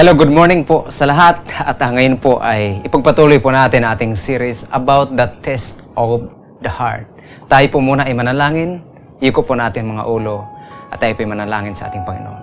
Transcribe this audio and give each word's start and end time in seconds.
Hello, 0.00 0.16
good 0.16 0.32
morning 0.32 0.64
po 0.64 0.88
sa 0.88 1.04
lahat. 1.04 1.44
At 1.60 1.76
ah, 1.76 1.92
ngayon 1.92 2.24
po 2.24 2.40
ay 2.40 2.80
ipagpatuloy 2.88 3.36
po 3.36 3.52
natin 3.52 3.84
ating 3.84 4.16
series 4.16 4.64
about 4.72 5.12
the 5.12 5.28
test 5.44 5.84
of 5.92 6.24
the 6.64 6.72
heart. 6.72 7.04
Tayo 7.52 7.68
po 7.68 7.84
muna 7.84 8.08
ay 8.08 8.16
manalangin, 8.16 8.80
iko 9.20 9.44
po 9.44 9.52
natin 9.52 9.92
mga 9.92 10.08
ulo, 10.08 10.40
at 10.88 11.04
tayo 11.04 11.12
po 11.12 11.20
ay 11.20 11.36
manalangin 11.36 11.76
sa 11.76 11.92
ating 11.92 12.00
Panginoon. 12.08 12.42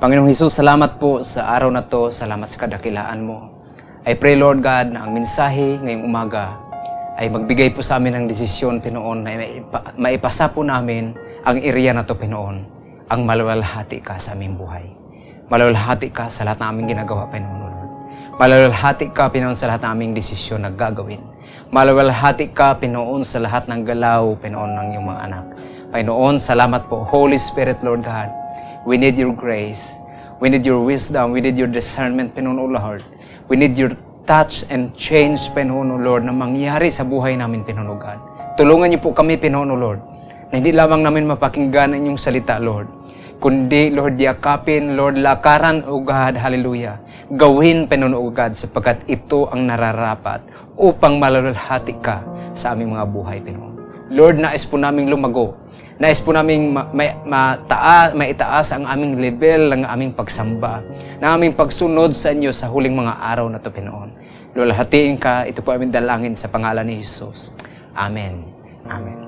Panginoong 0.00 0.32
Hesus, 0.32 0.56
salamat 0.56 0.96
po 0.96 1.20
sa 1.20 1.52
araw 1.52 1.68
na 1.68 1.84
to, 1.84 2.08
salamat 2.08 2.48
sa 2.48 2.64
kadakilaan 2.64 3.28
mo. 3.28 3.52
I 4.08 4.16
pray, 4.16 4.40
Lord 4.40 4.64
God, 4.64 4.96
na 4.96 5.04
ang 5.04 5.12
mensahe 5.12 5.76
ngayong 5.76 6.00
umaga 6.00 6.56
ay 7.20 7.28
magbigay 7.28 7.76
po 7.76 7.84
sa 7.84 8.00
amin 8.00 8.24
ng 8.24 8.26
desisyon, 8.32 8.80
Pinoon, 8.80 9.20
na 9.20 9.36
maipa- 9.36 9.92
maipasa 10.00 10.48
po 10.48 10.64
namin 10.64 11.12
ang 11.44 11.60
area 11.60 11.92
na 11.92 12.08
to, 12.08 12.16
Pinoon, 12.16 12.64
ang 13.12 13.20
maluwalhati 13.28 14.00
ka 14.00 14.16
sa 14.16 14.32
aming 14.32 14.56
buhay. 14.56 15.05
Maluwalhati 15.46 16.10
ka 16.10 16.26
sa 16.26 16.42
lahat 16.42 16.58
ng 16.58 16.68
aming 16.74 16.88
ginagawa, 16.90 17.30
Pinoon, 17.30 17.54
Lord. 17.62 17.90
Maluwalhati 18.34 19.14
ka, 19.14 19.30
Pinoon, 19.30 19.54
sa 19.54 19.70
lahat 19.70 19.86
ng 19.86 19.90
aming 19.94 20.12
desisyon 20.18 20.66
na 20.66 20.74
gagawin. 20.74 21.22
Maluwalhati 21.70 22.50
ka, 22.50 22.74
Pinoon, 22.74 23.22
sa 23.22 23.38
lahat 23.38 23.70
ng 23.70 23.86
galaw, 23.86 24.34
Pinoon, 24.42 24.74
ng 24.74 24.86
iyong 24.98 25.06
mga 25.06 25.22
anak. 25.30 25.44
Panginoon, 25.94 26.42
salamat 26.42 26.90
po. 26.90 27.06
Holy 27.06 27.38
Spirit, 27.38 27.78
Lord 27.86 28.02
God, 28.02 28.26
we 28.82 28.98
need 28.98 29.14
your 29.14 29.30
grace. 29.30 29.94
We 30.42 30.50
need 30.50 30.66
your 30.66 30.82
wisdom. 30.82 31.30
We 31.30 31.38
need 31.38 31.54
your 31.54 31.70
discernment, 31.70 32.34
Pinoon, 32.34 32.58
O 32.58 32.66
Lord. 32.66 33.06
We 33.46 33.54
need 33.54 33.78
your 33.78 33.94
touch 34.26 34.66
and 34.66 34.90
change, 34.98 35.46
Pinoon, 35.54 35.94
O 35.94 35.96
Lord, 36.02 36.26
na 36.26 36.34
mangyari 36.34 36.90
sa 36.90 37.06
buhay 37.06 37.38
namin, 37.38 37.62
Pinoon, 37.62 37.86
O 37.86 37.94
God. 37.94 38.18
Tulungan 38.58 38.90
niyo 38.90 38.98
po 38.98 39.14
kami, 39.14 39.38
Pinoon, 39.38 39.70
O 39.70 39.78
Lord, 39.78 40.02
na 40.50 40.58
hindi 40.58 40.74
lamang 40.74 41.06
namin 41.06 41.30
mapakinggan 41.30 41.94
ang 41.94 42.02
inyong 42.02 42.18
salita, 42.18 42.58
Lord, 42.58 42.90
kundi, 43.38 43.92
Lord, 43.92 44.16
yakapin, 44.18 44.96
Lord, 44.96 45.20
lakaran, 45.20 45.84
O 45.86 46.00
God, 46.00 46.36
hallelujah. 46.38 47.00
Gawin, 47.32 47.90
God, 47.90 48.52
sapagkat 48.54 49.02
ito 49.10 49.50
ang 49.50 49.66
nararapat 49.66 50.44
upang 50.76 51.16
malalhati 51.16 51.96
ka 52.04 52.22
sa 52.52 52.72
aming 52.76 52.96
mga 52.96 53.06
buhay, 53.08 53.38
Pinoon. 53.42 53.74
Lord, 54.12 54.38
nais 54.38 54.62
po 54.62 54.78
naming 54.78 55.10
lumago. 55.10 55.58
Nais 55.96 56.20
po 56.20 56.30
naming 56.30 56.76
ma- 56.76 56.92
ma- 56.92 57.18
mataa- 57.24 58.12
maitaas 58.12 58.70
ang 58.76 58.84
aming 58.84 59.16
level 59.18 59.72
ng 59.72 59.82
aming 59.88 60.12
pagsamba, 60.12 60.84
ng 61.18 61.26
aming 61.26 61.56
pagsunod 61.56 62.12
sa 62.12 62.30
inyo 62.30 62.52
sa 62.52 62.68
huling 62.68 62.94
mga 62.94 63.16
araw 63.16 63.48
na 63.48 63.58
ito, 63.58 63.72
Pinoon. 63.72 64.10
Lord, 64.56 64.72
hatiin 64.72 65.16
ka. 65.20 65.48
Ito 65.48 65.60
po 65.60 65.72
aming 65.72 65.92
dalangin 65.92 66.36
sa 66.36 66.48
pangalan 66.48 66.86
ni 66.88 67.00
Jesus. 67.00 67.52
Amen. 67.96 68.44
Amen. 68.86 69.25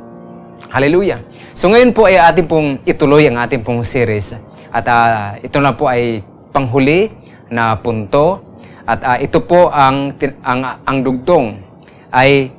Hallelujah. 0.67 1.23
So 1.55 1.71
ngayon 1.71 1.95
po 1.95 2.11
ay 2.11 2.19
ating 2.19 2.51
pong 2.51 2.83
ituloy 2.83 3.31
ang 3.31 3.39
ating 3.39 3.63
pong 3.63 3.87
series. 3.87 4.35
At 4.75 4.85
ah, 4.91 5.39
ito 5.39 5.63
na 5.63 5.79
po 5.79 5.87
ay 5.87 6.27
panghuli 6.51 7.15
na 7.47 7.79
punto. 7.79 8.43
At 8.83 9.01
ah, 9.07 9.19
ito 9.23 9.39
po 9.47 9.71
ang, 9.71 10.19
ang, 10.43 10.61
ang 10.83 10.99
dugtong 11.07 11.63
ay 12.11 12.51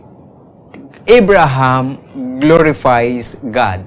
Abraham 1.10 1.98
glorifies 2.40 3.42
God. 3.44 3.84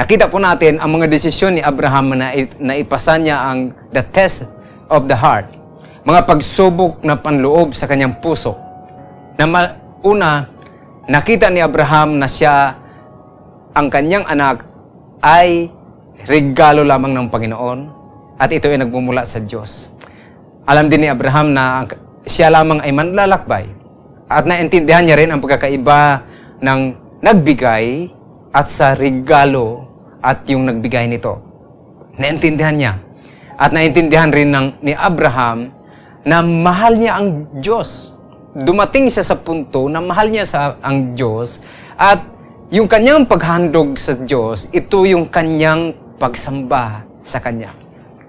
Nakita 0.00 0.26
po 0.26 0.40
natin 0.42 0.80
ang 0.80 0.90
mga 0.98 1.06
desisyon 1.06 1.54
ni 1.54 1.62
Abraham 1.62 2.16
na, 2.16 2.34
na 2.58 2.74
ipasa 2.74 3.20
niya 3.20 3.38
ang 3.38 3.70
the 3.94 4.02
test 4.02 4.48
of 4.90 5.06
the 5.06 5.14
heart. 5.14 5.46
Mga 6.02 6.26
pagsubok 6.26 7.04
na 7.06 7.14
panloob 7.14 7.76
sa 7.76 7.86
kanyang 7.86 8.18
puso. 8.18 8.58
Na 9.38 9.46
una, 10.02 10.50
nakita 11.06 11.46
ni 11.52 11.62
Abraham 11.62 12.18
na 12.18 12.26
siya 12.26 12.81
ang 13.72 13.88
kanyang 13.88 14.28
anak 14.28 14.68
ay 15.24 15.72
regalo 16.28 16.84
lamang 16.84 17.16
ng 17.16 17.26
Panginoon 17.32 17.80
at 18.36 18.52
ito 18.52 18.68
ay 18.68 18.80
nagmumula 18.80 19.24
sa 19.24 19.40
Diyos. 19.40 19.92
Alam 20.68 20.92
din 20.92 21.06
ni 21.06 21.08
Abraham 21.08 21.56
na 21.56 21.88
siya 22.28 22.52
lamang 22.52 22.84
ay 22.84 22.92
manlalakbay 22.94 23.66
at 24.30 24.44
naintindihan 24.46 25.04
niya 25.04 25.18
rin 25.18 25.30
ang 25.32 25.40
pagkakaiba 25.40 26.24
ng 26.62 26.80
nagbigay 27.20 28.12
at 28.52 28.68
sa 28.68 28.92
regalo 28.92 29.88
at 30.22 30.44
yung 30.48 30.68
nagbigay 30.68 31.08
nito. 31.08 31.40
Naintindihan 32.16 32.76
niya. 32.76 32.94
At 33.56 33.74
naintindihan 33.74 34.30
rin 34.32 34.52
ng, 34.52 34.80
ni 34.80 34.92
Abraham 34.96 35.72
na 36.22 36.40
mahal 36.40 36.96
niya 36.96 37.18
ang 37.18 37.48
Diyos. 37.58 38.14
Dumating 38.52 39.08
siya 39.08 39.24
sa 39.24 39.36
punto 39.40 39.88
na 39.88 39.98
mahal 39.98 40.28
niya 40.28 40.44
sa 40.44 40.60
ang 40.84 41.16
Diyos 41.16 41.60
at 41.96 42.31
yung 42.72 42.88
kanyang 42.88 43.28
paghandog 43.28 44.00
sa 44.00 44.16
Diyos, 44.16 44.64
ito 44.72 45.04
yung 45.04 45.28
kanyang 45.28 45.92
pagsamba 46.16 47.04
sa 47.20 47.36
Kanya. 47.36 47.76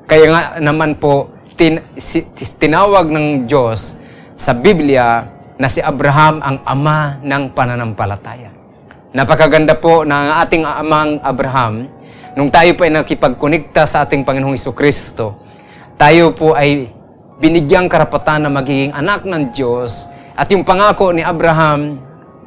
Kaya 0.04 0.28
nga 0.28 0.42
naman 0.59 1.00
po, 1.00 1.31
tin, 1.56 1.80
si- 1.96 2.28
tinawag 2.59 3.08
ng 3.08 3.48
Diyos 3.48 3.96
sa 4.36 4.52
Biblia 4.52 5.32
na 5.56 5.72
si 5.72 5.80
Abraham 5.80 6.44
ang 6.44 6.59
ama 6.68 7.24
ng 7.24 7.56
pananampalataya. 7.56 8.52
Napakaganda 9.16 9.80
po 9.80 10.03
ng 10.03 10.36
ating 10.44 10.68
amang 10.68 11.24
Abraham, 11.24 11.88
nung 12.36 12.52
tayo 12.52 12.76
po 12.76 12.84
ay 12.84 12.92
nakipagkonekta 13.00 13.88
sa 13.88 14.03
ating 14.03 14.28
Panginoong 14.28 14.59
Iso 14.59 14.76
Kristo, 14.76 15.40
tayo 15.96 16.36
po 16.36 16.52
ay 16.52 16.92
binigyang 17.40 17.88
karapatan 17.88 18.44
na 18.44 18.52
magiging 18.52 18.92
anak 18.92 19.24
ng 19.24 19.56
Diyos 19.56 20.03
at 20.36 20.52
yung 20.52 20.68
pangako 20.68 21.16
ni 21.16 21.24
Abraham, 21.24 21.96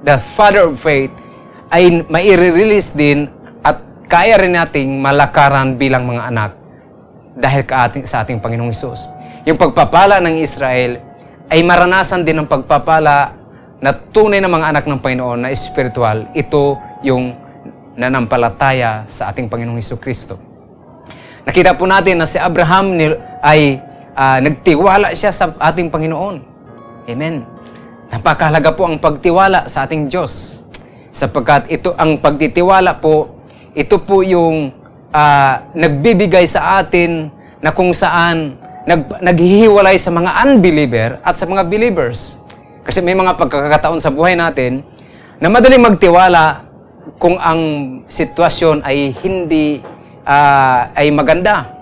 the 0.05 0.21
father 0.37 0.69
of 0.69 0.77
faith, 0.77 1.25
ay 1.77 2.09
maire-release 2.09 2.97
din 2.97 3.29
at 3.61 3.77
kaya 4.09 4.41
rin 4.41 4.57
nating 4.57 4.97
malakaran 4.97 5.77
bilang 5.77 6.09
mga 6.09 6.33
anak 6.33 6.57
dahil 7.37 7.69
ka 7.69 7.85
ating, 7.85 8.09
sa 8.09 8.25
ating 8.25 8.41
Panginoong 8.41 8.73
Isus. 8.73 9.05
Yung 9.45 9.61
pagpapala 9.61 10.17
ng 10.25 10.41
Israel 10.41 11.05
ay 11.53 11.61
maranasan 11.61 12.25
din 12.25 12.41
ng 12.41 12.49
pagpapala 12.49 13.37
na 13.77 13.93
tunay 13.93 14.41
na 14.41 14.49
mga 14.49 14.73
anak 14.73 14.85
ng 14.89 15.05
Panginoon 15.05 15.45
na 15.45 15.53
espiritual. 15.53 16.33
Ito 16.33 16.81
yung 17.05 17.37
nanampalataya 17.93 19.05
sa 19.05 19.29
ating 19.29 19.53
Panginoong 19.53 19.77
Iso 19.77 20.01
Kristo. 20.01 20.41
Nakita 21.45 21.77
po 21.77 21.85
natin 21.85 22.25
na 22.25 22.27
si 22.27 22.41
Abraham 22.41 22.97
ay 23.45 23.85
ah, 24.17 24.41
nagtiwala 24.41 25.13
siya 25.13 25.29
sa 25.29 25.53
ating 25.61 25.93
Panginoon. 25.93 26.37
Amen. 27.05 27.45
Napakahalaga 28.09 28.73
po 28.73 28.89
ang 28.89 28.97
pagtiwala 28.97 29.69
sa 29.69 29.85
ating 29.85 30.09
Diyos. 30.09 30.65
Sapagkat 31.17 31.73
ito 31.73 31.97
ang 31.97 32.21
pagtitiwala 32.21 33.01
po, 33.01 33.41
ito 33.73 33.97
po 34.05 34.21
yung 34.21 34.69
ah, 35.09 35.65
nagbibigay 35.73 36.45
sa 36.45 36.77
atin 36.85 37.33
na 37.65 37.73
kung 37.73 37.97
saan 37.97 38.61
nag, 38.85 39.25
naghihiwalay 39.25 39.97
sa 39.97 40.13
mga 40.13 40.45
unbeliever 40.45 41.17
at 41.25 41.41
sa 41.41 41.49
mga 41.49 41.65
believers. 41.73 42.37
Kasi 42.85 43.01
may 43.01 43.17
mga 43.17 43.33
pagkakataon 43.41 43.97
sa 43.97 44.13
buhay 44.13 44.37
natin 44.37 44.85
na 45.41 45.49
madaling 45.49 45.81
magtiwala 45.81 46.69
kung 47.17 47.41
ang 47.41 47.61
sitwasyon 48.13 48.85
ay 48.85 49.17
hindi 49.25 49.81
ah, 50.21 50.93
ay 50.93 51.09
maganda. 51.17 51.73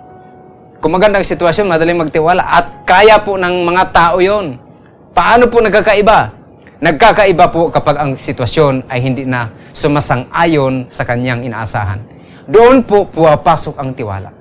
Kung 0.79 0.95
magandang 0.95 1.27
sitwasyon, 1.27 1.75
madaling 1.75 1.99
magtiwala 1.99 2.45
at 2.47 2.87
kaya 2.87 3.19
po 3.19 3.35
ng 3.35 3.67
mga 3.67 3.83
tao 3.91 4.23
yon. 4.23 4.63
Paano 5.11 5.51
po 5.51 5.59
nagkakaiba? 5.59 6.44
Nagkakaiba 6.83 7.55
po 7.55 7.71
kapag 7.71 8.03
ang 8.03 8.19
sitwasyon 8.19 8.91
ay 8.91 8.99
hindi 8.99 9.23
na 9.23 9.55
sumasang-ayon 9.71 10.91
sa 10.91 11.07
kanyang 11.07 11.47
inaasahan. 11.47 12.03
Doon 12.51 12.83
po 12.83 13.07
puwapasok 13.07 13.79
ang 13.79 13.95
tiwala. 13.95 14.35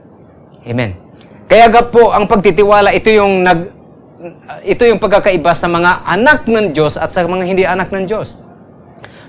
Amen. 0.65 0.97
Kaya 1.45 1.69
ga 1.69 1.85
po 1.85 2.09
ang 2.09 2.25
pagtitiwala 2.25 2.89
ito 2.95 3.13
yung 3.13 3.45
nag 3.45 3.69
ito 4.63 4.87
yung 4.87 5.03
pagkakaiba 5.03 5.51
sa 5.51 5.67
mga 5.67 6.07
anak 6.07 6.47
ng 6.47 6.71
Diyos 6.71 6.95
at 6.95 7.11
sa 7.11 7.27
mga 7.27 7.43
hindi 7.43 7.63
anak 7.67 7.91
ng 7.91 8.07
Diyos. 8.07 8.39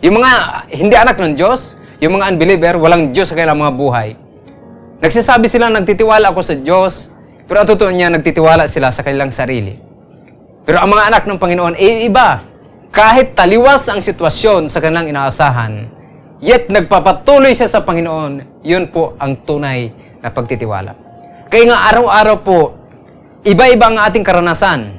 Yung 0.01 0.23
mga 0.23 0.31
hindi 0.71 0.95
anak 0.95 1.19
ng 1.19 1.35
Diyos, 1.35 1.75
yung 1.99 2.21
mga 2.21 2.31
unbeliever, 2.31 2.75
walang 2.79 3.11
Diyos 3.11 3.33
sa 3.33 3.35
kanilang 3.35 3.59
mga 3.59 3.75
buhay. 3.75 4.09
Nagsasabi 5.03 5.51
sila, 5.51 5.67
nagtitiwala 5.69 6.31
ako 6.31 6.41
sa 6.47 6.55
Diyos, 6.55 7.11
pero 7.45 7.61
ang 7.61 7.69
totoo 7.69 7.91
niya, 7.91 8.09
nagtitiwala 8.09 8.71
sila 8.71 8.95
sa 8.95 9.03
kanilang 9.03 9.35
sarili. 9.35 9.75
Pero 10.65 10.81
ang 10.81 10.89
mga 10.89 11.11
anak 11.11 11.23
ng 11.29 11.39
Panginoon, 11.43 11.75
eh 11.77 12.07
iba. 12.07 12.54
Kahit 12.95 13.35
taliwas 13.35 13.91
ang 13.91 13.99
sitwasyon 13.99 14.71
sa 14.71 14.79
kanilang 14.79 15.11
inaasahan, 15.11 15.91
yet 16.39 16.71
nagpapatuloy 16.71 17.51
siya 17.51 17.67
sa 17.67 17.83
Panginoon, 17.83 18.63
yun 18.63 18.87
po 18.87 19.19
ang 19.19 19.43
tunay 19.43 19.91
na 20.23 20.31
pagtitiwala. 20.31 20.95
Kaya 21.51 21.75
nga 21.75 21.91
araw-araw 21.91 22.37
po, 22.47 22.79
iba-iba 23.43 23.91
ang 23.91 23.99
ating 23.99 24.23
karanasan. 24.23 24.95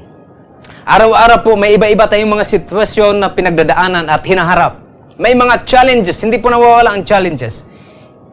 Araw-araw 0.84 1.40
po, 1.40 1.56
may 1.56 1.80
iba-iba 1.80 2.04
tayong 2.12 2.36
mga 2.36 2.44
sitwasyon 2.44 3.16
na 3.16 3.32
pinagdadaanan 3.32 4.12
at 4.12 4.28
hinaharap. 4.28 4.76
May 5.16 5.32
mga 5.32 5.64
challenges, 5.64 6.20
hindi 6.20 6.36
po 6.44 6.52
nawawala 6.52 7.00
ang 7.00 7.08
challenges. 7.08 7.64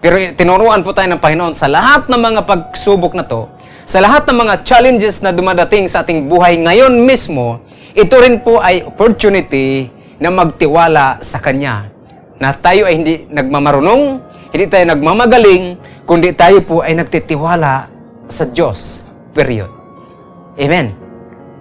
Pero 0.03 0.19
tinuruan 0.35 0.83
po 0.83 0.91
tayo 0.91 1.07
ng 1.07 1.23
Panginoon 1.23 1.55
sa 1.55 1.71
lahat 1.71 2.11
ng 2.11 2.19
mga 2.19 2.51
pagsubok 2.51 3.15
na 3.15 3.23
to, 3.23 3.47
sa 3.87 4.03
lahat 4.03 4.27
ng 4.27 4.43
mga 4.43 4.67
challenges 4.67 5.23
na 5.23 5.31
dumadating 5.31 5.87
sa 5.87 6.03
ating 6.03 6.27
buhay 6.27 6.59
ngayon 6.59 6.99
mismo, 7.07 7.63
ito 7.93 8.17
rin 8.17 8.41
po 8.41 8.57
ay 8.57 8.89
opportunity 8.89 9.93
na 10.17 10.33
magtiwala 10.33 11.21
sa 11.21 11.37
Kanya. 11.45 11.93
Na 12.41 12.57
tayo 12.57 12.89
ay 12.89 12.95
hindi 12.97 13.15
nagmamarunong, 13.29 14.03
hindi 14.49 14.67
tayo 14.67 14.85
nagmamagaling, 14.97 15.77
kundi 16.09 16.33
tayo 16.33 16.65
po 16.65 16.81
ay 16.81 16.97
nagtitiwala 16.97 17.93
sa 18.33 18.49
Diyos. 18.49 19.05
Period. 19.37 19.69
Amen. 20.57 20.97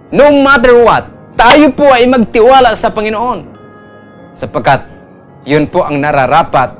No 0.08 0.32
matter 0.40 0.72
what, 0.80 1.04
tayo 1.36 1.68
po 1.76 1.92
ay 1.92 2.08
magtiwala 2.08 2.72
sa 2.72 2.88
Panginoon. 2.88 3.52
Sapagkat 4.32 4.88
yun 5.44 5.68
po 5.68 5.84
ang 5.84 6.00
nararapat 6.00 6.76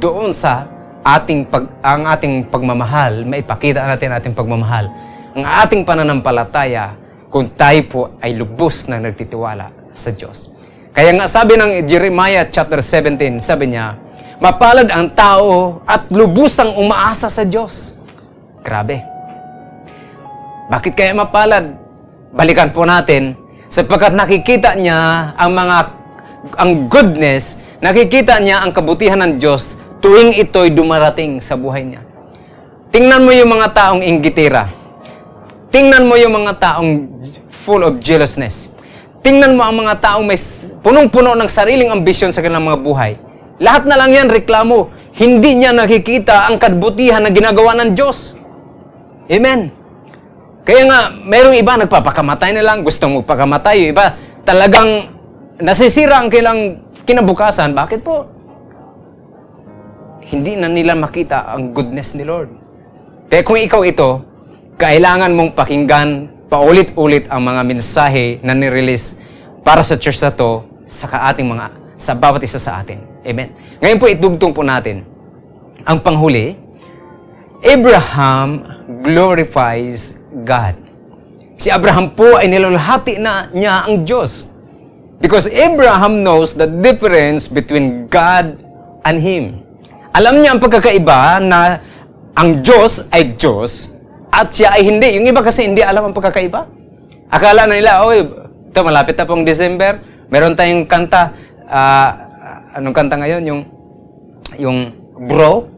doon 0.00 0.32
sa 0.32 0.64
ating 1.04 1.44
pag, 1.52 1.68
ang 1.84 2.08
ating 2.08 2.48
pagmamahal, 2.48 3.28
maipakita 3.28 3.84
natin 3.84 4.16
ating 4.16 4.32
pagmamahal. 4.32 4.88
Ang 5.36 5.44
ating 5.44 5.84
pananampalataya 5.84 7.03
kung 7.34 7.50
tayo 7.58 7.82
po 7.90 8.00
ay 8.22 8.38
lubos 8.38 8.86
na 8.86 9.02
nagtitiwala 9.02 9.90
sa 9.90 10.14
Diyos. 10.14 10.54
Kaya 10.94 11.10
nga 11.18 11.26
sabi 11.26 11.58
ng 11.58 11.82
Jeremiah 11.82 12.46
chapter 12.46 12.78
17, 12.78 13.42
sabi 13.42 13.74
niya, 13.74 13.98
Mapalad 14.38 14.86
ang 14.86 15.10
tao 15.18 15.82
at 15.82 16.06
lubusang 16.14 16.78
umaasa 16.78 17.26
sa 17.26 17.42
Diyos. 17.42 17.98
Grabe. 18.62 19.02
Bakit 20.70 20.94
kaya 20.94 21.10
mapalad? 21.10 21.74
Balikan 22.30 22.70
po 22.70 22.86
natin 22.86 23.34
sapagkat 23.66 24.14
nakikita 24.14 24.78
niya 24.78 25.34
ang 25.34 25.58
mga 25.58 25.76
ang 26.54 26.70
goodness, 26.86 27.58
nakikita 27.82 28.38
niya 28.38 28.62
ang 28.62 28.70
kabutihan 28.70 29.18
ng 29.18 29.42
Diyos 29.42 29.74
tuwing 29.98 30.38
ito'y 30.38 30.70
dumarating 30.70 31.42
sa 31.42 31.58
buhay 31.58 31.82
niya. 31.82 32.02
Tingnan 32.94 33.26
mo 33.26 33.34
yung 33.34 33.50
mga 33.50 33.74
taong 33.74 34.06
inggitira. 34.06 34.83
Tingnan 35.74 36.06
mo 36.06 36.14
yung 36.14 36.38
mga 36.38 36.54
taong 36.62 37.18
full 37.50 37.82
of 37.82 37.98
jealousness. 37.98 38.70
Tingnan 39.26 39.58
mo 39.58 39.66
ang 39.66 39.74
mga 39.74 39.98
taong 39.98 40.22
may 40.22 40.38
punong-puno 40.86 41.34
ng 41.34 41.50
sariling 41.50 41.90
ambisyon 41.90 42.30
sa 42.30 42.38
kanilang 42.38 42.62
mga 42.62 42.78
buhay. 42.78 43.18
Lahat 43.58 43.82
na 43.82 43.98
lang 43.98 44.14
yan 44.14 44.30
reklamo. 44.30 44.94
Hindi 45.18 45.58
niya 45.58 45.74
nakikita 45.74 46.46
ang 46.46 46.62
kabutihan 46.62 47.26
na 47.26 47.34
ginagawa 47.34 47.74
ng 47.74 47.90
Diyos. 47.90 48.38
Amen. 49.26 49.74
Kaya 50.62 50.86
nga, 50.86 51.00
mayroong 51.10 51.58
iba 51.58 51.74
nagpapakamatay 51.74 52.54
na 52.54 52.62
lang, 52.62 52.86
gustong 52.86 53.18
magpakamatay. 53.18 53.74
Yung 53.82 53.98
iba 53.98 54.14
talagang 54.46 55.10
nasisira 55.58 56.22
ang 56.22 56.30
kailang 56.30 56.86
kinabukasan. 57.02 57.74
Bakit 57.74 58.00
po? 58.06 58.30
Hindi 60.22 60.54
na 60.54 60.70
nila 60.70 60.94
makita 60.94 61.50
ang 61.50 61.74
goodness 61.74 62.14
ni 62.14 62.22
Lord. 62.22 62.54
Kaya 63.26 63.42
kung 63.42 63.58
ikaw 63.58 63.82
ito, 63.82 64.33
kailangan 64.74 65.30
mong 65.30 65.54
pakinggan 65.54 66.34
paulit-ulit 66.50 67.30
ang 67.30 67.46
mga 67.46 67.62
mensahe 67.62 68.38
na 68.42 68.54
nirelease 68.54 69.18
para 69.62 69.86
sa 69.86 69.94
church 69.94 70.18
na 70.18 70.34
to 70.34 70.66
sa 70.84 71.30
ating 71.30 71.46
mga 71.46 71.70
sa 71.94 72.12
bawat 72.12 72.42
isa 72.42 72.58
sa 72.58 72.82
atin. 72.82 73.00
Amen. 73.22 73.54
Ngayon 73.80 73.98
po 74.02 74.06
itugtong 74.10 74.52
po 74.52 74.66
natin 74.66 75.06
ang 75.86 76.02
panghuli. 76.02 76.58
Abraham 77.64 78.60
glorifies 79.00 80.20
God. 80.44 80.76
Si 81.56 81.72
Abraham 81.72 82.12
po 82.12 82.36
ay 82.36 82.50
nilalahati 82.50 83.16
na 83.16 83.48
niya 83.54 83.88
ang 83.88 84.04
Diyos. 84.04 84.44
Because 85.22 85.48
Abraham 85.48 86.20
knows 86.20 86.52
the 86.52 86.68
difference 86.68 87.48
between 87.48 88.10
God 88.12 88.60
and 89.06 89.22
him. 89.22 89.64
Alam 90.12 90.44
niya 90.44 90.58
ang 90.58 90.60
pagkakaiba 90.60 91.40
na 91.40 91.80
ang 92.36 92.60
Diyos 92.60 93.08
ay 93.08 93.38
Diyos 93.38 93.93
at 94.34 94.50
siya 94.50 94.74
ay 94.74 94.82
hindi. 94.82 95.14
Yung 95.14 95.30
iba 95.30 95.38
kasi 95.46 95.70
hindi 95.70 95.78
alam 95.86 96.10
ang 96.10 96.14
pagkakaiba. 96.16 96.66
Akala 97.30 97.70
na 97.70 97.78
nila, 97.78 98.02
oh, 98.02 98.10
ito 98.10 98.80
malapit 98.82 99.14
na 99.14 99.30
pong 99.30 99.46
December, 99.46 100.02
meron 100.26 100.58
tayong 100.58 100.90
kanta, 100.90 101.30
uh, 101.70 102.10
anong 102.74 102.94
kanta 102.94 103.14
ngayon? 103.22 103.42
Yung, 103.46 103.60
yung 104.58 104.78
bro? 105.30 105.70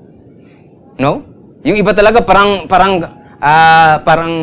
No? 0.97 1.21
Yung 1.69 1.77
iba 1.77 1.93
talaga 1.93 2.25
parang, 2.25 2.65
parang, 2.65 3.05
uh, 3.37 3.95
parang 4.01 4.35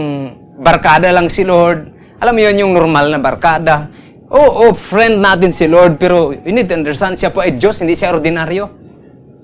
barkada 0.62 1.10
lang 1.10 1.26
si 1.34 1.42
Lord. 1.42 1.90
Alam 2.22 2.34
mo 2.38 2.42
yun, 2.46 2.56
yung 2.62 2.72
normal 2.78 3.10
na 3.10 3.18
barkada. 3.18 3.90
Oo, 4.30 4.70
oh, 4.70 4.70
oh, 4.70 4.72
friend 4.74 5.22
natin 5.22 5.50
si 5.50 5.66
Lord, 5.66 5.98
pero 5.98 6.30
you 6.34 6.54
need 6.54 6.70
to 6.70 6.78
understand, 6.78 7.18
siya 7.18 7.34
po 7.34 7.42
ay 7.42 7.58
Diyos, 7.58 7.82
hindi 7.82 7.98
siya 7.98 8.14
ordinaryo. 8.14 8.66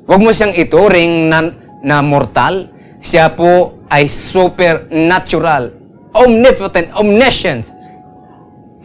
Huwag 0.10 0.22
mo 0.22 0.30
siyang 0.34 0.54
ituring 0.58 1.30
na, 1.30 1.40
na 1.86 2.02
mortal. 2.02 2.70
Siya 2.98 3.34
po 3.34 3.79
ay 3.90 4.06
supernatural, 4.08 5.74
omnipotent, 6.14 6.94
omniscient, 6.94 7.74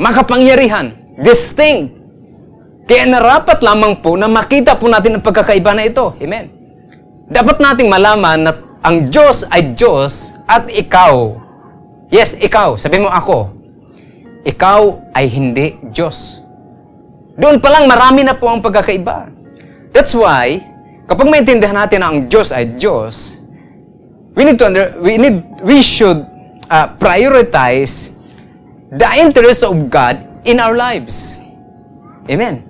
makapangyarihan, 0.00 0.96
distinct. 1.20 1.94
Kaya 2.84 3.08
narapat 3.08 3.64
lamang 3.64 4.04
po 4.04 4.16
na 4.16 4.28
makita 4.28 4.76
po 4.76 4.88
natin 4.88 5.16
ang 5.16 5.24
pagkakaiba 5.24 5.72
na 5.72 5.88
ito. 5.88 6.12
Amen. 6.20 6.52
Dapat 7.32 7.56
nating 7.56 7.88
malaman 7.88 8.38
na 8.44 8.52
ang 8.84 9.08
Diyos 9.08 9.48
ay 9.48 9.72
Diyos 9.72 10.36
at 10.44 10.68
ikaw 10.68 11.44
Yes, 12.14 12.38
ikaw. 12.38 12.78
Sabi 12.78 13.02
mo 13.02 13.10
ako. 13.10 13.50
Ikaw 14.46 15.10
ay 15.18 15.26
hindi 15.26 15.74
Diyos. 15.90 16.38
Doon 17.34 17.58
pa 17.58 17.74
lang 17.74 17.90
marami 17.90 18.22
na 18.22 18.38
po 18.38 18.46
ang 18.46 18.62
pagkakaiba. 18.62 19.32
That's 19.90 20.14
why, 20.14 20.62
kapag 21.10 21.26
maintindihan 21.26 21.74
natin 21.74 22.04
na 22.04 22.14
ang 22.14 22.18
Diyos 22.30 22.54
ay 22.54 22.78
Diyos, 22.78 23.42
we 24.34 24.44
need 24.44 24.58
to 24.58 24.66
under, 24.66 24.94
we 25.00 25.19
need 25.19 25.42
we 25.62 25.82
should 25.82 26.26
uh, 26.70 26.94
prioritize 26.98 28.14
the 28.94 29.08
interest 29.16 29.62
of 29.62 29.75
God 29.90 30.20
in 30.44 30.60
our 30.60 30.76
lives. 30.76 31.38
Amen. 32.31 32.62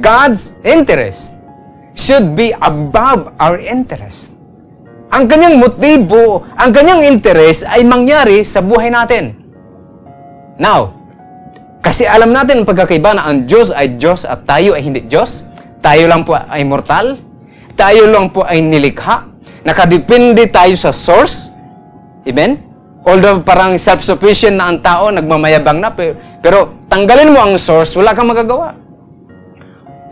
God's 0.00 0.56
interest 0.64 1.34
should 1.94 2.34
be 2.34 2.56
above 2.56 3.34
our 3.36 3.60
interest 3.60 4.32
ang 5.12 5.28
kanyang 5.28 5.60
motibo, 5.60 6.40
ang 6.56 6.72
kanyang 6.72 7.04
interes 7.04 7.68
ay 7.68 7.84
mangyari 7.84 8.40
sa 8.48 8.64
buhay 8.64 8.88
natin. 8.88 9.36
Now, 10.56 10.96
kasi 11.84 12.08
alam 12.08 12.32
natin 12.32 12.64
ang 12.64 12.66
pagkakaiba 12.66 13.12
na 13.12 13.28
ang 13.28 13.44
Diyos 13.44 13.68
ay 13.76 14.00
Diyos 14.00 14.24
at 14.24 14.48
tayo 14.48 14.72
ay 14.72 14.80
hindi 14.80 15.04
Diyos. 15.04 15.44
Tayo 15.84 16.08
lang 16.08 16.24
po 16.24 16.32
ay 16.32 16.64
mortal. 16.64 17.20
Tayo 17.76 18.08
lang 18.08 18.32
po 18.32 18.48
ay 18.48 18.64
nilikha. 18.64 19.28
Nakadepende 19.62 20.50
tayo 20.50 20.74
sa 20.74 20.90
source. 20.90 21.54
Amen? 22.26 22.58
Although 23.02 23.42
parang 23.42 23.74
self-sufficient 23.74 24.54
na 24.54 24.70
ang 24.70 24.78
tao, 24.78 25.10
nagmamayabang 25.10 25.82
na, 25.82 25.90
pero, 25.90 26.14
pero 26.38 26.86
tanggalin 26.86 27.34
mo 27.34 27.42
ang 27.42 27.58
source, 27.58 27.98
wala 27.98 28.14
kang 28.14 28.30
magagawa. 28.30 28.78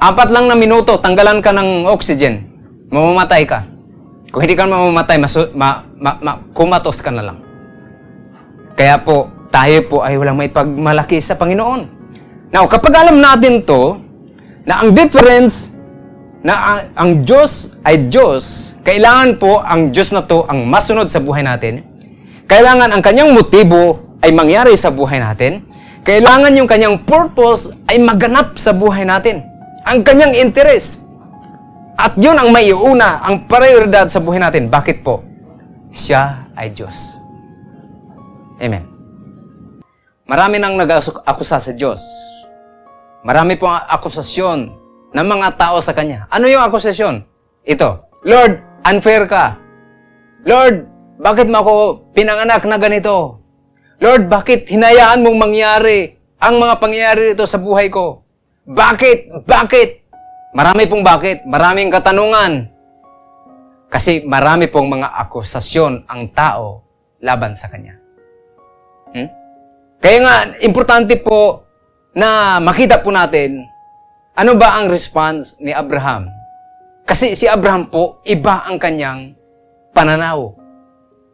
Apat 0.03 0.35
lang 0.35 0.51
na 0.51 0.59
minuto, 0.59 0.99
tanggalan 0.99 1.39
ka 1.39 1.55
ng 1.55 1.87
oxygen, 1.87 2.51
mamamatay 2.91 3.47
ka. 3.47 3.63
Kung 4.35 4.43
hindi 4.43 4.59
ka 4.59 4.67
mamamatay, 4.67 5.23
masu- 5.23 5.55
ma- 5.55 5.87
ma- 5.99 6.19
ma- 6.19 6.41
kumatos 6.51 6.99
ka 6.99 7.15
na 7.15 7.31
lang. 7.31 7.39
Kaya 8.75 8.99
po, 9.03 9.31
tayo 9.51 9.79
po 9.87 9.97
ay 10.03 10.19
walang 10.19 10.39
may 10.39 10.51
pagmalaki 10.51 11.19
sa 11.23 11.39
Panginoon. 11.39 11.87
Now, 12.51 12.67
kapag 12.67 12.95
alam 12.95 13.23
natin 13.23 13.63
to, 13.63 13.99
na 14.67 14.83
ang 14.83 14.95
difference 14.95 15.75
na 16.41 16.55
ang, 16.57 16.81
ang 16.97 17.11
Diyos 17.21 17.77
ay 17.85 18.09
Diyos, 18.09 18.73
kailangan 18.81 19.37
po 19.37 19.61
ang 19.61 19.93
Diyos 19.93 20.09
na 20.17 20.25
to 20.25 20.49
ang 20.49 20.65
masunod 20.65 21.13
sa 21.13 21.21
buhay 21.21 21.45
natin. 21.45 21.85
Kailangan 22.49 22.97
ang 22.97 23.03
kanyang 23.05 23.37
motibo 23.37 24.01
ay 24.25 24.33
mangyari 24.33 24.73
sa 24.75 24.89
buhay 24.89 25.21
natin. 25.21 25.69
Kailangan 26.01 26.57
yung 26.57 26.65
kanyang 26.65 27.05
purpose 27.05 27.69
ay 27.93 28.01
maganap 28.01 28.57
sa 28.57 28.73
buhay 28.73 29.05
natin. 29.05 29.45
Ang 29.85 30.01
kanyang 30.01 30.33
interest. 30.33 31.05
At 32.01 32.17
yun 32.17 32.41
ang 32.41 32.49
maiuna, 32.49 33.21
ang 33.21 33.45
prioridad 33.45 34.09
sa 34.09 34.25
buhay 34.25 34.41
natin. 34.41 34.73
Bakit 34.73 35.05
po? 35.05 35.21
Siya 35.93 36.49
ay 36.57 36.73
Diyos. 36.73 37.21
Amen. 38.57 38.89
Marami 40.25 40.57
nang 40.57 40.81
nag-akusa 40.81 41.61
sa 41.61 41.73
Diyos. 41.77 42.01
Marami 43.21 43.61
pong 43.61 43.77
akusasyon 43.77 44.80
ng 45.11 45.27
mga 45.27 45.49
tao 45.59 45.79
sa 45.83 45.95
Kanya. 45.95 46.31
Ano 46.31 46.47
yung 46.47 46.63
akusasyon? 46.63 47.27
Ito, 47.67 48.23
Lord, 48.25 48.63
unfair 48.87 49.27
ka. 49.27 49.59
Lord, 50.47 50.87
bakit 51.21 51.47
mo 51.53 51.61
ako 51.61 51.75
pinanganak 52.17 52.65
na 52.65 52.81
ganito? 52.81 53.43
Lord, 54.01 54.33
bakit 54.33 54.73
hinayaan 54.73 55.21
mong 55.21 55.37
mangyari 55.37 56.17
ang 56.41 56.57
mga 56.57 56.81
pangyayari 56.81 57.25
ito 57.37 57.45
sa 57.45 57.61
buhay 57.61 57.93
ko? 57.93 58.25
Bakit? 58.65 59.45
Bakit? 59.45 59.89
Marami 60.57 60.89
pong 60.89 61.05
bakit, 61.05 61.45
maraming 61.45 61.93
katanungan. 61.93 62.73
Kasi 63.93 64.25
marami 64.25 64.71
pong 64.73 64.99
mga 64.99 65.13
akusasyon 65.27 66.09
ang 66.09 66.23
tao 66.33 66.81
laban 67.21 67.53
sa 67.53 67.69
kanya. 67.69 67.99
Hmm? 69.13 69.29
Kaya 70.01 70.19
nga, 70.25 70.37
importante 70.65 71.21
po 71.21 71.67
na 72.17 72.59
makita 72.59 73.05
po 73.05 73.13
natin 73.13 73.69
ano 74.35 74.55
ba 74.55 74.79
ang 74.79 74.87
response 74.87 75.59
ni 75.59 75.75
Abraham. 75.75 76.31
Kasi 77.03 77.35
si 77.35 77.51
Abraham 77.51 77.91
po, 77.91 78.23
iba 78.23 78.63
ang 78.63 78.79
kanyang 78.79 79.35
pananaw. 79.91 80.55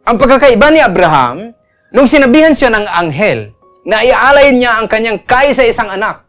Ang 0.07 0.15
pagkakaiba 0.17 0.73
ni 0.73 0.81
Abraham, 0.81 1.53
nung 1.93 2.09
sinabihan 2.09 2.57
siya 2.57 2.73
ng 2.73 2.85
anghel 2.89 3.53
na 3.85 4.01
ialay 4.01 4.49
niya 4.55 4.81
ang 4.81 4.89
kanyang 4.89 5.21
kaisa 5.21 5.61
isang 5.61 5.93
anak, 5.93 6.25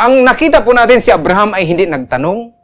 ang 0.00 0.24
nakita 0.24 0.64
po 0.64 0.72
natin 0.72 1.04
si 1.04 1.12
Abraham 1.12 1.52
ay 1.52 1.68
hindi 1.68 1.84
nagtanong. 1.84 2.56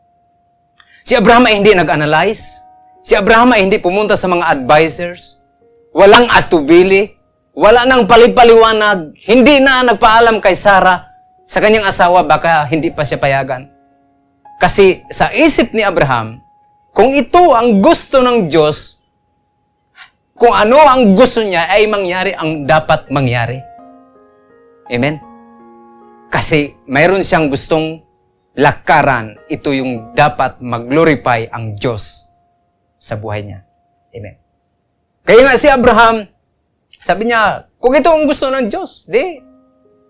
Si 1.04 1.12
Abraham 1.12 1.44
ay 1.44 1.60
hindi 1.60 1.76
nag-analyze. 1.76 2.64
Si 3.04 3.12
Abraham 3.12 3.52
ay 3.52 3.68
hindi 3.68 3.76
pumunta 3.76 4.16
sa 4.16 4.26
mga 4.26 4.56
advisors. 4.56 5.44
Walang 5.92 6.32
atubili. 6.32 7.12
wala 7.56 7.88
nang 7.88 8.04
palipaliwanag, 8.04 9.16
hindi 9.24 9.64
na 9.64 9.80
nagpaalam 9.80 10.44
kay 10.44 10.52
Sarah 10.52 11.05
sa 11.46 11.62
kanyang 11.62 11.86
asawa, 11.86 12.26
baka 12.26 12.66
hindi 12.66 12.90
pa 12.90 13.06
siya 13.06 13.22
payagan. 13.22 13.70
Kasi 14.58 15.06
sa 15.08 15.30
isip 15.30 15.70
ni 15.70 15.86
Abraham, 15.86 16.42
kung 16.90 17.14
ito 17.14 17.54
ang 17.54 17.78
gusto 17.78 18.18
ng 18.18 18.50
Diyos, 18.50 18.98
kung 20.34 20.52
ano 20.52 20.82
ang 20.82 21.14
gusto 21.14 21.40
niya 21.40 21.70
ay 21.70 21.86
mangyari 21.86 22.34
ang 22.34 22.66
dapat 22.66 23.08
mangyari. 23.08 23.62
Amen? 24.90 25.22
Kasi 26.28 26.74
mayroon 26.90 27.22
siyang 27.22 27.46
gustong 27.46 28.02
lakaran, 28.56 29.38
ito 29.46 29.70
yung 29.70 30.16
dapat 30.16 30.58
mag-glorify 30.58 31.46
ang 31.52 31.78
Diyos 31.78 32.26
sa 32.96 33.14
buhay 33.14 33.44
niya. 33.44 33.60
Amen. 34.16 34.36
Kaya 35.22 35.40
nga 35.44 35.60
si 35.60 35.68
Abraham, 35.68 36.24
sabi 37.04 37.28
niya, 37.28 37.68
kung 37.76 37.92
ito 37.94 38.08
ang 38.08 38.24
gusto 38.24 38.48
ng 38.48 38.66
Diyos, 38.72 39.04
di, 39.06 39.38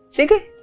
sige. 0.09 0.56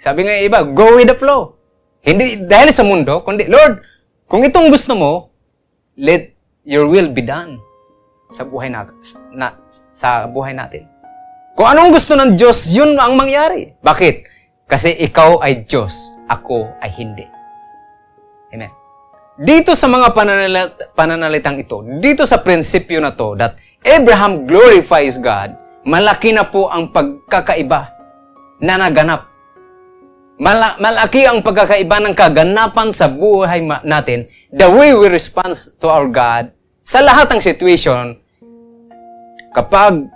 Sabi 0.00 0.24
nga 0.24 0.40
iba, 0.40 0.64
go 0.64 0.96
with 0.96 1.12
the 1.12 1.16
flow. 1.16 1.60
Hindi 2.00 2.48
dahil 2.48 2.72
sa 2.72 2.80
mundo, 2.80 3.20
kundi, 3.20 3.44
Lord, 3.44 3.84
kung 4.24 4.40
itong 4.40 4.72
gusto 4.72 4.96
mo, 4.96 5.28
let 6.00 6.32
your 6.64 6.88
will 6.88 7.12
be 7.12 7.20
done 7.20 7.60
sa 8.32 8.48
buhay 8.48 8.72
na, 8.72 8.88
na 9.36 9.52
sa 9.92 10.24
buhay 10.24 10.56
natin. 10.56 10.88
Kung 11.52 11.68
anong 11.68 11.92
gusto 11.92 12.16
ng 12.16 12.40
Diyos, 12.40 12.72
yun 12.72 12.96
ang 12.96 13.12
mangyari. 13.20 13.76
Bakit? 13.84 14.24
Kasi 14.64 14.96
ikaw 14.96 15.44
ay 15.44 15.68
Diyos, 15.68 16.16
ako 16.30 16.64
ay 16.80 16.90
hindi. 16.96 17.26
Amen. 18.56 18.72
Dito 19.36 19.76
sa 19.76 19.84
mga 19.90 20.16
pananalit, 20.16 20.96
pananalitang 20.96 21.60
ito, 21.60 21.84
dito 22.00 22.24
sa 22.24 22.40
prinsipyo 22.40 23.04
na 23.04 23.12
to, 23.12 23.36
that 23.36 23.60
Abraham 23.84 24.48
glorifies 24.48 25.20
God, 25.20 25.56
malaki 25.84 26.32
na 26.32 26.48
po 26.48 26.72
ang 26.72 26.88
pagkakaiba 26.92 27.92
na 28.60 28.76
naganap. 28.80 29.29
Mala- 30.40 30.80
malaki 30.80 31.28
ang 31.28 31.44
pagkakaiba 31.44 32.00
ng 32.00 32.16
kaganapan 32.16 32.88
sa 32.96 33.12
buhay 33.12 33.60
natin, 33.84 34.24
the 34.48 34.64
way 34.72 34.96
we 34.96 35.04
respond 35.12 35.52
to 35.76 35.86
our 35.92 36.08
God, 36.08 36.48
sa 36.80 37.04
lahat 37.04 37.28
ng 37.28 37.44
situation, 37.44 38.16
kapag 39.52 40.08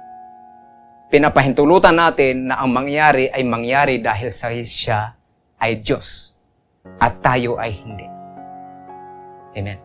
pinapahintulutan 1.12 1.92
natin 1.92 2.48
na 2.48 2.64
ang 2.64 2.72
mangyari 2.72 3.28
ay 3.28 3.44
mangyari 3.44 4.00
dahil 4.00 4.32
sa 4.32 4.48
siya 4.48 5.12
ay 5.60 5.84
Diyos 5.84 6.34
at 6.98 7.20
tayo 7.20 7.60
ay 7.60 7.76
hindi. 7.84 8.08
Amen. 9.60 9.78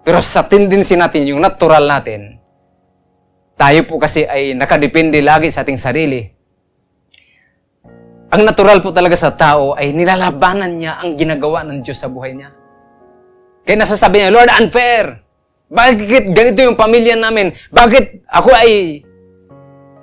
Pero 0.00 0.24
sa 0.24 0.48
tendency 0.48 0.96
natin, 0.96 1.28
yung 1.28 1.44
natural 1.44 1.84
natin, 1.84 2.40
tayo 3.52 3.84
po 3.84 4.00
kasi 4.00 4.24
ay 4.24 4.56
nakadepende 4.56 5.20
lagi 5.20 5.52
sa 5.52 5.60
ating 5.60 5.76
sarili. 5.76 6.39
Ang 8.30 8.46
natural 8.46 8.78
po 8.78 8.94
talaga 8.94 9.18
sa 9.18 9.34
tao 9.34 9.74
ay 9.74 9.90
nilalabanan 9.90 10.78
niya 10.78 11.02
ang 11.02 11.18
ginagawa 11.18 11.66
ng 11.66 11.82
Diyos 11.82 11.98
sa 11.98 12.06
buhay 12.06 12.38
niya. 12.38 12.54
Kaya 13.66 13.82
nasasabi 13.82 14.22
niya, 14.22 14.30
Lord, 14.30 14.50
unfair. 14.54 15.18
Bakit 15.66 16.30
ganito 16.30 16.62
yung 16.62 16.78
pamilya 16.78 17.18
namin? 17.18 17.50
Bakit 17.74 18.30
ako 18.30 18.50
ay 18.54 19.02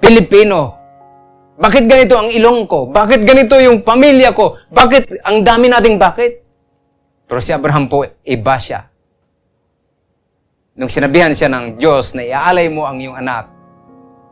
Pilipino? 0.03 0.75
Bakit 1.55 1.83
ganito 1.87 2.19
ang 2.19 2.27
ilong 2.27 2.67
ko? 2.67 2.91
Bakit 2.91 3.23
ganito 3.23 3.55
yung 3.63 3.79
pamilya 3.81 4.35
ko? 4.35 4.59
Bakit 4.75 5.23
ang 5.23 5.47
dami 5.47 5.71
nating 5.71 5.95
bakit? 5.95 6.43
Pero 7.27 7.39
si 7.39 7.55
Abraham 7.55 7.87
po, 7.87 8.07
iba 8.27 8.55
siya. 8.59 8.91
Nung 10.75 10.91
sinabihan 10.91 11.31
siya 11.31 11.47
ng 11.47 11.79
Diyos 11.79 12.11
na 12.11 12.27
iaalay 12.27 12.67
mo 12.67 12.83
ang 12.87 12.99
iyong 12.99 13.17
anak, 13.17 13.49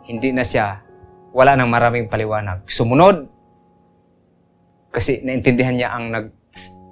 hindi 0.06 0.36
na 0.36 0.44
siya, 0.44 0.84
wala 1.32 1.58
nang 1.58 1.72
maraming 1.72 2.08
paliwanag. 2.08 2.64
Sumunod, 2.70 3.35
kasi 4.96 5.20
naintindihan 5.28 5.76
niya 5.76 5.92
ang 5.92 6.06
nag, 6.08 6.26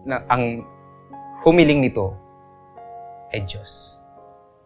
na, 0.04 0.28
ang 0.28 0.68
humiling 1.48 1.80
nito 1.80 2.12
ay 3.32 3.48
Diyos. 3.48 4.04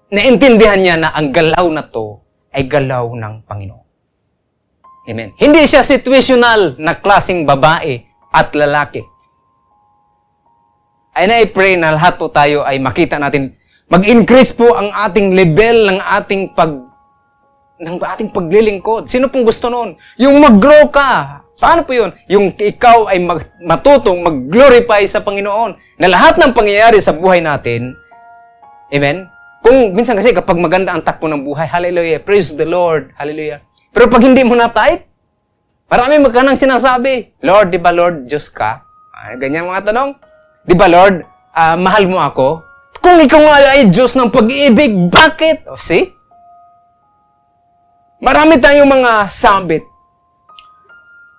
Naintindihan 0.09 0.81
niya 0.81 0.97
na 0.97 1.13
ang 1.13 1.29
galaw 1.29 1.69
na 1.69 1.85
to 1.85 2.17
ay 2.49 2.65
galaw 2.65 3.13
ng 3.13 3.45
Panginoon. 3.45 3.85
Amen. 5.07 5.37
Hindi 5.37 5.63
siya 5.69 5.85
situational 5.85 6.81
na 6.81 6.97
klasing 6.97 7.45
babae 7.45 8.01
at 8.33 8.51
lalaki. 8.57 9.05
And 11.13 11.29
I 11.29 11.45
pray 11.47 11.77
na 11.77 11.93
lahat 11.93 12.17
po 12.17 12.33
tayo 12.33 12.65
ay 12.65 12.81
makita 12.81 13.21
natin, 13.21 13.53
mag-increase 13.87 14.51
po 14.51 14.73
ang 14.73 14.89
ating 14.89 15.37
level 15.37 15.93
ng 15.93 15.99
ating 16.01 16.57
pag 16.57 16.73
ng 17.77 18.01
ating 18.01 18.33
paglilingkod. 18.33 19.05
Sino 19.05 19.29
pong 19.29 19.45
gusto 19.45 19.69
noon? 19.69 19.93
Yung 20.17 20.41
mag-grow 20.41 20.89
ka. 20.89 21.45
Paano 21.57 21.81
po 21.81 21.91
yun? 21.97 22.13
Yung 22.29 22.53
ikaw 22.53 23.09
ay 23.09 23.17
mag, 23.17 23.41
matutong 23.57 24.21
mag-glorify 24.21 25.01
sa 25.09 25.25
Panginoon. 25.25 25.97
Na 25.97 26.07
lahat 26.07 26.37
ng 26.37 26.53
pangyayari 26.53 27.01
sa 27.01 27.17
buhay 27.17 27.41
natin, 27.41 27.97
amen? 28.93 29.25
Kung 29.65 29.97
minsan 29.97 30.13
kasi 30.13 30.37
kapag 30.37 30.53
maganda 30.61 30.93
ang 30.93 31.01
takbo 31.01 31.25
ng 31.25 31.41
buhay, 31.41 31.65
hallelujah, 31.65 32.21
praise 32.21 32.53
the 32.53 32.63
Lord, 32.63 33.09
hallelujah. 33.17 33.65
Pero 33.89 34.05
pag 34.05 34.21
hindi 34.21 34.45
mo 34.45 34.53
na 34.53 34.69
type, 34.69 35.09
marami 35.89 36.21
magkanang 36.21 36.61
sinasabi, 36.61 37.33
Lord, 37.41 37.73
di 37.73 37.81
ba 37.81 37.89
Lord, 37.89 38.29
Diyos 38.29 38.53
ka? 38.53 38.85
Ay, 39.17 39.41
ganyan 39.41 39.65
mga 39.65 39.89
tanong. 39.89 40.13
Di 40.61 40.77
ba, 40.77 40.85
Lord, 40.85 41.25
uh, 41.57 41.73
mahal 41.73 42.05
mo 42.05 42.21
ako? 42.21 42.61
Kung 43.01 43.17
ikaw 43.17 43.41
nga 43.41 43.57
ay 43.73 43.89
Diyos 43.89 44.13
ng 44.13 44.29
pag-ibig, 44.29 44.93
bakit? 45.09 45.65
O, 45.65 45.73
oh, 45.73 45.79
see? 45.81 46.13
Marami 48.21 48.61
tayong 48.61 48.85
mga 48.85 49.33
sabit. 49.33 49.86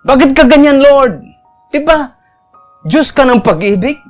Bakit 0.09 0.33
ka 0.33 0.49
ganyan, 0.49 0.81
Lord? 0.81 1.21
Di 1.69 1.85
ba? 1.85 2.17
Diyos 2.81 3.13
ka 3.13 3.29
ng 3.29 3.45
pag-ibig? 3.45 4.01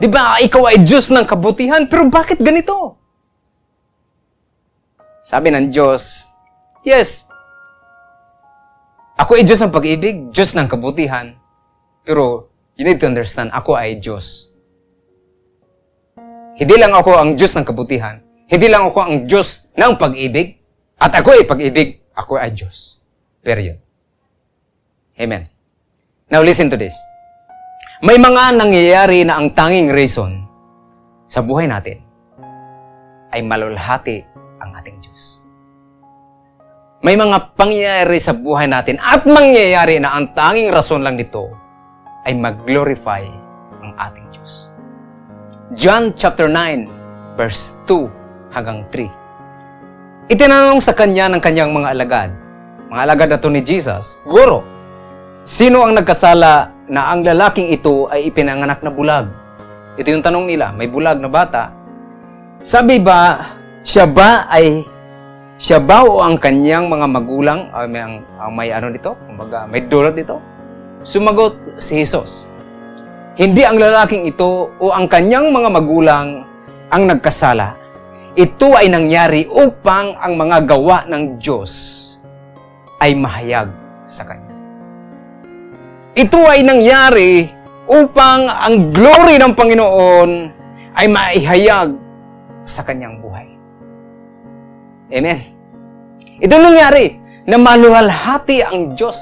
Di 0.00 0.08
ba, 0.08 0.40
ikaw 0.40 0.72
ay 0.72 0.80
Diyos 0.88 1.12
ng 1.12 1.28
kabutihan? 1.28 1.84
Pero 1.84 2.08
bakit 2.08 2.40
ganito? 2.40 2.96
Sabi 5.20 5.52
ng 5.52 5.68
Diyos, 5.68 6.24
yes, 6.80 7.28
ako 9.20 9.36
ay 9.36 9.44
Diyos 9.44 9.60
ng 9.60 9.74
pag-ibig, 9.76 10.32
Diyos 10.32 10.56
ng 10.56 10.64
kabutihan. 10.64 11.36
Pero 12.00 12.50
You 12.80 12.88
need 12.88 12.96
to 13.04 13.12
understand, 13.12 13.52
ako 13.52 13.76
ay 13.76 14.00
Diyos. 14.00 14.48
Hindi 16.56 16.80
lang 16.80 16.96
ako 16.96 17.12
ang 17.12 17.36
Diyos 17.36 17.52
ng 17.52 17.68
kabutihan. 17.68 18.24
Hindi 18.48 18.72
lang 18.72 18.88
ako 18.88 18.98
ang 19.04 19.14
Diyos 19.28 19.68
ng 19.76 20.00
pag-ibig. 20.00 20.56
At 20.96 21.12
ako 21.12 21.36
ay 21.36 21.44
pag-ibig. 21.44 22.00
Ako 22.16 22.40
ay 22.40 22.56
Diyos. 22.56 23.04
Period. 23.44 23.84
Amen. 25.20 25.44
Now 26.32 26.40
listen 26.40 26.72
to 26.72 26.80
this. 26.80 26.96
May 28.00 28.16
mga 28.16 28.56
nangyayari 28.56 29.28
na 29.28 29.36
ang 29.36 29.52
tanging 29.52 29.92
reason 29.92 30.48
sa 31.28 31.44
buhay 31.44 31.68
natin 31.68 32.00
ay 33.28 33.44
malulhati 33.44 34.24
ang 34.64 34.72
ating 34.80 34.96
Diyos. 35.04 35.44
May 37.04 37.20
mga 37.20 37.52
pangyayari 37.52 38.16
sa 38.16 38.32
buhay 38.32 38.64
natin 38.64 38.96
at 38.96 39.28
mangyayari 39.28 40.00
na 40.00 40.16
ang 40.16 40.32
tanging 40.32 40.72
rason 40.72 41.04
lang 41.04 41.20
nito 41.20 41.52
ay 42.24 42.32
mag-glorify 42.32 43.20
ang 43.84 43.92
ating 44.00 44.24
Diyos. 44.32 44.72
John 45.76 46.16
chapter 46.16 46.48
9, 46.48 47.36
verse 47.36 47.76
2 47.84 48.56
hanggang 48.56 48.88
3. 48.88 50.32
Itinanong 50.32 50.80
sa 50.80 50.96
kanya 50.96 51.28
ng 51.28 51.44
kanyang 51.44 51.76
mga 51.76 51.92
alagad, 51.92 52.30
mga 52.88 53.00
alagad 53.04 53.28
na 53.28 53.38
to 53.40 53.52
ni 53.52 53.60
Jesus, 53.60 54.24
Guro, 54.24 54.79
sino 55.42 55.84
ang 55.84 55.96
nagkasala 55.96 56.72
na 56.90 57.00
ang 57.12 57.22
lalaking 57.22 57.72
ito 57.72 58.08
ay 58.08 58.28
ipinanganak 58.28 58.82
na 58.84 58.92
bulag? 58.92 59.26
Ito 59.96 60.08
yung 60.10 60.24
tanong 60.24 60.46
nila, 60.48 60.72
may 60.72 60.86
bulag 60.86 61.20
na 61.20 61.28
bata. 61.28 61.72
Sabi 62.60 63.00
ba, 63.00 63.52
siya 63.80 64.04
ba 64.04 64.44
ay 64.52 64.84
siya 65.60 65.76
ba 65.76 66.00
o 66.08 66.24
ang 66.24 66.40
kanyang 66.40 66.88
mga 66.88 67.04
magulang, 67.04 67.68
uh, 67.76 67.84
may, 67.84 68.00
ang, 68.00 68.24
ang 68.40 68.52
may 68.56 68.72
ano 68.72 68.88
dito, 68.88 69.12
kumbaga, 69.28 69.68
may 69.68 69.84
dulot 69.84 70.16
dito? 70.16 70.40
Sumagot 71.04 71.76
si 71.76 72.00
Jesus, 72.00 72.48
Hindi 73.36 73.64
ang 73.64 73.76
lalaking 73.76 74.24
ito 74.24 74.72
o 74.80 74.84
ang 74.92 75.08
kanyang 75.08 75.52
mga 75.52 75.68
magulang 75.68 76.44
ang 76.88 77.02
nagkasala. 77.08 77.76
Ito 78.36 78.72
ay 78.72 78.88
nangyari 78.88 79.48
upang 79.48 80.16
ang 80.16 80.36
mga 80.36 80.64
gawa 80.64 81.04
ng 81.08 81.36
Diyos 81.36 81.72
ay 83.00 83.16
mahayag 83.16 83.68
sa 84.04 84.28
Kanya. 84.28 84.49
Ito 86.16 86.40
ay 86.46 86.60
nangyari 86.66 87.50
upang 87.86 88.50
ang 88.50 88.94
glory 88.94 89.38
ng 89.38 89.52
Panginoon 89.54 90.30
ay 90.98 91.06
maihayag 91.06 91.94
sa 92.66 92.82
Kanyang 92.82 93.22
buhay. 93.22 93.46
Amen. 95.10 95.38
Ito 96.40 96.54
nangyari 96.58 97.18
na 97.46 97.58
maluhalhati 97.58 98.62
ang 98.62 98.94
Diyos 98.94 99.18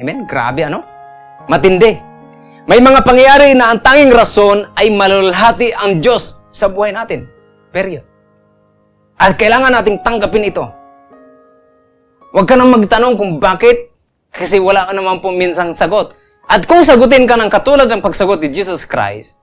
Amen? 0.00 0.24
Grabe 0.24 0.64
ano? 0.64 0.80
Matindi. 1.44 1.92
May 2.64 2.80
mga 2.80 3.04
pangyayari 3.04 3.52
na 3.52 3.68
ang 3.68 3.84
tanging 3.84 4.08
rason 4.08 4.64
ay 4.80 4.88
malalhati 4.88 5.76
ang 5.76 6.00
Diyos 6.00 6.40
sa 6.48 6.72
buhay 6.72 6.88
natin. 6.88 7.28
Period. 7.68 8.08
At 9.20 9.36
kailangan 9.36 9.76
nating 9.76 10.00
tanggapin 10.00 10.48
ito. 10.48 10.64
Huwag 12.32 12.48
ka 12.48 12.56
nang 12.56 12.72
magtanong 12.72 13.20
kung 13.20 13.36
bakit, 13.36 13.92
kasi 14.30 14.62
wala 14.62 14.86
ka 14.86 14.92
naman 14.94 15.18
po 15.18 15.34
minsang 15.34 15.74
sagot. 15.74 16.14
At 16.50 16.66
kung 16.66 16.82
sagutin 16.82 17.26
ka 17.26 17.38
ng 17.38 17.50
katulad 17.50 17.86
ng 17.86 18.02
pagsagot 18.02 18.42
ni 18.42 18.50
Jesus 18.50 18.82
Christ, 18.86 19.38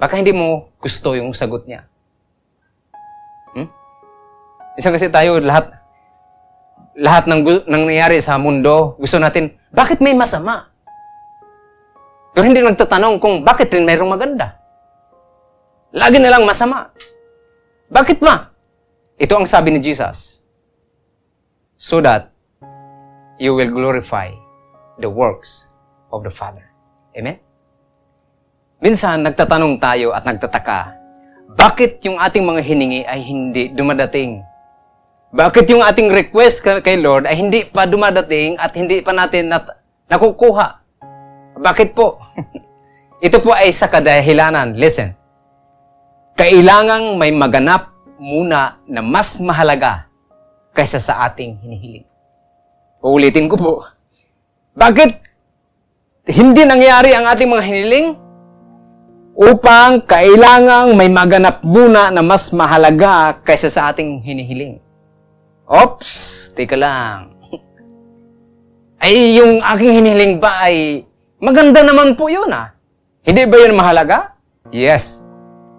baka 0.00 0.16
hindi 0.16 0.32
mo 0.32 0.72
gusto 0.80 1.12
yung 1.16 1.32
sagot 1.36 1.68
niya. 1.68 1.84
Hmm? 3.52 3.68
Isa 4.76 4.92
kasi 4.92 5.12
tayo, 5.12 5.40
lahat, 5.40 5.72
lahat 6.96 7.28
ng, 7.28 7.40
ng 7.68 7.84
nangyayari 7.88 8.20
sa 8.20 8.40
mundo, 8.40 8.96
gusto 8.96 9.20
natin, 9.20 9.52
bakit 9.72 10.00
may 10.00 10.16
masama? 10.16 10.72
Pero 12.32 12.44
hindi 12.46 12.62
nagtatanong 12.62 13.18
kung 13.18 13.42
bakit 13.42 13.72
rin 13.74 13.84
mayroong 13.84 14.14
maganda. 14.14 14.56
Lagi 15.92 16.20
na 16.20 16.30
lang 16.32 16.44
masama. 16.44 16.92
Bakit 17.88 18.20
ba? 18.20 18.52
Ito 19.18 19.34
ang 19.40 19.48
sabi 19.48 19.74
ni 19.74 19.80
Jesus. 19.82 20.46
So 21.74 21.98
that 22.04 22.37
you 23.38 23.54
will 23.54 23.70
glorify 23.70 24.34
the 24.98 25.06
works 25.06 25.70
of 26.10 26.26
the 26.26 26.30
Father. 26.30 26.66
Amen? 27.14 27.38
Minsan, 28.78 29.26
nagtatanong 29.26 29.78
tayo 29.82 30.14
at 30.14 30.22
nagtataka, 30.22 30.94
bakit 31.58 31.98
yung 32.06 32.18
ating 32.18 32.46
mga 32.46 32.62
hiningi 32.62 33.02
ay 33.02 33.18
hindi 33.22 33.70
dumadating? 33.74 34.42
Bakit 35.34 35.66
yung 35.70 35.82
ating 35.82 36.14
request 36.14 36.62
kay 36.62 36.98
Lord 36.98 37.26
ay 37.26 37.34
hindi 37.34 37.66
pa 37.66 37.84
dumadating 37.84 38.54
at 38.58 38.74
hindi 38.78 39.02
pa 39.02 39.10
natin 39.10 39.50
nat- 39.50 39.82
nakukuha? 40.06 40.78
Bakit 41.58 41.94
po? 41.94 42.22
Ito 43.26 43.42
po 43.42 43.50
ay 43.50 43.74
sa 43.74 43.90
kadahilanan. 43.90 44.78
Listen. 44.78 45.18
Kailangang 46.38 47.18
may 47.18 47.34
maganap 47.34 47.90
muna 48.14 48.78
na 48.86 49.02
mas 49.02 49.42
mahalaga 49.42 50.06
kaysa 50.70 51.02
sa 51.02 51.26
ating 51.26 51.58
hinihiling. 51.58 52.06
Uulitin 52.98 53.46
ko 53.46 53.54
po. 53.54 53.72
Bakit 54.74 55.10
hindi 56.34 56.62
nangyari 56.66 57.14
ang 57.14 57.30
ating 57.30 57.46
mga 57.46 57.64
hiniling? 57.66 58.08
Upang 59.38 60.02
kailangang 60.02 60.98
may 60.98 61.06
maganap 61.06 61.62
muna 61.62 62.10
na 62.10 62.26
mas 62.26 62.50
mahalaga 62.50 63.38
kaysa 63.46 63.70
sa 63.70 63.94
ating 63.94 64.18
hinihiling. 64.18 64.82
Ops, 65.62 66.50
teka 66.58 66.74
lang. 66.74 67.30
Ay, 69.02 69.38
yung 69.38 69.62
aking 69.62 70.02
hinihiling 70.02 70.42
ba 70.42 70.66
ay 70.66 71.06
maganda 71.38 71.86
naman 71.86 72.18
po 72.18 72.26
yun 72.26 72.50
ah. 72.50 72.74
Hindi 73.22 73.46
ba 73.46 73.56
yun 73.62 73.78
mahalaga? 73.78 74.34
Yes. 74.74 75.22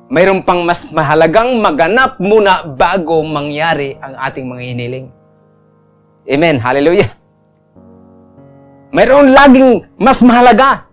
Mayroon 0.07 0.47
pang 0.47 0.63
mas 0.63 0.87
mahalagang 0.87 1.59
maganap 1.59 2.15
muna 2.15 2.63
bago 2.63 3.19
mangyari 3.27 3.99
ang 3.99 4.15
ating 4.23 4.47
mga 4.47 4.63
hiniling. 4.71 5.18
Amen. 6.29 6.61
Hallelujah. 6.61 7.09
Mayroon 8.93 9.33
laging 9.33 9.97
mas 9.97 10.21
mahalaga 10.21 10.89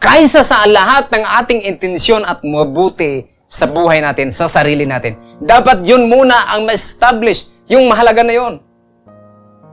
kaysa 0.00 0.44
sa 0.44 0.64
lahat 0.68 1.08
ng 1.12 1.24
ating 1.24 1.60
intensyon 1.64 2.24
at 2.24 2.44
mabuti 2.44 3.28
sa 3.48 3.64
buhay 3.64 4.04
natin, 4.04 4.28
sa 4.28 4.44
sarili 4.48 4.84
natin. 4.84 5.16
Dapat 5.40 5.84
yun 5.88 6.12
muna 6.12 6.52
ang 6.52 6.68
ma-establish, 6.68 7.48
yung 7.72 7.88
mahalaga 7.88 8.20
na 8.20 8.34
yun. 8.36 8.54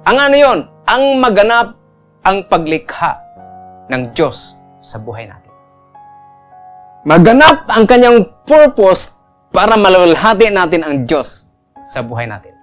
Ang 0.08 0.18
ano 0.18 0.36
yun? 0.36 0.60
Ang 0.88 1.04
maganap 1.20 1.76
ang 2.24 2.48
paglikha 2.48 3.20
ng 3.92 4.16
Diyos 4.16 4.58
sa 4.80 4.98
buhay 4.98 5.28
natin. 5.28 5.52
Maganap 7.06 7.70
ang 7.70 7.86
kanyang 7.86 8.26
purpose 8.48 9.14
para 9.54 9.78
malalhati 9.78 10.50
natin 10.50 10.82
ang 10.82 10.96
Diyos 11.06 11.52
sa 11.86 12.02
buhay 12.02 12.26
natin. 12.26 12.56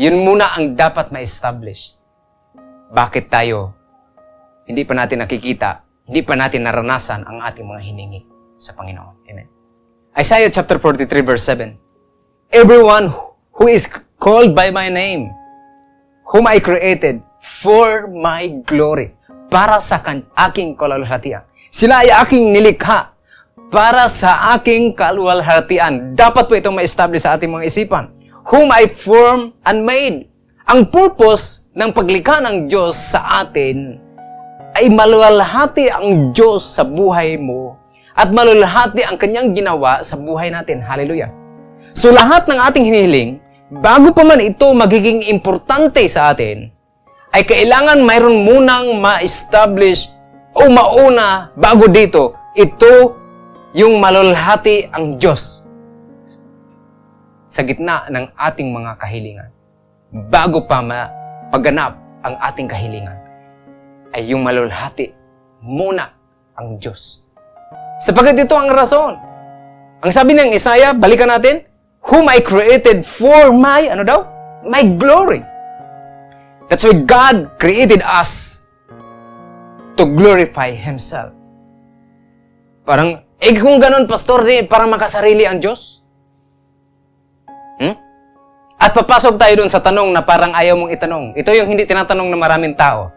Yun 0.00 0.24
muna 0.24 0.56
ang 0.56 0.72
dapat 0.72 1.12
ma-establish. 1.12 1.92
Bakit 2.88 3.28
tayo 3.28 3.76
hindi 4.64 4.88
pa 4.88 4.96
natin 4.96 5.20
nakikita, 5.20 5.84
hindi 6.08 6.24
pa 6.24 6.40
natin 6.40 6.64
naranasan 6.64 7.20
ang 7.20 7.44
ating 7.44 7.68
mga 7.68 7.84
hiningi 7.84 8.20
sa 8.56 8.72
Panginoon. 8.72 9.28
Amen. 9.28 9.44
Isaiah 10.16 10.48
chapter 10.48 10.80
43 10.80 11.04
verse 11.20 11.44
7. 11.44 11.76
Everyone 12.48 13.12
who 13.52 13.68
is 13.68 13.84
called 14.16 14.56
by 14.56 14.72
my 14.72 14.88
name, 14.88 15.28
whom 16.32 16.48
I 16.48 16.64
created 16.64 17.20
for 17.60 18.08
my 18.08 18.48
glory, 18.64 19.12
para 19.52 19.84
sa 19.84 20.00
aking 20.48 20.80
kaluwalhatian. 20.80 21.44
Sila 21.68 22.08
ay 22.08 22.14
aking 22.24 22.56
nilikha 22.56 23.12
para 23.68 24.08
sa 24.08 24.56
aking 24.56 24.96
kaluwalhatian. 24.96 26.16
Dapat 26.16 26.48
po 26.48 26.56
itong 26.56 26.80
ma-establish 26.80 27.28
sa 27.28 27.36
ating 27.36 27.52
mga 27.52 27.68
isipan. 27.68 28.16
Whom 28.50 28.74
I 28.74 28.90
formed 28.90 29.54
and 29.62 29.86
made. 29.86 30.26
Ang 30.66 30.90
purpose 30.90 31.70
ng 31.70 31.94
paglikha 31.94 32.42
ng 32.42 32.66
Diyos 32.66 32.98
sa 32.98 33.46
atin 33.46 33.94
ay 34.74 34.90
maluwalhati 34.90 35.86
ang 35.86 36.34
Diyos 36.34 36.66
sa 36.66 36.82
buhay 36.82 37.38
mo 37.38 37.78
at 38.18 38.34
maluwalhati 38.34 39.06
ang 39.06 39.22
kanyang 39.22 39.54
ginawa 39.54 40.02
sa 40.02 40.18
buhay 40.18 40.50
natin. 40.50 40.82
Hallelujah. 40.82 41.30
So 41.94 42.10
lahat 42.10 42.50
ng 42.50 42.58
ating 42.58 42.90
hinihiling, 42.90 43.38
bago 43.70 44.10
pa 44.10 44.26
man 44.26 44.42
ito 44.42 44.66
magiging 44.74 45.30
importante 45.30 46.02
sa 46.10 46.34
atin, 46.34 46.74
ay 47.30 47.46
kailangan 47.46 48.02
mayroon 48.02 48.42
munang 48.42 48.98
ma-establish 48.98 50.10
o 50.58 50.66
mauna 50.66 51.54
bago 51.54 51.86
dito, 51.86 52.34
ito 52.58 53.14
yung 53.78 54.02
malulhati 54.02 54.90
ang 54.90 55.22
Diyos 55.22 55.69
sa 57.50 57.66
gitna 57.66 58.06
ng 58.06 58.30
ating 58.38 58.70
mga 58.70 58.94
kahilingan. 59.02 59.50
Bago 60.30 60.70
pa 60.70 60.78
mapaganap 60.78 61.98
ang 62.22 62.34
ating 62.46 62.70
kahilingan, 62.70 63.18
ay 64.14 64.30
yung 64.30 64.46
malulhati 64.46 65.10
muna 65.58 66.14
ang 66.54 66.78
Diyos. 66.78 67.26
Sapagat 67.98 68.38
ito 68.38 68.54
ang 68.54 68.70
rason. 68.70 69.18
Ang 70.00 70.10
sabi 70.14 70.38
ng 70.38 70.54
Isaiah, 70.54 70.94
balikan 70.94 71.28
natin, 71.28 71.66
whom 72.06 72.30
I 72.30 72.38
created 72.40 73.02
for 73.02 73.50
my, 73.50 73.90
ano 73.90 74.06
daw? 74.06 74.24
My 74.64 74.86
glory. 74.86 75.42
That's 76.70 76.86
why 76.86 77.02
God 77.02 77.58
created 77.58 78.00
us 78.06 78.62
to 79.98 80.06
glorify 80.06 80.70
Himself. 80.72 81.34
Parang, 82.86 83.20
eh 83.42 83.52
kung 83.58 83.82
ganun, 83.82 84.08
pastor, 84.08 84.46
di, 84.46 84.64
parang 84.64 84.88
makasarili 84.88 85.44
ang 85.44 85.60
Diyos? 85.60 85.99
Hmm? 87.80 87.96
At 88.76 88.92
papasok 88.92 89.40
tayo 89.40 89.64
dun 89.64 89.72
sa 89.72 89.80
tanong 89.80 90.12
na 90.12 90.20
parang 90.20 90.52
ayaw 90.52 90.76
mong 90.76 90.92
itanong. 90.92 91.24
Ito 91.36 91.52
yung 91.56 91.68
hindi 91.72 91.88
tinatanong 91.88 92.28
ng 92.28 92.40
maraming 92.40 92.76
tao. 92.76 93.12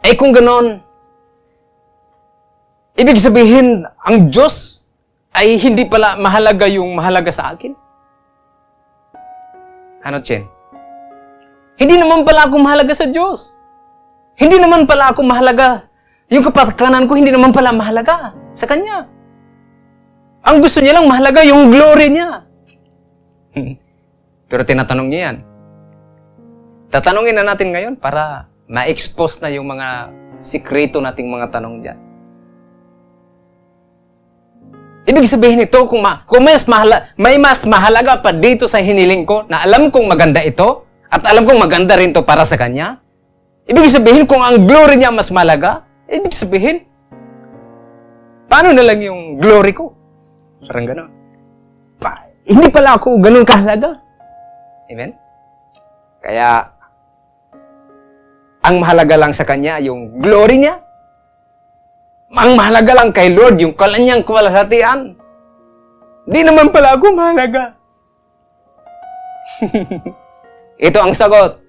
Eh 0.00 0.16
kung 0.16 0.32
ganon, 0.32 0.80
ibig 2.96 3.20
sabihin, 3.20 3.84
ang 4.00 4.32
Diyos 4.32 4.80
ay 5.36 5.60
hindi 5.60 5.84
pala 5.84 6.16
mahalaga 6.16 6.64
yung 6.68 6.96
mahalaga 6.96 7.28
sa 7.28 7.52
akin? 7.52 7.72
Ano, 10.00 10.20
Chen? 10.24 10.48
Hindi 11.76 11.96
naman 11.96 12.24
pala 12.24 12.48
ako 12.48 12.56
mahalaga 12.60 12.92
sa 12.96 13.08
Diyos. 13.08 13.56
Hindi 14.36 14.56
naman 14.56 14.88
pala 14.88 15.12
ako 15.12 15.20
mahalaga. 15.24 15.88
Yung 16.32 16.44
kapakanan 16.44 17.04
ko, 17.04 17.16
hindi 17.16 17.32
naman 17.32 17.52
pala 17.52 17.72
mahalaga 17.72 18.32
sa 18.52 18.64
Kanya. 18.64 19.08
Ang 20.44 20.64
gusto 20.64 20.80
niya 20.80 20.96
lang 20.96 21.08
mahalaga 21.08 21.44
yung 21.44 21.68
glory 21.68 22.08
niya. 22.08 22.48
Pero 24.50 24.62
tinatanong 24.66 25.08
niya 25.08 25.20
yan. 25.30 25.36
Tatanungin 26.90 27.38
na 27.38 27.46
natin 27.46 27.70
ngayon 27.70 27.94
para 27.94 28.50
ma-expose 28.66 29.38
na 29.38 29.50
yung 29.54 29.70
mga 29.70 30.10
sikreto 30.42 30.98
nating 30.98 31.30
mga 31.30 31.46
tanong 31.54 31.78
dyan. 31.78 31.98
Ibig 35.06 35.26
sabihin 35.26 35.58
nito, 35.58 35.86
kung, 35.90 36.02
ma, 36.02 36.22
kung 36.26 36.44
mas 36.46 36.66
mahala, 36.70 37.10
may 37.18 37.34
mas 37.40 37.66
mahalaga 37.66 38.20
pa 38.22 38.30
dito 38.30 38.70
sa 38.70 38.78
hiniling 38.78 39.26
ko 39.26 39.42
na 39.50 39.64
alam 39.66 39.90
kong 39.90 40.06
maganda 40.06 40.38
ito 40.42 40.86
at 41.10 41.26
alam 41.26 41.42
kong 41.42 41.58
maganda 41.58 41.98
rin 41.98 42.14
to 42.14 42.22
para 42.22 42.46
sa 42.46 42.54
kanya, 42.54 43.02
ibig 43.66 43.90
sabihin 43.90 44.26
kung 44.26 44.38
ang 44.38 44.66
glory 44.66 44.98
niya 44.98 45.10
mas 45.10 45.34
malaga, 45.34 45.82
ibig 46.06 46.30
sabihin, 46.30 46.86
paano 48.46 48.70
na 48.70 48.86
lang 48.86 49.02
yung 49.02 49.38
glory 49.42 49.74
ko? 49.74 49.94
Parang 50.62 50.86
gano'n. 50.86 51.19
Hindi 52.50 52.66
pala 52.66 52.98
ako 52.98 53.22
ganun 53.22 53.46
kahalaga. 53.46 53.94
Amen? 54.90 55.14
Kaya, 56.18 56.66
ang 58.66 58.82
mahalaga 58.82 59.14
lang 59.14 59.30
sa 59.30 59.46
Kanya, 59.46 59.78
yung 59.78 60.18
glory 60.18 60.66
niya. 60.66 60.82
Ang 62.34 62.58
mahalaga 62.58 62.92
lang 62.98 63.14
kay 63.14 63.30
Lord, 63.30 63.62
yung 63.62 63.78
kalanyang 63.78 64.26
kwalhatian. 64.26 65.14
Di 66.26 66.42
naman 66.42 66.74
pala 66.74 66.98
ako 66.98 67.14
mahalaga. 67.14 67.78
Ito 70.90 70.98
ang 70.98 71.14
sagot. 71.14 71.62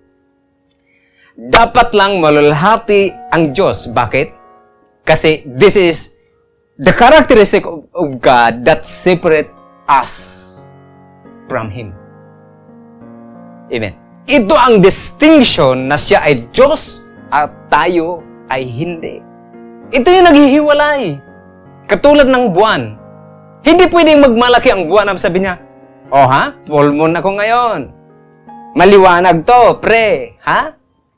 Dapat 1.37 1.93
lang 1.93 2.17
malulhati 2.17 3.13
ang 3.29 3.53
Diyos. 3.53 3.85
Bakit? 3.85 4.27
Kasi 5.05 5.45
this 5.45 5.77
is 5.77 6.17
the 6.81 6.93
characteristic 6.93 7.65
of 7.69 8.07
God 8.17 8.65
that 8.65 8.85
separate 8.85 9.49
us 9.85 10.50
from 11.51 11.67
Him. 11.67 11.91
Amen. 13.67 13.95
ito 14.27 14.55
ang 14.55 14.79
distinction 14.79 15.91
na 15.91 15.99
siya 15.99 16.23
ay 16.23 16.39
Diyos 16.55 17.03
at 17.27 17.51
tayo 17.67 18.23
ay 18.47 18.63
hindi. 18.63 19.19
Ito 19.91 20.07
yung 20.07 20.27
naghihiwalay. 20.31 21.19
Katulad 21.87 22.27
ng 22.31 22.55
buwan. 22.55 22.95
Hindi 23.67 23.91
pwedeng 23.91 24.23
magmalaki 24.23 24.71
ang 24.71 24.87
buwan. 24.87 25.11
Sabi 25.19 25.43
niya, 25.43 25.59
Oh 26.11 26.27
ha? 26.27 26.55
Full 26.67 26.95
moon 26.95 27.15
ako 27.15 27.39
ngayon. 27.39 27.79
Maliwanag 28.75 29.43
to, 29.43 29.79
pre. 29.83 30.39
Ha? 30.43 30.75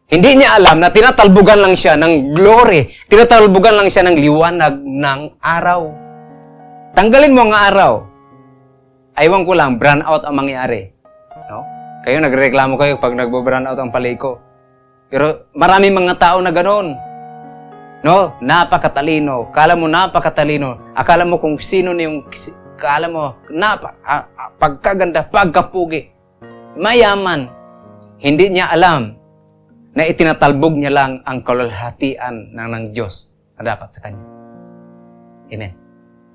Hindi 0.09 0.41
niya 0.41 0.61
alam 0.61 0.77
na 0.77 0.93
tinatalbugan 0.93 1.57
lang 1.57 1.73
siya 1.73 1.97
ng 1.97 2.37
glory. 2.37 2.93
Tinatalbugan 3.09 3.77
lang 3.77 3.89
siya 3.89 4.05
ng 4.05 4.17
liwanag 4.17 4.73
ng 4.77 5.19
araw. 5.41 5.81
Tanggalin 6.93 7.33
mo 7.33 7.49
ang 7.49 7.53
araw. 7.57 7.93
Aywan 9.13 9.45
ko 9.45 9.53
lang, 9.53 9.77
brown 9.77 10.01
out 10.01 10.25
ang 10.25 10.41
mangyari. 10.41 10.89
No? 11.45 11.61
Kayo, 12.01 12.17
nagreklamo 12.17 12.75
kayo 12.81 12.97
pag 12.97 13.13
nagbo-brown 13.13 13.69
out 13.69 13.77
ang 13.77 13.93
palay 13.93 14.17
ko. 14.17 14.41
Pero 15.13 15.45
marami 15.53 15.93
mga 15.93 16.17
tao 16.17 16.41
na 16.41 16.49
ganon. 16.49 16.97
No? 18.01 18.33
Napakatalino. 18.41 19.53
Kala 19.53 19.77
mo 19.77 19.85
napakatalino. 19.85 20.97
Akala 20.97 21.29
mo 21.29 21.37
kung 21.37 21.61
sino 21.61 21.93
na 21.93 22.09
yung... 22.09 22.25
Kala 22.73 23.07
mo, 23.07 23.37
napa, 23.53 23.95
ah, 24.01 24.27
ah, 24.33 24.49
pagkaganda, 24.57 25.29
pagkapugi. 25.29 26.09
Mayaman. 26.75 27.47
Hindi 28.17 28.49
niya 28.49 28.73
alam 28.73 29.13
na 29.93 30.09
itinatalbog 30.09 30.73
niya 30.73 30.89
lang 30.89 31.11
ang 31.21 31.45
kalulhatian 31.45 32.49
ng, 32.49 32.69
ng 32.73 32.83
Diyos 32.91 33.29
na 33.55 33.77
dapat 33.77 33.93
sa 33.93 34.01
Kanya. 34.01 34.25
Amen. 35.53 35.82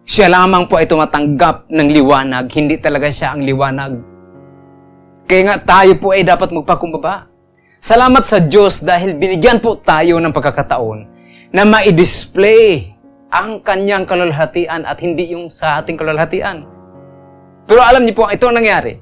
Siya 0.09 0.33
lamang 0.33 0.65
po 0.73 0.81
ay 0.81 0.89
tumatanggap 0.89 1.69
ng 1.69 1.89
liwanag, 1.93 2.49
hindi 2.57 2.81
talaga 2.81 3.13
siya 3.13 3.37
ang 3.37 3.45
liwanag. 3.45 4.01
Kaya 5.29 5.43
nga 5.45 5.57
tayo 5.61 5.93
po 6.01 6.17
ay 6.17 6.25
dapat 6.25 6.49
magpakumbaba. 6.49 7.29
Salamat 7.77 8.25
sa 8.25 8.41
Diyos 8.41 8.81
dahil 8.81 9.21
binigyan 9.21 9.61
po 9.61 9.77
tayo 9.77 10.17
ng 10.17 10.33
pagkakataon 10.33 10.99
na 11.53 11.69
ma-display 11.69 12.97
ang 13.29 13.61
kanyang 13.61 14.09
kalulhatian 14.09 14.89
at 14.89 14.97
hindi 15.05 15.37
yung 15.37 15.53
sa 15.53 15.85
ating 15.85 16.01
kalulhatian. 16.01 16.65
Pero 17.69 17.85
alam 17.85 18.01
niyo 18.09 18.17
po, 18.17 18.33
ito 18.33 18.49
ang 18.49 18.57
nangyari. 18.57 18.97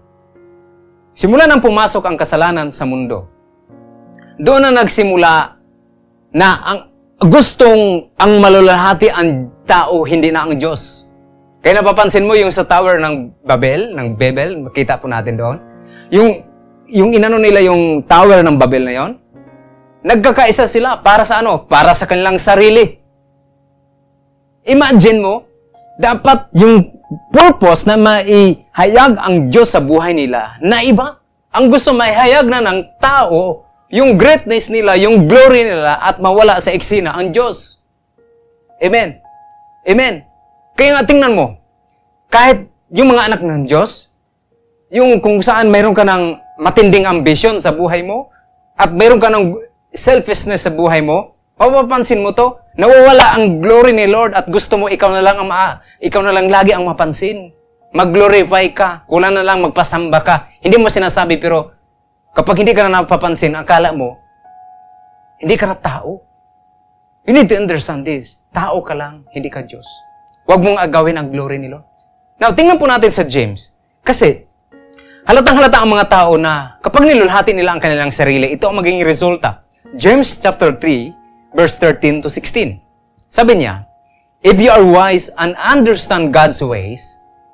Simula 1.15 1.47
nang 1.47 1.63
pumasok 1.63 2.03
ang 2.03 2.19
kasalanan 2.19 2.75
sa 2.75 2.83
mundo, 2.83 3.31
doon 4.43 4.67
na 4.67 4.83
nagsimula 4.83 5.55
na 6.35 6.49
ang 6.67 6.79
gustong 7.23 8.13
ang 8.21 8.33
malulahati 8.45 9.09
ang 9.09 9.49
tao, 9.65 10.05
hindi 10.05 10.29
na 10.29 10.45
ang 10.45 10.61
Diyos. 10.61 11.09
Kaya 11.65 11.81
napapansin 11.81 12.29
mo 12.29 12.37
yung 12.37 12.53
sa 12.53 12.69
tower 12.69 13.01
ng 13.01 13.43
Babel, 13.43 13.97
ng 13.97 14.15
Bebel, 14.15 14.61
makita 14.69 15.01
po 15.01 15.09
natin 15.09 15.35
doon. 15.41 15.57
Yung, 16.13 16.29
yung 16.87 17.11
inano 17.17 17.41
nila 17.41 17.65
yung 17.65 18.05
tower 18.05 18.45
ng 18.45 18.57
Babel 18.61 18.85
na 18.85 18.95
yon, 18.95 19.11
nagkakaisa 20.07 20.69
sila 20.71 21.03
para 21.03 21.27
sa 21.27 21.43
ano? 21.43 21.67
Para 21.67 21.97
sa 21.97 22.07
kanilang 22.07 22.39
sarili. 22.39 23.01
Imagine 24.69 25.19
mo, 25.19 25.35
dapat 25.99 26.53
yung 26.55 26.95
purpose 27.33 27.89
na 27.89 27.97
maihayag 27.97 29.19
ang 29.19 29.49
Diyos 29.49 29.73
sa 29.73 29.81
buhay 29.81 30.13
nila 30.13 30.61
na 30.61 30.85
iba. 30.85 31.19
Ang 31.51 31.73
gusto 31.73 31.97
maihayag 31.97 32.45
na 32.47 32.61
ng 32.61 33.01
tao 33.01 33.66
yung 33.91 34.19
greatness 34.19 34.67
nila, 34.67 34.99
yung 34.99 35.31
glory 35.31 35.67
nila, 35.67 35.99
at 36.03 36.19
mawala 36.19 36.59
sa 36.59 36.75
eksena 36.75 37.15
ang 37.15 37.31
Diyos. 37.31 37.83
Amen. 38.83 39.23
Amen. 39.87 40.27
Kaya 40.75 40.99
nga 40.99 41.07
tingnan 41.07 41.33
mo, 41.33 41.57
kahit 42.29 42.67
yung 42.91 43.15
mga 43.15 43.33
anak 43.33 43.41
ng 43.41 43.65
Diyos, 43.65 44.11
yung 44.91 45.19
kung 45.23 45.39
saan 45.41 45.71
mayroon 45.71 45.95
ka 45.95 46.03
ng 46.03 46.39
matinding 46.59 47.07
ambisyon 47.07 47.63
sa 47.63 47.71
buhay 47.71 48.03
mo, 48.03 48.31
at 48.77 48.93
mayroon 48.93 49.23
ka 49.23 49.33
ng 49.33 49.57
selfishness 49.95 50.69
sa 50.69 50.75
buhay 50.75 51.01
mo, 51.01 51.39
mapapansin 51.57 52.21
mo 52.21 52.37
to, 52.37 52.61
nawawala 52.77 53.39
ang 53.39 53.65
glory 53.65 53.97
ni 53.97 54.05
Lord 54.05 54.37
at 54.37 54.45
gusto 54.53 54.77
mo 54.77 54.93
ikaw 54.93 55.09
na 55.09 55.25
lang 55.25 55.41
ang 55.41 55.49
ma- 55.49 55.81
ikaw 55.97 56.21
na 56.21 56.35
lang 56.35 56.53
lagi 56.53 56.77
ang 56.77 56.85
mapansin. 56.85 57.55
Mag-glorify 57.97 58.77
ka, 58.77 59.09
kulang 59.09 59.33
na 59.33 59.41
lang 59.41 59.65
magpasamba 59.65 60.21
ka. 60.21 60.53
Hindi 60.61 60.77
mo 60.77 60.93
sinasabi 60.93 61.41
pero 61.41 61.73
Kapag 62.37 62.61
hindi 62.61 62.77
ka 62.77 62.85
na 62.85 63.01
napapansin, 63.01 63.57
akala 63.57 63.97
mo, 63.97 64.21
hindi 65.41 65.57
ka 65.57 65.73
na 65.73 65.77
tao. 65.81 66.21
You 67.25 67.33
need 67.33 67.49
to 67.49 67.57
understand 67.57 68.05
this. 68.05 68.45
Tao 68.53 68.85
ka 68.85 68.93
lang, 68.93 69.25
hindi 69.33 69.49
ka 69.49 69.65
Diyos. 69.65 69.89
Huwag 70.45 70.61
mong 70.61 70.77
agawin 70.77 71.17
ang 71.17 71.33
glory 71.33 71.57
ni 71.57 71.73
Lord. 71.73 71.89
Now, 72.37 72.53
tingnan 72.53 72.77
po 72.77 72.85
natin 72.85 73.09
sa 73.09 73.25
James. 73.25 73.73
Kasi, 74.05 74.45
halatang 75.25 75.57
halata 75.57 75.81
ang 75.81 75.91
mga 75.97 76.07
tao 76.13 76.37
na 76.37 76.77
kapag 76.85 77.09
nilulhati 77.09 77.57
nila 77.57 77.73
ang 77.73 77.81
kanilang 77.81 78.13
sarili, 78.13 78.53
ito 78.53 78.69
ang 78.69 78.77
magiging 78.85 79.09
resulta. 79.09 79.65
James 79.97 80.37
chapter 80.37 80.77
3, 80.77 81.57
verse 81.57 81.81
13 81.81 82.21
to 82.21 82.29
16. 82.29 82.79
Sabi 83.33 83.65
niya, 83.65 83.89
If 84.45 84.61
you 84.61 84.69
are 84.69 84.85
wise 84.85 85.33
and 85.41 85.57
understand 85.57 86.37
God's 86.37 86.61
ways, 86.61 87.01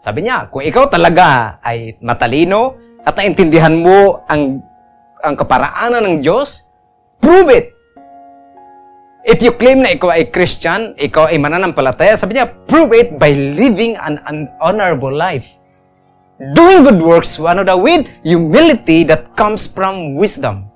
sabi 0.03 0.27
niya, 0.27 0.51
kung 0.51 0.67
ikaw 0.67 0.91
talaga 0.91 1.63
ay 1.63 1.95
matalino 2.03 2.75
at 3.07 3.15
naintindihan 3.15 3.79
mo 3.79 4.27
ang 4.27 4.72
ang 5.23 5.39
kaparaanan 5.39 6.03
ng 6.05 6.17
Diyos, 6.21 6.67
prove 7.23 7.49
it. 7.55 7.67
If 9.23 9.39
you 9.39 9.55
claim 9.55 9.87
na 9.87 9.95
ikaw 9.95 10.19
ay 10.19 10.35
Christian, 10.35 10.99
ikaw 10.99 11.31
ay 11.31 11.39
mananampalataya, 11.39 12.19
sabi 12.19 12.35
niya, 12.35 12.51
prove 12.67 12.91
it 12.91 13.23
by 13.23 13.31
living 13.31 13.95
an, 13.95 14.19
honorable 14.59 15.15
life. 15.15 15.63
Doing 16.59 16.83
good 16.83 16.99
works, 16.99 17.39
ano 17.39 17.63
daw, 17.63 17.79
with 17.79 18.03
humility 18.27 19.07
that 19.07 19.31
comes 19.39 19.71
from 19.71 20.19
wisdom. 20.19 20.67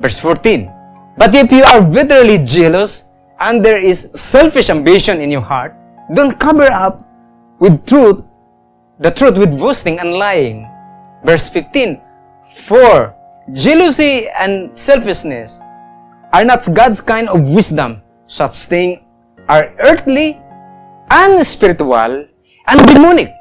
Verse 0.00 0.16
14, 0.16 0.64
But 1.20 1.36
if 1.36 1.52
you 1.52 1.60
are 1.68 1.84
bitterly 1.84 2.40
jealous, 2.40 3.12
and 3.36 3.60
there 3.60 3.76
is 3.76 4.08
selfish 4.16 4.72
ambition 4.72 5.20
in 5.20 5.28
your 5.28 5.44
heart, 5.44 5.76
don't 6.16 6.40
cover 6.40 6.72
up 6.72 7.04
with 7.60 7.84
truth, 7.84 8.24
the 8.96 9.12
truth 9.12 9.36
with 9.36 9.52
boasting 9.60 10.00
and 10.00 10.16
lying. 10.16 10.64
Verse 11.20 11.52
15, 11.52 12.00
For 12.64 13.12
Jealousy 13.50 14.30
and 14.30 14.70
selfishness 14.78 15.58
are 16.32 16.44
not 16.46 16.62
God's 16.72 17.02
kind 17.02 17.28
of 17.28 17.42
wisdom. 17.42 17.98
Such 18.30 18.54
things 18.70 19.02
are 19.48 19.74
earthly, 19.82 20.38
unspiritual, 21.10 22.30
and 22.70 22.78
demonic. 22.86 23.34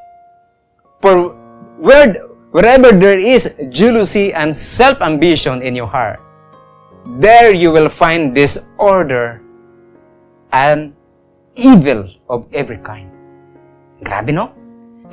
For 1.02 1.38
where, 1.78 2.14
wherever 2.50 2.92
there 2.92 3.20
is 3.20 3.54
jealousy 3.70 4.34
and 4.34 4.58
self-ambition 4.58 5.62
in 5.62 5.76
your 5.76 5.88
heart, 5.88 6.20
there 7.22 7.54
you 7.54 7.72
will 7.72 7.90
find 7.90 8.34
disorder 8.34 9.42
and 10.52 10.94
evil 11.56 12.10
of 12.30 12.46
every 12.54 12.78
kind. 12.82 13.10
Grabe, 14.04 14.34
no? 14.34 14.52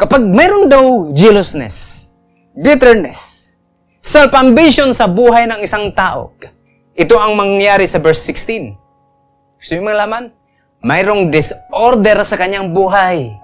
Kapag 0.01 0.25
mayroon 0.25 0.73
daw 0.73 1.13
jealousness, 1.13 2.09
bitterness, 2.57 3.38
Self-ambition 4.09 4.97
sa 4.97 5.05
buhay 5.05 5.45
ng 5.45 5.61
isang 5.61 5.93
tao. 5.93 6.33
Ito 6.97 7.21
ang 7.21 7.37
mangyari 7.37 7.85
sa 7.85 8.01
verse 8.01 8.25
16. 8.25 8.73
Gusto 9.61 9.77
nyo 9.77 9.85
malaman? 9.85 10.33
Mayroong 10.81 11.29
disorder 11.29 12.25
sa 12.25 12.41
kanyang 12.41 12.73
buhay. 12.73 13.37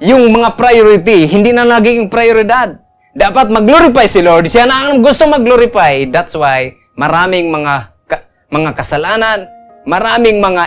Yung 0.00 0.32
mga 0.32 0.56
priority, 0.56 1.28
hindi 1.28 1.52
na 1.52 1.68
naging 1.68 2.08
prioridad. 2.08 2.80
Dapat 3.12 3.52
mag-glorify 3.52 4.08
si 4.08 4.24
Lord. 4.24 4.48
Siya 4.48 4.64
na 4.64 4.88
ang 4.88 5.04
gusto 5.04 5.28
mag-glorify. 5.28 6.08
That's 6.08 6.32
why 6.32 6.72
maraming 6.96 7.52
mga 7.52 7.92
ka, 8.08 8.24
mga 8.48 8.72
kasalanan, 8.72 9.52
maraming 9.84 10.40
mga 10.40 10.64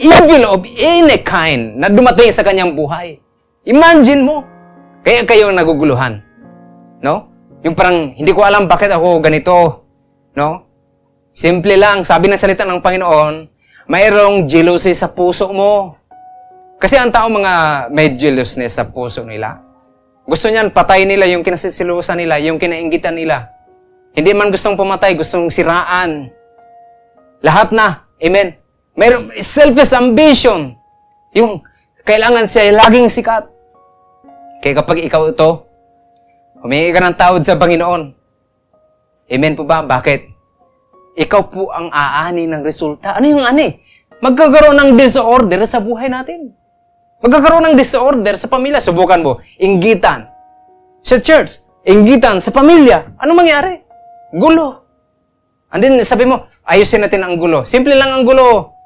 evil 0.00 0.48
of 0.48 0.64
any 0.80 1.20
kind 1.20 1.76
na 1.76 1.92
dumating 1.92 2.32
sa 2.32 2.40
kanyang 2.40 2.72
buhay. 2.72 3.20
Imagine 3.68 4.24
mo. 4.24 4.48
Kaya 5.04 5.28
kayo 5.28 5.52
naguguluhan. 5.52 6.24
No? 7.04 7.29
Yung 7.60 7.76
parang, 7.76 8.16
hindi 8.16 8.32
ko 8.32 8.40
alam 8.40 8.64
bakit 8.64 8.88
ako 8.88 9.20
ganito. 9.20 9.84
No? 10.32 10.64
Simple 11.30 11.76
lang, 11.76 12.02
sabi 12.02 12.26
ng 12.26 12.40
salita 12.40 12.64
ng 12.64 12.80
Panginoon, 12.80 13.34
mayroong 13.86 14.48
jealousy 14.48 14.96
sa 14.96 15.12
puso 15.12 15.52
mo. 15.52 15.94
Kasi 16.80 16.96
ang 16.96 17.12
tao 17.12 17.28
mga 17.28 17.86
may 17.92 18.16
jealousness 18.16 18.80
sa 18.80 18.88
puso 18.88 19.22
nila. 19.22 19.60
Gusto 20.24 20.48
niyan, 20.48 20.72
patay 20.72 21.04
nila 21.04 21.28
yung 21.28 21.44
kinasisilusan 21.44 22.18
nila, 22.18 22.40
yung 22.40 22.56
kinaingitan 22.56 23.14
nila. 23.14 23.52
Hindi 24.16 24.34
man 24.34 24.50
gustong 24.50 24.74
pumatay, 24.74 25.14
gustong 25.14 25.52
siraan. 25.52 26.32
Lahat 27.44 27.70
na. 27.70 28.08
Amen. 28.18 28.56
Mayroong 28.98 29.32
selfish 29.38 29.94
ambition. 29.94 30.74
Yung 31.36 31.62
kailangan 32.02 32.50
siya 32.50 32.74
laging 32.74 33.06
sikat. 33.06 33.46
Kaya 34.60 34.74
kapag 34.82 35.04
ikaw 35.06 35.30
ito, 35.30 35.69
Humingi 36.60 36.92
ka 36.92 37.00
ng 37.00 37.16
tawad 37.16 37.40
sa 37.40 37.56
Panginoon. 37.56 38.02
Amen 39.32 39.56
po 39.56 39.64
ba? 39.64 39.80
Bakit? 39.80 40.20
Ikaw 41.16 41.42
po 41.48 41.72
ang 41.72 41.88
aani 41.88 42.44
ng 42.44 42.60
resulta. 42.60 43.16
Ano 43.16 43.26
yung 43.32 43.44
ani? 43.44 43.80
Magkakaroon 44.20 44.76
ng 44.76 44.90
disorder 45.00 45.64
sa 45.64 45.80
buhay 45.80 46.12
natin. 46.12 46.52
Magkakaroon 47.24 47.72
ng 47.72 47.76
disorder 47.80 48.36
sa 48.36 48.52
pamilya. 48.52 48.76
Subukan 48.76 49.24
mo. 49.24 49.32
Inggitan. 49.56 50.28
Sa 51.00 51.16
church. 51.16 51.64
Inggitan 51.88 52.44
sa 52.44 52.52
pamilya. 52.52 53.16
Ano 53.16 53.32
mangyari? 53.32 53.80
Gulo. 54.36 54.84
And 55.72 55.80
then, 55.80 55.96
sabi 56.04 56.28
mo, 56.28 56.44
ayusin 56.68 57.00
natin 57.00 57.24
ang 57.24 57.40
gulo. 57.40 57.64
Simple 57.64 57.96
lang 57.96 58.12
ang 58.12 58.28
gulo. 58.28 58.76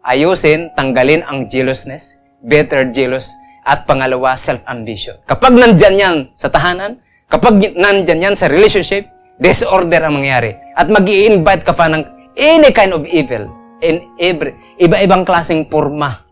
Ayusin, 0.00 0.72
tanggalin 0.74 1.22
ang 1.28 1.46
jealousness, 1.46 2.18
better 2.42 2.90
jealous, 2.90 3.30
at 3.62 3.86
pangalawa, 3.86 4.34
self-ambition. 4.34 5.22
Kapag 5.26 5.54
nandyan 5.54 5.94
yan 5.98 6.16
sa 6.34 6.50
tahanan, 6.50 6.98
kapag 7.30 7.74
nandyan 7.78 8.30
yan 8.30 8.34
sa 8.34 8.50
relationship, 8.50 9.06
disorder 9.38 10.02
ang 10.02 10.18
mangyayari. 10.18 10.58
At 10.74 10.90
mag 10.90 11.06
invite 11.06 11.62
ka 11.62 11.74
pa 11.74 11.86
ng 11.90 12.02
any 12.38 12.70
kind 12.74 12.94
of 12.94 13.06
evil 13.06 13.50
in 13.82 14.02
every, 14.18 14.54
iba-ibang 14.78 15.26
klaseng 15.26 15.66
forma. 15.66 16.22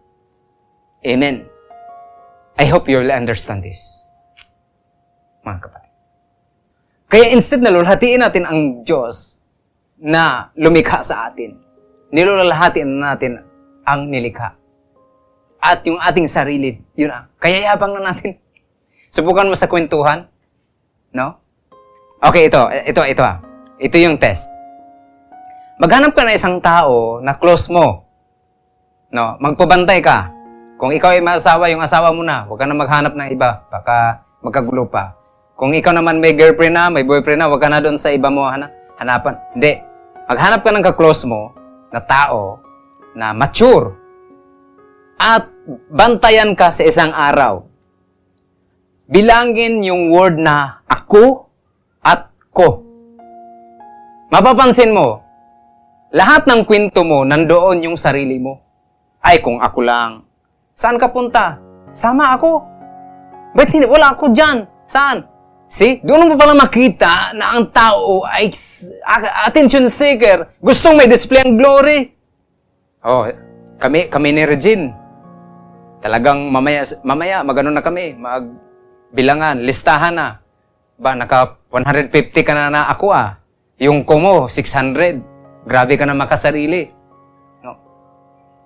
Amen. 1.03 1.47
I 2.61 2.69
hope 2.69 2.87
you 2.87 3.01
will 3.01 3.15
understand 3.15 3.65
this. 3.65 4.07
Mga 5.43 5.59
kapatid. 5.65 5.93
Kaya 7.11 7.27
instead 7.35 7.59
na 7.59 7.75
lulhatiin 7.75 8.23
natin 8.23 8.45
ang 8.47 8.87
Diyos 8.87 9.43
na 9.99 10.55
lumikha 10.55 11.03
sa 11.03 11.27
atin, 11.27 11.59
nilulhatiin 12.15 12.91
natin 13.03 13.43
ang 13.83 14.07
nilikha. 14.07 14.60
At 15.61 15.85
yung 15.85 16.01
ating 16.01 16.25
sarili, 16.25 16.81
yun 16.97 17.13
ang, 17.13 17.29
kaya 17.37 17.69
yabang 17.69 17.93
na 18.01 18.11
natin. 18.11 18.41
Subukan 19.15 19.47
mo 19.47 19.55
sa 19.55 19.69
kwentuhan. 19.69 20.25
No? 21.13 21.37
Okay, 22.21 22.49
ito. 22.49 22.65
Ito, 22.69 23.01
ito 23.05 23.23
ah. 23.23 23.45
Ito 23.77 23.97
yung 24.01 24.17
test. 24.17 24.49
Maghanap 25.81 26.17
ka 26.17 26.25
na 26.25 26.37
isang 26.37 26.61
tao 26.61 27.21
na 27.21 27.37
close 27.37 27.69
mo. 27.69 28.09
No? 29.13 29.37
Magpabantay 29.41 30.01
ka. 30.01 30.33
Kung 30.81 30.97
ikaw 30.97 31.13
ay 31.13 31.21
masawa, 31.21 31.69
yung 31.69 31.85
asawa 31.85 32.09
mo 32.09 32.25
na. 32.25 32.49
Huwag 32.49 32.65
ka 32.65 32.67
na 32.69 32.77
maghanap 32.77 33.13
ng 33.13 33.29
iba. 33.37 33.69
Baka 33.69 34.25
magkagulo 34.41 34.89
pa. 34.89 35.13
Kung 35.61 35.77
ikaw 35.77 35.93
naman 35.93 36.25
may 36.25 36.33
girlfriend 36.33 36.73
na, 36.73 36.89
may 36.89 37.05
boyfriend 37.05 37.37
na, 37.37 37.53
huwag 37.53 37.61
ka 37.61 37.69
na 37.69 37.85
doon 37.85 38.01
sa 38.01 38.09
iba 38.09 38.33
mo 38.33 38.49
hana- 38.49 38.73
hanapan. 38.97 39.37
Hindi. 39.53 39.77
Maghanap 40.25 40.65
ka 40.65 40.73
ng 40.73 40.85
ka-close 40.89 41.29
mo 41.29 41.53
na 41.93 42.01
tao 42.01 42.65
na 43.13 43.37
mature. 43.37 44.00
At 45.21 45.53
bantayan 45.93 46.57
ka 46.57 46.73
sa 46.73 46.81
isang 46.81 47.13
araw. 47.13 47.69
Bilangin 49.05 49.85
yung 49.85 50.09
word 50.09 50.41
na 50.41 50.81
ako 50.89 51.45
at 52.01 52.33
ko. 52.57 52.81
Mapapansin 54.33 54.97
mo, 54.97 55.21
lahat 56.15 56.49
ng 56.49 56.65
kwento 56.65 57.05
mo, 57.05 57.29
nandoon 57.29 57.85
yung 57.85 57.99
sarili 58.01 58.41
mo. 58.41 58.65
Ay, 59.21 59.45
kung 59.45 59.61
ako 59.61 59.79
lang. 59.85 60.25
Saan 60.73 60.97
ka 60.97 61.13
punta? 61.13 61.61
Sama 61.93 62.33
ako. 62.39 62.65
Ba't 63.53 63.69
hindi? 63.75 63.85
Wala 63.85 64.17
ako 64.17 64.33
dyan. 64.33 64.65
Saan? 64.89 65.27
See? 65.69 66.01
Doon 66.01 66.33
mo 66.33 66.35
pala 66.41 66.57
makita 66.57 67.37
na 67.37 67.59
ang 67.59 67.69
tao 67.69 68.25
ay 68.25 68.49
attention 69.45 69.85
seeker. 69.91 70.57
Gustong 70.65 70.97
may 70.97 71.11
display 71.11 71.45
ang 71.45 71.61
glory. 71.61 72.09
Oh, 73.05 73.29
kami, 73.83 74.09
kami 74.09 74.29
ni 74.33 74.43
Regine. 74.49 75.00
Talagang 76.01 76.49
mamaya, 76.49 76.83
mamaya 77.05 77.45
magano 77.45 77.69
na 77.69 77.85
kami, 77.85 78.17
magbilangan, 78.17 79.61
listahan 79.61 80.17
na. 80.17 80.29
Ba, 80.97 81.13
naka 81.13 81.61
150 81.69 82.41
ka 82.45 82.53
na 82.57 82.73
na 82.73 82.89
ako 82.89 83.13
ah. 83.13 83.37
Yung 83.81 84.05
ko 84.05 84.17
mo, 84.21 84.35
600. 84.49 85.21
Grabe 85.65 85.97
ka 86.01 86.09
na 86.09 86.17
makasarili. 86.17 86.93
No? 87.61 87.77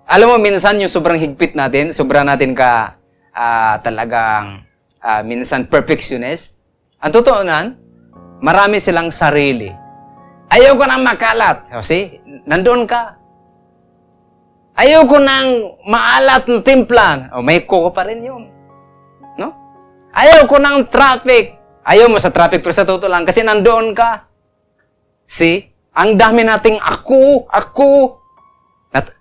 Alam 0.07 0.31
mo, 0.31 0.35
minsan 0.39 0.79
yung 0.79 0.91
sobrang 0.91 1.19
higpit 1.19 1.55
natin, 1.55 1.91
sobrang 1.91 2.23
natin 2.23 2.55
ka 2.55 2.95
ah, 3.35 3.79
talagang 3.83 4.63
ah, 5.03 5.19
minsan 5.23 5.67
perfectionist. 5.67 6.55
Ang 7.03 7.11
totoo 7.11 7.43
nan, 7.43 7.75
marami 8.39 8.79
silang 8.79 9.11
sarili. 9.11 9.71
Ayaw 10.51 10.79
ko 10.79 10.83
nang 10.87 11.03
makalat. 11.03 11.67
O, 11.75 11.83
see? 11.83 12.15
Nandoon 12.47 12.87
ka. 12.87 13.19
Ayaw 14.75 15.07
ko 15.07 15.17
nang 15.23 15.79
maalat 15.87 16.51
ng 16.51 16.59
timplan. 16.59 17.31
O, 17.31 17.39
may 17.39 17.63
ko 17.63 17.95
pa 17.95 18.03
rin 18.03 18.19
yun. 18.19 18.43
No? 19.39 19.55
Ayaw 20.11 20.43
ko 20.51 20.59
ng 20.59 20.91
traffic. 20.91 21.55
Ayaw 21.87 22.11
mo 22.11 22.19
sa 22.19 22.33
traffic, 22.33 22.59
pero 22.59 22.75
sa 22.75 22.83
totoo 22.83 23.07
lang, 23.07 23.23
kasi 23.23 23.39
nandoon 23.39 23.95
ka. 23.95 24.27
See? 25.23 25.63
Ang 25.95 26.19
dami 26.19 26.43
nating 26.43 26.75
ako, 26.81 27.47
ako. 27.47 28.19
Nat 28.91 29.15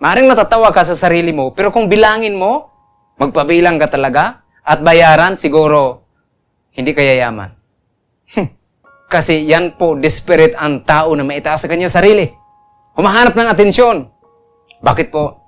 Maring 0.00 0.30
natatawa 0.30 0.72
ka 0.72 0.88
sa 0.88 0.96
sarili 0.96 1.34
mo, 1.34 1.52
pero 1.52 1.68
kung 1.68 1.90
bilangin 1.90 2.38
mo, 2.38 2.70
magpabilang 3.20 3.76
ka 3.76 3.92
talaga, 3.92 4.40
at 4.62 4.80
bayaran, 4.80 5.36
siguro, 5.36 6.06
hindi 6.72 6.94
ka 6.94 7.02
yayaman. 7.02 7.50
Hmm. 8.32 8.48
Kasi 9.10 9.42
yan 9.44 9.74
po, 9.74 9.98
desperate 9.98 10.54
ang 10.54 10.86
tao 10.86 11.12
na 11.18 11.26
maitaas 11.26 11.66
sa 11.66 11.68
kanyang 11.68 11.92
sarili. 11.92 12.30
Humahanap 12.94 13.34
ng 13.34 13.48
atensyon. 13.50 14.17
Bakit 14.78 15.08
po? 15.10 15.42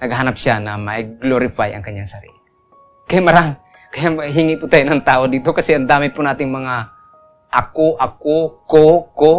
Naghahanap 0.00 0.36
siya 0.36 0.58
na 0.58 0.80
ma-glorify 0.80 1.76
ang 1.76 1.84
kanyang 1.84 2.08
sarili. 2.08 2.40
Kaya 3.04 3.20
marang, 3.20 3.58
kaya 3.90 4.08
hingi 4.30 4.56
po 4.56 4.70
tayo 4.70 4.86
ng 4.86 5.02
tao 5.02 5.26
dito 5.26 5.50
kasi 5.52 5.76
ang 5.76 5.84
dami 5.84 6.08
po 6.14 6.22
nating 6.24 6.48
mga 6.48 6.74
ako, 7.50 7.98
ako, 7.98 8.36
ko, 8.64 8.84
ko. 9.12 9.32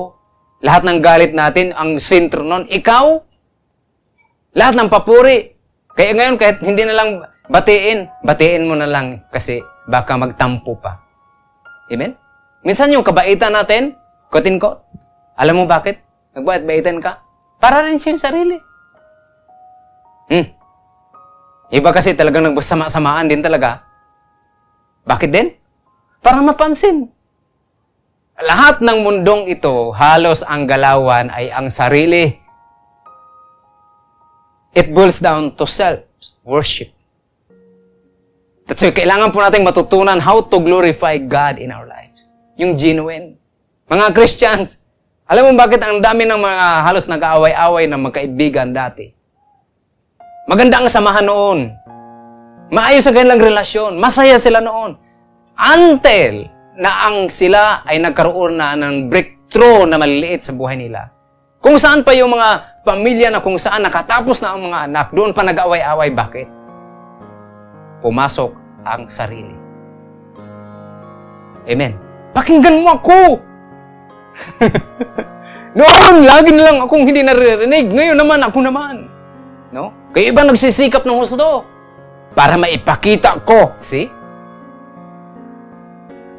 Lahat 0.61 0.85
ng 0.85 0.99
galit 1.01 1.33
natin, 1.33 1.73
ang 1.73 1.97
sentro 1.97 2.43
nun, 2.45 2.67
ikaw. 2.69 3.17
Lahat 4.53 4.75
ng 4.75 4.91
papuri. 4.91 5.55
Kaya 5.95 6.11
ngayon, 6.13 6.35
kahit 6.37 6.59
hindi 6.61 6.83
na 6.85 6.95
lang 6.95 7.09
batiin, 7.47 8.05
batiin 8.21 8.67
mo 8.67 8.75
na 8.77 8.85
lang 8.85 9.25
kasi 9.31 9.63
baka 9.87 10.19
magtampo 10.19 10.77
pa. 10.77 11.01
Amen? 11.89 12.13
Minsan 12.61 12.93
yung 12.93 13.03
kabaitan 13.03 13.57
natin, 13.57 13.97
kotin 14.29 14.61
ko, 14.61 14.85
alam 15.33 15.57
mo 15.57 15.65
bakit? 15.65 15.97
Nagbait-baitan 16.37 17.01
ka? 17.01 17.25
Para 17.57 17.81
rin 17.81 17.97
sa 17.97 18.13
iyong 18.13 18.21
sarili. 18.21 18.57
Hmm. 20.31 20.47
Iba 21.67 21.91
kasi 21.91 22.15
talagang 22.15 22.47
nagsama-samaan 22.47 23.27
din 23.27 23.43
talaga. 23.43 23.83
Bakit 25.03 25.27
din? 25.27 25.51
Para 26.23 26.39
mapansin. 26.39 27.11
Lahat 28.39 28.79
ng 28.79 28.97
mundong 29.03 29.51
ito, 29.51 29.91
halos 29.91 30.39
ang 30.47 30.63
galawan 30.63 31.27
ay 31.35 31.51
ang 31.51 31.67
sarili. 31.67 32.31
It 34.71 34.95
boils 34.95 35.19
down 35.19 35.51
to 35.59 35.67
self-worship. 35.67 36.95
That's 38.71 38.79
why 38.87 38.95
kailangan 38.95 39.35
po 39.35 39.43
natin 39.43 39.67
matutunan 39.67 40.23
how 40.23 40.39
to 40.47 40.57
glorify 40.63 41.19
God 41.19 41.59
in 41.59 41.75
our 41.75 41.83
lives. 41.83 42.31
Yung 42.55 42.79
genuine. 42.79 43.35
Mga 43.91 44.15
Christians, 44.15 44.79
alam 45.27 45.51
mo 45.51 45.59
bakit 45.59 45.83
ang 45.83 45.99
dami 45.99 46.23
ng 46.23 46.39
mga 46.39 46.65
halos 46.87 47.03
nag-aaway-away 47.11 47.91
ng 47.91 47.99
magkaibigan 47.99 48.71
dati? 48.71 49.20
Maganda 50.51 50.83
ang 50.83 50.91
samahan 50.91 51.23
noon. 51.23 51.59
Maayos 52.75 53.07
ang 53.07 53.15
kanilang 53.15 53.39
relasyon. 53.39 53.95
Masaya 53.95 54.35
sila 54.35 54.59
noon. 54.59 54.99
Until 55.55 56.51
na 56.75 57.07
ang 57.07 57.31
sila 57.31 57.87
ay 57.87 58.03
nagkaroon 58.03 58.59
na 58.59 58.75
ng 58.75 59.07
breakthrough 59.07 59.87
na 59.87 59.95
maliliit 59.95 60.43
sa 60.43 60.51
buhay 60.51 60.75
nila. 60.75 61.07
Kung 61.63 61.79
saan 61.79 62.03
pa 62.03 62.11
yung 62.11 62.35
mga 62.35 62.83
pamilya 62.83 63.31
na 63.31 63.39
kung 63.39 63.55
saan 63.55 63.87
nakatapos 63.87 64.43
na 64.43 64.51
ang 64.51 64.67
mga 64.67 64.91
anak, 64.91 65.07
doon 65.15 65.31
pa 65.31 65.47
nag-away-away. 65.47 66.11
Bakit? 66.11 66.47
Pumasok 68.03 68.51
ang 68.83 69.07
sarili. 69.07 69.55
Amen. 71.63 71.95
Pakinggan 72.35 72.83
mo 72.83 72.99
ako! 72.99 73.39
Noon, 75.79 76.15
lagi 76.27 76.51
na 76.51 76.63
lang 76.67 76.77
akong 76.83 77.07
hindi 77.07 77.23
naririnig. 77.23 77.87
Ngayon 77.87 78.19
naman, 78.19 78.43
ako 78.43 78.59
naman. 78.59 79.07
No? 79.71 80.00
Kaya 80.11 80.31
iba 80.31 80.43
nagsisikap 80.43 81.07
ng 81.07 81.15
husto 81.15 81.63
para 82.35 82.59
maipakita 82.59 83.39
ko. 83.47 83.75
See? 83.79 84.11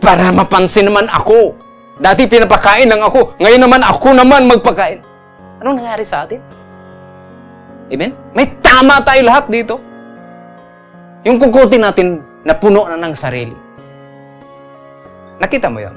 Para 0.01 0.29
mapansin 0.29 0.89
naman 0.89 1.09
ako. 1.09 1.57
Dati 1.97 2.29
pinapakain 2.29 2.89
lang 2.89 3.01
ako. 3.01 3.37
Ngayon 3.41 3.63
naman 3.63 3.81
ako 3.81 4.09
naman 4.13 4.49
magpakain. 4.49 5.01
Anong 5.65 5.81
nangyari 5.81 6.05
sa 6.05 6.29
atin? 6.29 6.41
Amen? 7.93 8.13
May 8.37 8.49
tama 8.61 9.01
tayo 9.05 9.23
lahat 9.25 9.49
dito. 9.49 9.81
Yung 11.23 11.39
kukuti 11.39 11.79
natin 11.79 12.21
na 12.43 12.53
puno 12.57 12.89
na 12.89 12.99
ng 12.99 13.15
sarili. 13.15 13.55
Nakita 15.39 15.71
mo 15.71 15.79
yon? 15.81 15.97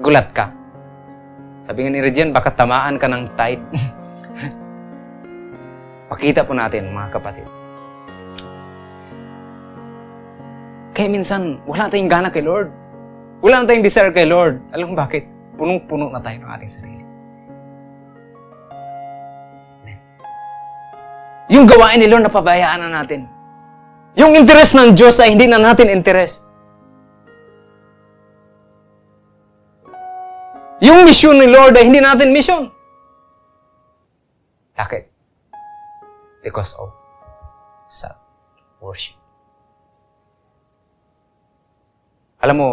Gulat 0.00 0.32
ka. 0.32 0.48
Sabi 1.62 1.86
nga 1.86 1.90
ni 1.92 2.00
Regine, 2.02 2.34
baka 2.34 2.50
tamaan 2.50 2.96
ka 2.98 3.06
ng 3.06 3.22
tide. 3.38 3.62
Pakita 6.12 6.44
po 6.44 6.52
natin, 6.52 6.92
mga 6.92 7.08
kapatid. 7.08 7.48
Kaya 10.92 11.08
minsan, 11.08 11.56
wala 11.64 11.88
tayong 11.88 12.12
gana 12.12 12.28
kay 12.28 12.44
Lord. 12.44 12.68
Wala 13.40 13.64
na 13.64 13.72
tayong 13.72 13.80
desire 13.80 14.12
kay 14.12 14.28
Lord. 14.28 14.60
Alam 14.76 14.92
mo 14.92 14.94
bakit? 15.00 15.24
Punong-puno 15.56 16.12
na 16.12 16.20
tayo 16.20 16.36
ng 16.36 16.52
ating 16.52 16.68
sarili. 16.68 17.04
Amen. 19.80 19.98
Yung 21.48 21.64
gawain 21.64 21.96
ni 21.96 22.12
Lord, 22.12 22.28
napabayaan 22.28 22.84
na 22.84 22.92
natin. 22.92 23.24
Yung 24.12 24.36
interest 24.36 24.76
ng 24.76 24.92
Diyos 24.92 25.16
ay 25.16 25.32
hindi 25.32 25.48
na 25.48 25.56
natin 25.56 25.88
interest. 25.88 26.44
Yung 30.84 31.08
mission 31.08 31.40
ni 31.40 31.48
Lord 31.48 31.72
ay 31.72 31.88
hindi 31.88 32.04
natin 32.04 32.36
mission. 32.36 32.68
Bakit? 34.76 35.11
Because 36.42 36.74
of 36.76 36.90
self-worship. 37.86 39.14
Alam 42.42 42.56
mo, 42.58 42.70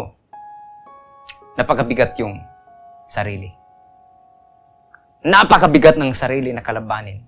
napakabigat 1.54 2.18
yung 2.18 2.42
sarili. 3.06 3.54
Napakabigat 5.22 6.00
ng 6.00 6.10
sarili 6.16 6.50
na 6.50 6.66
kalabanin. 6.66 7.22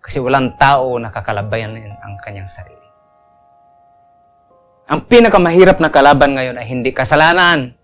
Kasi 0.00 0.22
walang 0.22 0.56
tao 0.56 0.96
na 0.96 1.12
kakalabayanin 1.12 1.92
ang 2.00 2.16
kanyang 2.24 2.48
sarili. 2.48 2.86
Ang 4.88 5.04
pinakamahirap 5.04 5.84
na 5.84 5.92
kalaban 5.92 6.32
ngayon 6.32 6.56
ay 6.56 6.64
hindi 6.64 6.96
kasalanan. 6.96 7.76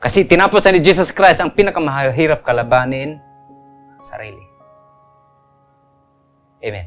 Kasi 0.00 0.24
tinapos 0.24 0.64
na 0.64 0.72
ni 0.72 0.80
Jesus 0.80 1.12
Christ 1.12 1.44
ang 1.44 1.52
pinakamahirap 1.52 2.40
kalabanin, 2.40 3.20
sarili. 4.00 4.45
Amen. 6.66 6.86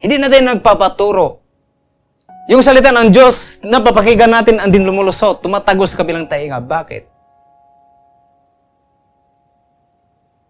Hindi 0.00 0.16
na 0.16 0.32
tayo 0.32 0.42
nagpapaturo. 0.48 1.44
Yung 2.50 2.64
salita 2.64 2.90
ng 2.90 3.12
Diyos, 3.12 3.62
napapakinggan 3.62 4.32
natin 4.32 4.58
ang 4.58 4.72
din 4.72 4.82
lumulusot, 4.82 5.44
tumatagos 5.44 5.94
sa 5.94 6.02
kabilang 6.02 6.26
tainga. 6.26 6.58
Bakit? 6.58 7.06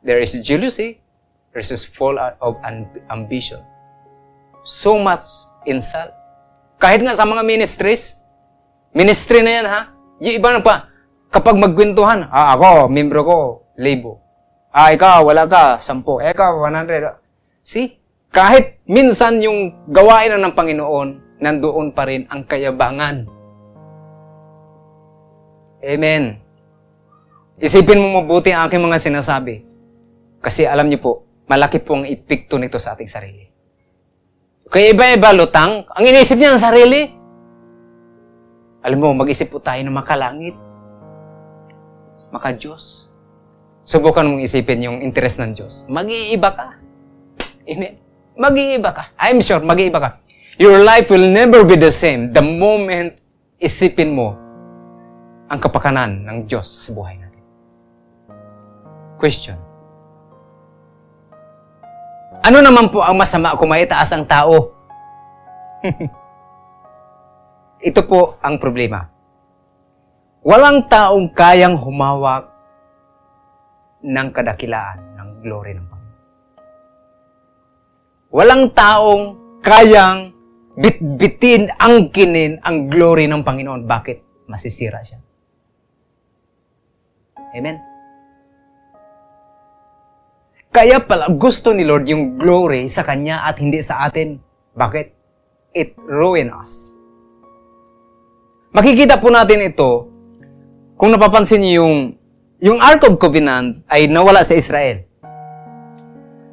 There 0.01 0.19
is 0.23 0.33
jealousy, 0.41 1.03
there 1.53 1.61
is 1.61 1.85
full 1.85 2.17
of 2.17 2.57
ambition. 3.13 3.61
So 4.65 4.97
much 4.97 5.27
insult. 5.69 6.17
Kahit 6.81 7.05
nga 7.05 7.13
sa 7.13 7.29
mga 7.29 7.45
ministries, 7.45 8.19
ministry 8.97 9.45
na 9.45 9.53
yan 9.53 9.67
ha, 9.69 9.81
yung 10.19 10.35
iba 10.41 10.49
na 10.49 10.65
pa, 10.65 10.89
kapag 11.29 11.61
magkwentuhan, 11.61 12.27
ah, 12.33 12.57
ako, 12.57 12.89
membro 12.89 13.21
ko, 13.23 13.37
libo. 13.79 14.19
Ah, 14.73 14.91
ikaw, 14.91 15.29
wala 15.29 15.45
ka, 15.45 15.77
sampo. 15.79 16.19
Eh, 16.25 16.33
ikaw, 16.33 16.57
100. 16.57 17.21
See? 17.63 18.02
Kahit 18.33 18.81
minsan 18.89 19.45
yung 19.45 19.85
gawain 19.93 20.33
na 20.33 20.41
ng 20.41 20.57
Panginoon, 20.57 21.37
nandoon 21.37 21.93
pa 21.93 22.09
rin 22.09 22.25
ang 22.33 22.49
kayabangan. 22.49 23.29
Amen. 25.85 26.41
Isipin 27.61 28.01
mo 28.01 28.25
mabuti 28.25 28.49
ang 28.57 28.65
aking 28.67 28.81
mga 28.81 29.05
sinasabi. 29.05 29.69
Kasi 30.41 30.65
alam 30.65 30.89
niyo 30.89 30.99
po, 31.05 31.13
malaki 31.45 31.77
po 31.85 32.01
ang 32.01 32.09
epekto 32.09 32.57
nito 32.57 32.81
sa 32.81 32.97
ating 32.97 33.11
sarili. 33.13 33.45
Kaya 34.73 34.97
iba-iba 34.97 35.37
lutang, 35.37 35.85
ang 35.85 36.05
inisip 36.09 36.41
niya 36.41 36.57
ng 36.57 36.65
sarili. 36.65 37.01
Alam 38.81 38.99
mo, 38.99 39.09
mag-isip 39.13 39.53
po 39.53 39.61
tayo 39.61 39.79
ng 39.85 39.93
makalangit. 39.93 40.57
Maka-Diyos. 42.33 43.13
Subukan 43.85 44.25
mong 44.25 44.41
isipin 44.41 44.89
yung 44.89 44.99
interest 45.05 45.37
ng 45.37 45.53
Diyos. 45.53 45.85
Mag-iiba 45.93 46.51
ka. 46.57 46.81
Amen. 47.69 48.02
Mag-iiba 48.37 48.91
ka. 48.97 49.13
I'm 49.21 49.45
sure, 49.45 49.61
mag-iiba 49.61 49.99
ka. 50.01 50.11
Your 50.57 50.81
life 50.81 51.09
will 51.13 51.29
never 51.29 51.65
be 51.65 51.77
the 51.77 51.93
same 51.93 52.33
the 52.33 52.45
moment 52.45 53.17
isipin 53.57 54.13
mo 54.13 54.37
ang 55.53 55.61
kapakanan 55.61 56.25
ng 56.25 56.49
Diyos 56.49 56.65
sa 56.65 56.91
buhay 56.97 57.17
natin. 57.21 57.43
Question. 59.21 59.57
Ano 62.43 62.59
naman 62.59 62.91
po 62.91 63.05
ang 63.05 63.15
masama 63.15 63.55
kung 63.55 63.71
maitaas 63.71 64.11
ang 64.17 64.25
tao? 64.27 64.75
Ito 67.89 68.01
po 68.09 68.41
ang 68.43 68.59
problema. 68.59 69.07
Walang 70.43 70.91
taong 70.91 71.31
kayang 71.37 71.79
humawak 71.79 72.51
ng 74.03 74.29
kadakilaan 74.35 74.99
ng 75.15 75.29
glory 75.45 75.79
ng. 75.79 75.92
Walang 78.33 78.73
taong 78.73 79.37
kayang 79.61 80.33
bitbitin, 80.73 81.69
angkinin 81.77 82.65
ang 82.65 82.89
glory 82.89 83.29
ng 83.29 83.45
Panginoon. 83.45 83.85
Bakit? 83.85 84.49
Masisira 84.49 85.05
siya. 85.05 85.21
Amen? 87.53 87.77
Kaya 90.73 91.05
pala 91.05 91.29
gusto 91.29 91.77
ni 91.77 91.85
Lord 91.85 92.09
yung 92.09 92.41
glory 92.41 92.89
sa 92.89 93.05
Kanya 93.05 93.45
at 93.45 93.61
hindi 93.61 93.85
sa 93.85 94.09
atin. 94.09 94.41
Bakit? 94.73 95.07
It 95.77 95.93
ruin 96.01 96.49
us. 96.49 96.97
Makikita 98.73 99.21
po 99.21 99.29
natin 99.29 99.69
ito 99.69 100.09
kung 100.97 101.13
napapansin 101.13 101.61
niyo 101.61 101.85
yung 101.85 101.97
yung 102.63 102.79
Ark 102.81 103.05
of 103.05 103.21
Covenant 103.21 103.85
ay 103.93 104.09
nawala 104.09 104.41
sa 104.49 104.57
Israel. 104.57 105.05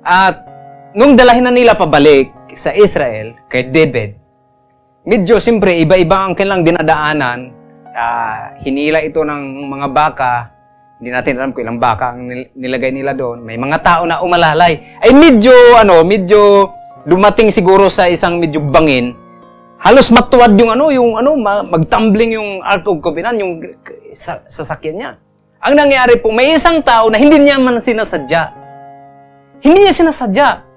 At 0.04 0.49
nung 0.94 1.14
dalahin 1.14 1.46
na 1.46 1.54
nila 1.54 1.78
pabalik 1.78 2.34
sa 2.58 2.74
Israel, 2.74 3.38
kay 3.46 3.70
David, 3.70 4.18
medyo 5.06 5.38
siyempre 5.38 5.78
iba-iba 5.78 6.26
ang 6.30 6.34
kanilang 6.34 6.66
dinadaanan. 6.66 7.40
Uh, 7.90 8.56
hinila 8.64 9.04
ito 9.04 9.22
ng 9.22 9.70
mga 9.70 9.88
baka, 9.92 10.34
hindi 11.00 11.10
natin 11.14 11.40
alam 11.40 11.52
kung 11.52 11.64
ilang 11.64 11.80
baka 11.80 12.16
ang 12.16 12.28
nilagay 12.56 12.92
nila 12.92 13.14
doon. 13.14 13.44
May 13.44 13.56
mga 13.56 13.78
tao 13.86 14.04
na 14.04 14.20
umalalay. 14.20 15.00
Ay 15.00 15.12
medyo, 15.14 15.54
ano, 15.78 16.02
medyo 16.04 16.72
dumating 17.06 17.54
siguro 17.54 17.88
sa 17.88 18.10
isang 18.10 18.40
medyo 18.42 18.60
bangin. 18.60 19.16
Halos 19.80 20.12
matuwad 20.12 20.60
yung 20.60 20.72
ano, 20.76 20.92
yung 20.92 21.16
ano, 21.16 21.40
magtumbling 21.70 22.36
yung 22.36 22.60
Ark 22.60 22.84
of 22.84 23.00
Covenant, 23.00 23.40
yung 23.40 23.64
sasakyan 24.52 24.96
niya. 25.00 25.12
Ang 25.60 25.76
nangyari 25.76 26.20
po, 26.20 26.32
may 26.32 26.56
isang 26.56 26.84
tao 26.84 27.08
na 27.12 27.20
hindi 27.20 27.36
niya 27.40 27.60
man 27.60 27.80
sinasadya. 27.80 28.44
Hindi 29.60 29.88
niya 29.88 29.96
sinasadya. 29.96 30.69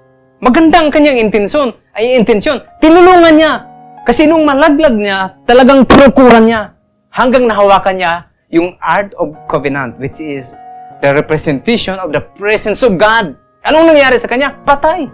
Maganda 0.43 0.83
ang 0.83 0.91
kanyang 0.91 1.23
intensyon. 1.23 1.71
Ay, 1.95 2.19
intensyon. 2.19 2.59
Tinulungan 2.83 3.31
niya. 3.31 3.63
Kasi 4.03 4.27
nung 4.27 4.43
malaglag 4.43 4.91
niya, 4.91 5.39
talagang 5.47 5.87
tinukuran 5.87 6.43
niya. 6.43 6.75
Hanggang 7.07 7.47
nahawakan 7.47 7.95
niya 7.95 8.13
yung 8.51 8.75
Art 8.83 9.15
of 9.15 9.31
Covenant, 9.47 9.95
which 10.03 10.19
is 10.19 10.51
the 10.99 11.15
representation 11.15 11.95
of 11.95 12.11
the 12.11 12.19
presence 12.35 12.83
of 12.83 12.99
God. 12.99 13.39
Anong 13.63 13.95
nangyari 13.95 14.19
sa 14.19 14.27
kanya? 14.27 14.51
Patay. 14.67 15.07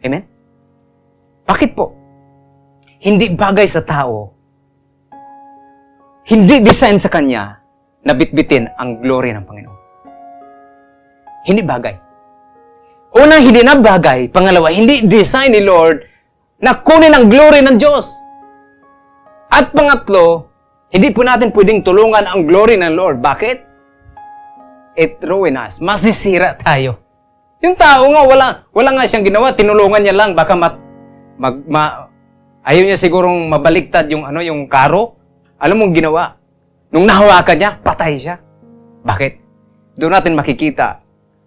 Amen? 0.00 0.24
Bakit 1.44 1.76
po? 1.76 1.92
Hindi 2.96 3.36
bagay 3.36 3.68
sa 3.68 3.84
tao, 3.84 4.32
hindi 6.24 6.64
design 6.64 6.96
sa 6.96 7.12
kanya 7.12 7.60
na 8.02 8.16
bitbitin 8.16 8.72
ang 8.80 9.04
glory 9.04 9.36
ng 9.36 9.44
Panginoon. 9.44 9.78
Hindi 11.44 11.62
bagay. 11.62 12.05
Una, 13.16 13.40
hindi 13.40 13.64
na 13.64 13.80
bagay. 13.80 14.28
Pangalawa, 14.28 14.68
hindi 14.68 15.08
design 15.08 15.56
ni 15.56 15.64
Lord 15.64 16.04
na 16.60 16.76
kunin 16.76 17.16
ang 17.16 17.32
glory 17.32 17.64
ng 17.64 17.80
Diyos. 17.80 18.12
At 19.48 19.72
pangatlo, 19.72 20.52
hindi 20.92 21.08
po 21.16 21.24
natin 21.24 21.48
pwedeng 21.48 21.80
tulungan 21.80 22.28
ang 22.28 22.44
glory 22.44 22.76
ng 22.76 22.92
Lord. 22.92 23.24
Bakit? 23.24 23.56
It 25.00 25.16
ruin 25.24 25.56
us. 25.56 25.80
Masisira 25.80 26.60
tayo. 26.60 27.00
Yung 27.64 27.72
tao 27.72 28.04
nga, 28.12 28.22
wala, 28.28 28.46
wala 28.76 28.90
nga 29.00 29.08
siyang 29.08 29.24
ginawa. 29.24 29.56
Tinulungan 29.56 30.04
niya 30.04 30.12
lang. 30.12 30.36
Baka 30.36 30.52
mat, 30.52 30.76
mag, 31.40 31.56
ma, 31.64 32.12
ayaw 32.68 32.84
niya 32.84 33.00
sigurong 33.00 33.48
mabaliktad 33.48 34.12
yung, 34.12 34.28
ano, 34.28 34.44
yung 34.44 34.68
karo. 34.68 35.16
Alam 35.56 35.88
mong 35.88 35.94
ginawa. 35.96 36.36
Nung 36.92 37.08
nahawakan 37.08 37.56
niya, 37.56 37.70
patay 37.80 38.20
siya. 38.20 38.36
Bakit? 39.08 39.32
Doon 39.96 40.12
natin 40.12 40.36
makikita, 40.36 41.00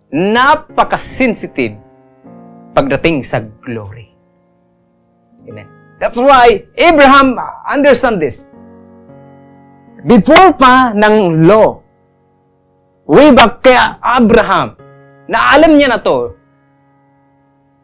napaka-sensitive 0.09 1.77
pagdating 2.73 3.21
sa 3.21 3.41
glory. 3.61 4.09
Amen. 5.45 5.67
That's 5.97 6.17
why 6.17 6.65
Abraham 6.77 7.35
understand 7.67 8.23
this 8.23 8.49
before 10.07 10.55
pa 10.55 10.95
ng 10.95 11.43
law, 11.43 11.83
way 13.03 13.35
back 13.35 13.59
kay 13.59 13.75
Abraham, 13.99 14.79
na 15.27 15.55
alam 15.55 15.75
niya 15.75 15.91
na 15.91 15.99
to, 15.99 16.39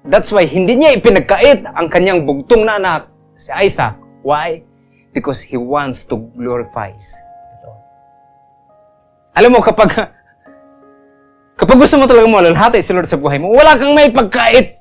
that's 0.07 0.31
why 0.31 0.47
hindi 0.47 0.79
niya 0.79 0.95
ipinagkait 0.95 1.67
ang 1.67 1.91
kanyang 1.91 2.23
bugtong 2.23 2.63
na 2.63 2.79
anak, 2.79 3.11
si 3.35 3.51
Isaac. 3.51 3.99
Why? 4.23 4.63
Because 5.11 5.43
he 5.43 5.59
wants 5.59 6.07
to 6.07 6.17
glorify 6.39 6.95
the 6.95 7.67
Lord. 7.67 7.83
Alam 9.35 9.51
mo, 9.55 9.59
kapag 9.59 10.14
kapag 11.55 11.79
gusto 11.79 11.97
mo 11.99 12.07
talaga 12.07 12.27
mo 12.27 12.43
lalhati 12.43 12.83
si 12.83 12.91
Lord 12.91 13.07
sa 13.07 13.19
buhay 13.19 13.39
mo, 13.39 13.51
wala 13.51 13.77
kang 13.79 13.95
may 13.95 14.11
pagkait 14.11 14.71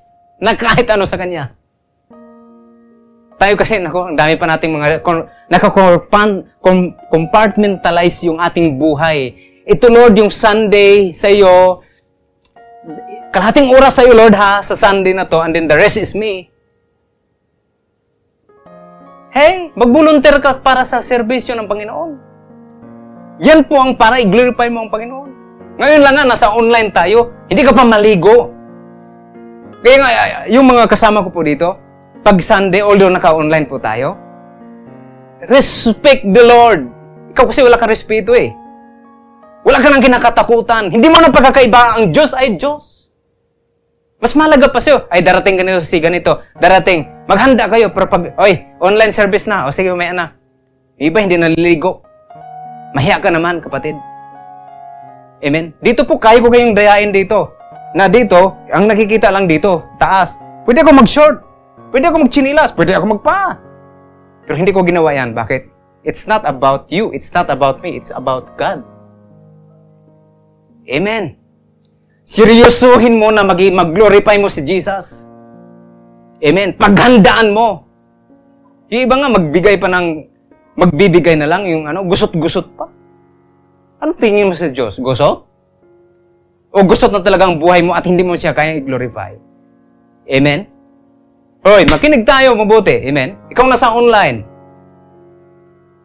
na 0.43 0.59
kahit 0.59 0.91
ano 0.91 1.07
sa 1.07 1.16
Kanya. 1.16 1.55
Tayo 3.35 3.59
kasi, 3.59 3.83
nako, 3.83 4.14
ang 4.14 4.18
dami 4.18 4.39
pa 4.39 4.47
nating 4.47 4.70
mga, 4.70 5.03
naka-compartmentalize 5.51 8.31
yung 8.31 8.39
ating 8.39 8.79
buhay. 8.79 9.35
Ito, 9.66 9.91
Lord, 9.91 10.14
yung 10.14 10.31
Sunday 10.31 11.11
sa 11.11 11.27
iyo, 11.27 11.83
kalahating 13.35 13.75
oras 13.75 13.99
sa 13.99 14.07
iyo, 14.07 14.14
Lord, 14.14 14.39
ha, 14.39 14.62
sa 14.62 14.79
Sunday 14.79 15.11
na 15.11 15.27
to, 15.27 15.43
and 15.43 15.51
then 15.51 15.66
the 15.66 15.75
rest 15.75 15.99
is 15.99 16.14
me. 16.14 16.47
Hey, 19.35 19.75
mag-volunteer 19.75 20.39
ka 20.39 20.62
para 20.62 20.87
sa 20.87 21.03
serbisyo 21.03 21.59
ng 21.59 21.66
Panginoon. 21.66 22.11
Yan 23.43 23.66
po 23.66 23.83
ang 23.83 23.99
para 23.99 24.22
i-glorify 24.22 24.70
mo 24.70 24.87
ang 24.87 24.95
Panginoon. 24.95 25.34
Ngayon 25.75 26.01
lang 26.07 26.14
nga, 26.14 26.25
nasa 26.27 26.55
online 26.55 26.95
tayo, 26.95 27.35
hindi 27.51 27.62
ka 27.66 27.75
pa 27.75 27.83
maligo. 27.83 28.55
Kaya 29.83 29.97
nga, 30.01 30.11
yung 30.49 30.70
mga 30.70 30.87
kasama 30.87 31.27
ko 31.27 31.35
po 31.35 31.43
dito, 31.43 31.75
pag 32.22 32.39
Sunday, 32.39 32.81
although 32.81 33.11
naka-online 33.11 33.66
po 33.66 33.83
tayo, 33.83 34.14
respect 35.51 36.25
the 36.31 36.45
Lord. 36.47 36.89
Ikaw 37.35 37.45
kasi 37.51 37.61
wala 37.66 37.77
kang 37.77 37.91
respeto 37.91 38.33
eh. 38.33 38.55
Wala 39.66 39.83
ka 39.83 39.91
nang 39.91 40.05
kinakatakutan. 40.05 40.95
Hindi 40.95 41.09
mo 41.11 41.18
na 41.18 41.35
pagkakaiba 41.35 41.99
ang 41.99 42.14
Diyos 42.14 42.33
ay 42.37 42.55
Diyos. 42.55 43.11
Mas 44.22 44.33
malaga 44.39 44.70
pa 44.70 44.81
sa'yo. 44.81 45.11
Ay, 45.12 45.20
darating 45.20 45.59
ganito 45.59 45.85
si 45.85 46.01
ganito. 46.01 46.41
Darating. 46.57 47.27
Maghanda 47.29 47.68
kayo. 47.68 47.93
Pero 47.93 48.09
pag, 48.09 48.33
oy, 48.41 48.62
online 48.81 49.12
service 49.12 49.45
na. 49.51 49.68
O 49.68 49.72
sige, 49.75 49.93
may 49.93 50.12
na. 50.14 50.33
Iba, 50.97 51.20
hindi 51.20 51.37
naliligo. 51.37 52.01
Mahiya 52.97 53.20
ka 53.20 53.29
naman, 53.29 53.61
kapatid. 53.61 53.99
Amen? 55.43 55.74
Dito 55.82 56.07
po, 56.07 56.20
kaya 56.20 56.39
ko 56.39 56.53
kayong 56.53 56.76
dayain 56.76 57.11
dito. 57.11 57.51
Na 57.95 58.11
dito, 58.11 58.55
ang 58.70 58.91
nakikita 58.91 59.30
lang 59.30 59.47
dito, 59.47 59.82
taas. 59.99 60.39
Pwede 60.66 60.82
ako 60.82 60.91
mag-short. 60.95 61.37
Pwede 61.95 62.11
ako 62.11 62.26
mag-chinilas. 62.26 62.74
Pwede 62.74 62.95
ako 62.95 63.18
magpa. 63.18 63.59
Pero 64.45 64.55
hindi 64.59 64.74
ko 64.74 64.82
ginawa 64.82 65.14
yan. 65.14 65.30
Bakit? 65.32 65.70
It's 66.05 66.28
not 66.28 66.45
about 66.45 66.93
you. 66.93 67.14
It's 67.16 67.32
not 67.32 67.49
about 67.49 67.80
me. 67.80 67.97
It's 67.97 68.12
about 68.12 68.59
God. 68.61 68.85
Amen. 70.85 71.41
Seryosohin 72.24 73.16
mo 73.16 73.32
na 73.32 73.45
mag- 73.45 73.61
mag-glorify 73.61 74.37
mo 74.37 74.53
si 74.53 74.64
Jesus. 74.64 75.28
Amen. 76.45 76.76
Paghandaan 76.76 77.53
mo. 77.53 77.89
Yung 78.93 79.03
iba 79.09 79.16
nga 79.16 79.28
magbigay 79.32 79.76
pa 79.80 79.89
ng 79.89 80.07
magbibigay 80.76 81.37
na 81.41 81.49
lang 81.49 81.64
yung 81.64 81.89
ano, 81.89 82.05
gusot-gusot 82.05 82.66
pa. 82.76 82.91
Ano 84.05 84.13
tingin 84.21 84.53
mo 84.53 84.53
sa 84.53 84.69
Diyos? 84.69 85.01
Gusot? 85.01 85.49
O 86.77 86.85
gusot 86.85 87.09
na 87.09 87.25
talaga 87.25 87.49
ang 87.49 87.57
buhay 87.57 87.81
mo 87.81 87.97
at 87.97 88.05
hindi 88.05 88.21
mo 88.21 88.37
siya 88.37 88.53
kaya 88.53 88.77
i-glorify? 88.77 89.33
Amen? 90.29 90.69
Hoy, 91.65 91.89
makinig 91.89 92.29
tayo 92.29 92.53
mabuti. 92.53 93.01
Amen? 93.09 93.41
Ikaw 93.49 93.65
nasa 93.65 93.97
online. 93.97 94.45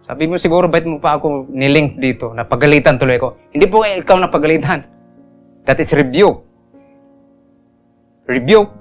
Sabi 0.07 0.31
mo 0.31 0.39
siguro, 0.39 0.71
bait 0.71 0.87
mo 0.87 1.03
pa 1.03 1.19
ako 1.19 1.51
nilink 1.51 1.99
dito, 1.99 2.31
napagalitan 2.31 2.95
tuloy 2.95 3.19
ko. 3.19 3.35
Hindi 3.51 3.67
po 3.67 3.83
ikaw 3.83 4.15
napagalitan. 4.15 4.87
That 5.67 5.83
is 5.83 5.91
rebuke. 5.91 6.39
Rebuke 8.31 8.71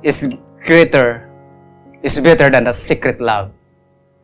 is 0.00 0.32
greater, 0.64 1.28
is 2.00 2.16
better 2.24 2.48
than 2.48 2.64
the 2.64 2.72
secret 2.72 3.20
love. 3.20 3.52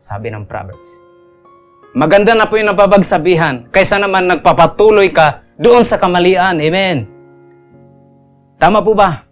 Sabi 0.01 0.32
ng 0.32 0.49
Proverbs. 0.49 1.07
Maganda 1.97 2.36
na 2.36 2.45
po 2.45 2.61
yung 2.61 2.68
napabagsabihan 2.68 3.68
kaysa 3.72 3.97
naman 3.97 4.28
nagpapatuloy 4.28 5.09
ka 5.09 5.47
doon 5.57 5.82
sa 5.86 5.97
kamalian. 5.97 6.61
Amen. 6.61 7.09
Tama 8.61 8.84
po 8.84 8.93
ba? 8.93 9.24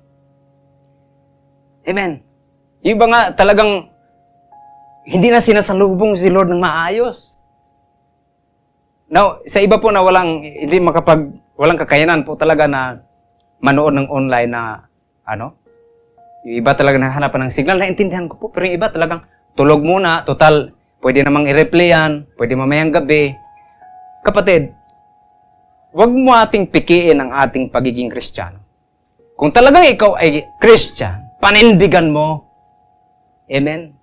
Amen. 1.86 2.22
Yung 2.82 2.94
iba 2.96 3.06
nga 3.10 3.22
talagang 3.34 3.90
hindi 5.06 5.28
na 5.30 5.42
sinasalubong 5.42 6.18
si 6.18 6.26
Lord 6.30 6.50
ng 6.50 6.62
maayos. 6.62 7.34
Now, 9.06 9.38
sa 9.46 9.62
iba 9.62 9.78
po 9.78 9.94
na 9.94 10.02
walang, 10.02 10.42
hindi 10.42 10.82
makapag, 10.82 11.30
walang 11.54 11.78
kakayanan 11.78 12.26
po 12.26 12.34
talaga 12.34 12.66
na 12.66 12.98
manood 13.62 13.94
ng 13.94 14.10
online 14.10 14.50
na, 14.50 14.82
ano, 15.22 15.54
yung 16.42 16.62
iba 16.62 16.74
talaga 16.74 16.98
nahanapan 16.98 17.46
ng 17.46 17.54
signal, 17.54 17.78
naintindihan 17.78 18.26
ko 18.26 18.34
po, 18.38 18.46
pero 18.50 18.66
yung 18.66 18.78
iba 18.82 18.90
talagang 18.90 19.22
tulog 19.54 19.82
muna, 19.82 20.26
total, 20.26 20.74
pwede 21.06 21.22
namang 21.22 21.46
i-replay 21.46 21.94
yan, 21.94 22.26
pwede 22.34 22.58
mamayang 22.58 22.90
gabi. 22.90 23.30
Kapatid, 24.26 24.74
huwag 25.94 26.10
mo 26.10 26.34
ating 26.34 26.66
pikiin 26.66 27.22
ang 27.22 27.30
ating 27.30 27.70
pagiging 27.70 28.10
kristyano. 28.10 28.58
Kung 29.38 29.54
talagang 29.54 29.86
ikaw 29.86 30.18
ay 30.18 30.42
Christian, 30.58 31.30
panindigan 31.38 32.10
mo. 32.10 32.42
Amen? 33.46 33.94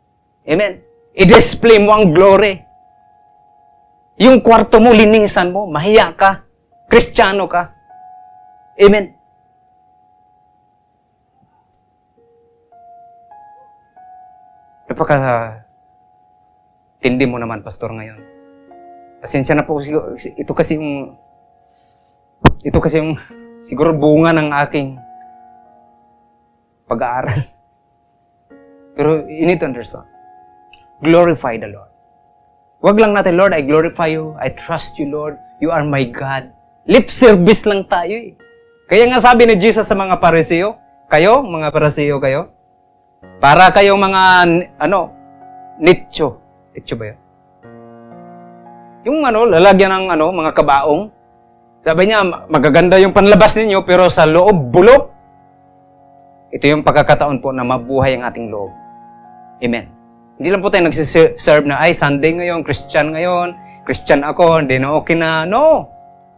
Amen? 0.48 0.80
I-display 1.12 1.76
mo 1.84 1.92
ang 1.92 2.16
glory. 2.16 2.64
Yung 4.24 4.40
kwarto 4.40 4.80
mo, 4.80 4.96
linisan 4.96 5.52
mo, 5.52 5.68
mahiya 5.68 6.16
ka, 6.16 6.48
kristyano 6.88 7.52
ka. 7.52 7.68
Amen. 8.80 9.12
Napaka 14.88 15.63
tindi 17.04 17.28
mo 17.28 17.36
naman, 17.36 17.60
pastor, 17.60 17.92
ngayon. 17.92 18.24
Pasensya 19.20 19.60
na 19.60 19.68
po, 19.68 19.84
ito 19.84 20.54
kasi 20.56 20.80
yung 20.80 21.20
ito 22.64 22.80
kasi 22.80 23.04
yung 23.04 23.20
siguro 23.60 23.92
bunga 23.92 24.32
ng 24.32 24.50
aking 24.64 24.96
pag-aaral. 26.88 27.44
Pero 28.96 29.28
you 29.28 29.44
need 29.44 29.60
to 29.60 29.68
understand 29.68 30.14
glorify 31.04 31.60
the 31.60 31.68
Lord. 31.68 31.92
Huwag 32.80 33.00
lang 33.00 33.16
natin, 33.16 33.36
Lord, 33.36 33.52
I 33.52 33.64
glorify 33.64 34.12
you. 34.12 34.36
I 34.40 34.52
trust 34.52 35.00
you, 35.00 35.12
Lord. 35.12 35.36
You 35.60 35.72
are 35.72 35.84
my 35.84 36.04
God. 36.08 36.52
Lip 36.88 37.08
service 37.08 37.64
lang 37.64 37.88
tayo 37.88 38.12
eh. 38.12 38.36
Kaya 38.92 39.08
nga 39.08 39.24
sabi 39.24 39.48
ni 39.48 39.56
Jesus 39.56 39.88
sa 39.88 39.96
mga 39.96 40.20
pariseo, 40.20 40.76
kayo, 41.08 41.40
mga 41.44 41.72
pariseo 41.72 42.20
kayo, 42.20 42.52
para 43.40 43.72
kayong 43.72 44.00
mga, 44.00 44.22
ano, 44.84 45.16
nicho. 45.80 46.43
Nicho 46.74 46.98
ba 46.98 47.06
yun? 47.14 47.20
Yung 49.04 49.20
ano, 49.22 49.46
lalagyan 49.46 49.92
ng 49.94 50.08
ano, 50.18 50.32
mga 50.34 50.52
kabaong. 50.58 51.04
Sabi 51.84 52.08
niya, 52.08 52.24
magaganda 52.48 52.96
yung 52.98 53.12
panlabas 53.12 53.54
ninyo, 53.60 53.84
pero 53.84 54.08
sa 54.08 54.24
loob, 54.24 54.72
bulok. 54.72 55.12
Ito 56.56 56.66
yung 56.72 56.88
pagkakataon 56.88 57.44
po 57.44 57.52
na 57.52 57.68
mabuhay 57.68 58.16
ang 58.16 58.24
ating 58.26 58.48
loob. 58.48 58.72
Amen. 59.60 59.92
Hindi 60.40 60.50
lang 60.50 60.64
po 60.64 60.72
tayo 60.72 60.88
nagsiserve 60.88 61.68
na, 61.68 61.84
ay, 61.84 61.92
Sunday 61.92 62.32
ngayon, 62.32 62.64
Christian 62.64 63.12
ngayon, 63.12 63.54
Christian 63.84 64.24
ako, 64.24 64.64
hindi 64.64 64.80
na 64.80 64.96
okay 64.96 65.20
na. 65.20 65.44
No! 65.44 65.92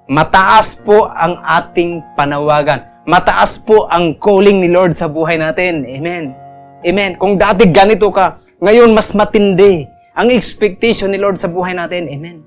Mataas 0.09 0.81
po 0.81 1.09
ang 1.09 1.41
ating 1.45 2.01
panawagan. 2.17 3.05
Mataas 3.05 3.61
po 3.61 3.86
ang 3.89 4.17
calling 4.17 4.65
ni 4.65 4.69
Lord 4.73 4.97
sa 4.97 5.05
buhay 5.05 5.38
natin. 5.38 5.86
Amen. 5.86 6.33
Amen. 6.81 7.17
Kung 7.21 7.38
dati 7.38 7.69
ganito 7.69 8.09
ka, 8.09 8.41
ngayon 8.61 8.93
mas 8.93 9.13
matindi 9.13 9.86
ang 10.16 10.32
expectation 10.32 11.11
ni 11.11 11.20
Lord 11.20 11.36
sa 11.36 11.51
buhay 11.51 11.76
natin. 11.76 12.07
Amen. 12.07 12.39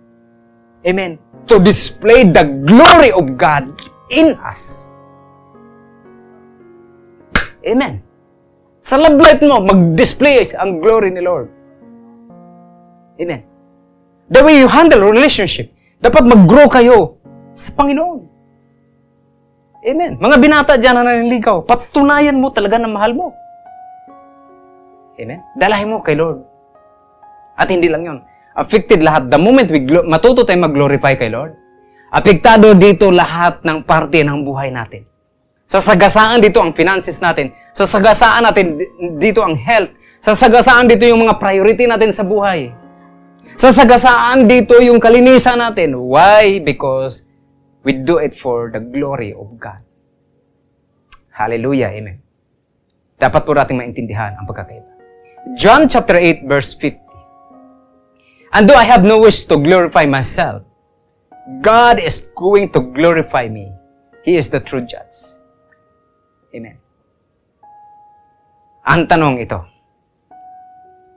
Amen. 0.88 1.20
To 1.52 1.60
display 1.60 2.24
the 2.24 2.44
glory 2.64 3.12
of 3.12 3.36
God 3.36 3.68
in 4.08 4.32
us. 4.40 4.88
Amen. 7.64 8.00
Sa 8.80 8.96
love 8.96 9.20
life 9.20 9.44
mo, 9.44 9.60
mag-display 9.60 10.40
ang 10.56 10.80
glory 10.80 11.12
ni 11.12 11.20
Lord. 11.20 11.52
Amen. 13.20 13.44
The 14.32 14.40
way 14.40 14.64
you 14.64 14.68
handle 14.70 15.04
relationship, 15.04 15.68
dapat 16.00 16.24
mag-grow 16.24 16.72
kayo 16.72 17.20
sa 17.52 17.74
Panginoon. 17.76 18.20
Amen. 19.84 20.16
Mga 20.16 20.36
binata 20.40 20.72
dyan 20.80 20.94
na 20.96 21.04
naniligaw, 21.04 21.68
patunayan 21.68 22.40
mo 22.40 22.48
talaga 22.48 22.80
na 22.80 22.88
mahal 22.88 23.12
mo. 23.12 23.26
Amen. 25.18 25.42
Dalahin 25.58 25.90
mo 25.92 26.00
kay 26.00 26.14
Lord. 26.14 26.57
At 27.58 27.66
hindi 27.74 27.90
lang 27.90 28.06
yon. 28.06 28.18
Affected 28.54 29.02
lahat. 29.02 29.26
The 29.26 29.38
moment 29.38 29.66
we 29.74 29.82
matuto 30.06 30.46
tayo 30.46 30.62
mag-glorify 30.62 31.18
kay 31.18 31.30
Lord, 31.34 31.58
apektado 32.14 32.70
dito 32.78 33.10
lahat 33.10 33.66
ng 33.66 33.82
parte 33.82 34.22
ng 34.22 34.46
buhay 34.46 34.70
natin. 34.70 35.02
Sasagasaan 35.68 36.40
dito 36.40 36.62
ang 36.62 36.72
finances 36.72 37.18
natin. 37.20 37.52
Sasagasaan 37.74 38.46
natin 38.46 38.78
dito 39.20 39.44
ang 39.44 39.58
health. 39.58 39.92
Sasagasaan 40.22 40.88
dito 40.88 41.04
yung 41.04 41.28
mga 41.28 41.36
priority 41.36 41.84
natin 41.84 42.14
sa 42.14 42.24
buhay. 42.24 42.72
Sasagasaan 43.58 44.48
dito 44.48 44.78
yung 44.80 44.96
kalinisan 45.02 45.60
natin. 45.60 45.98
Why? 45.98 46.62
Because 46.62 47.28
we 47.84 47.92
do 47.92 48.16
it 48.22 48.32
for 48.32 48.72
the 48.72 48.80
glory 48.80 49.36
of 49.36 49.60
God. 49.60 49.84
Hallelujah. 51.34 51.92
Amen. 51.92 52.18
Dapat 53.18 53.42
po 53.44 53.52
natin 53.52 53.76
maintindihan 53.76 54.34
ang 54.38 54.46
pagkakaiba. 54.46 54.88
John 55.58 55.84
chapter 55.90 56.16
8 56.16 56.48
verse 56.48 56.74
50. 56.80 57.07
And 58.52 58.64
though 58.64 58.78
I 58.80 58.88
have 58.88 59.04
no 59.04 59.20
wish 59.20 59.44
to 59.52 59.60
glorify 59.60 60.08
myself, 60.08 60.64
God 61.60 62.00
is 62.00 62.32
going 62.32 62.72
to 62.72 62.80
glorify 62.80 63.48
me. 63.48 63.72
He 64.24 64.36
is 64.36 64.48
the 64.48 64.60
true 64.60 64.84
judge. 64.84 65.40
Amen. 66.52 66.76
Ang 68.88 69.04
tanong 69.04 69.44
ito. 69.44 69.60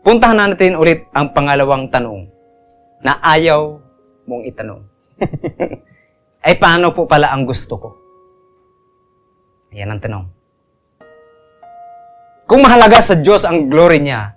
Puntahan 0.03 0.36
natin 0.36 0.75
ulit 0.75 1.07
ang 1.15 1.32
pangalawang 1.32 1.88
tanong 1.88 2.27
na 2.99 3.15
ayaw 3.21 3.79
mong 4.27 4.43
itanong. 4.49 4.82
Ay 6.45 6.57
paano 6.57 6.89
po 6.91 7.05
pala 7.05 7.29
ang 7.32 7.45
gusto 7.45 7.77
ko? 7.77 7.89
Ayan 9.71 9.93
ang 9.93 10.01
tanong. 10.03 10.25
Kung 12.49 12.59
mahalaga 12.59 12.99
sa 12.99 13.15
Diyos 13.15 13.47
ang 13.47 13.71
glory 13.71 14.03
niya, 14.03 14.36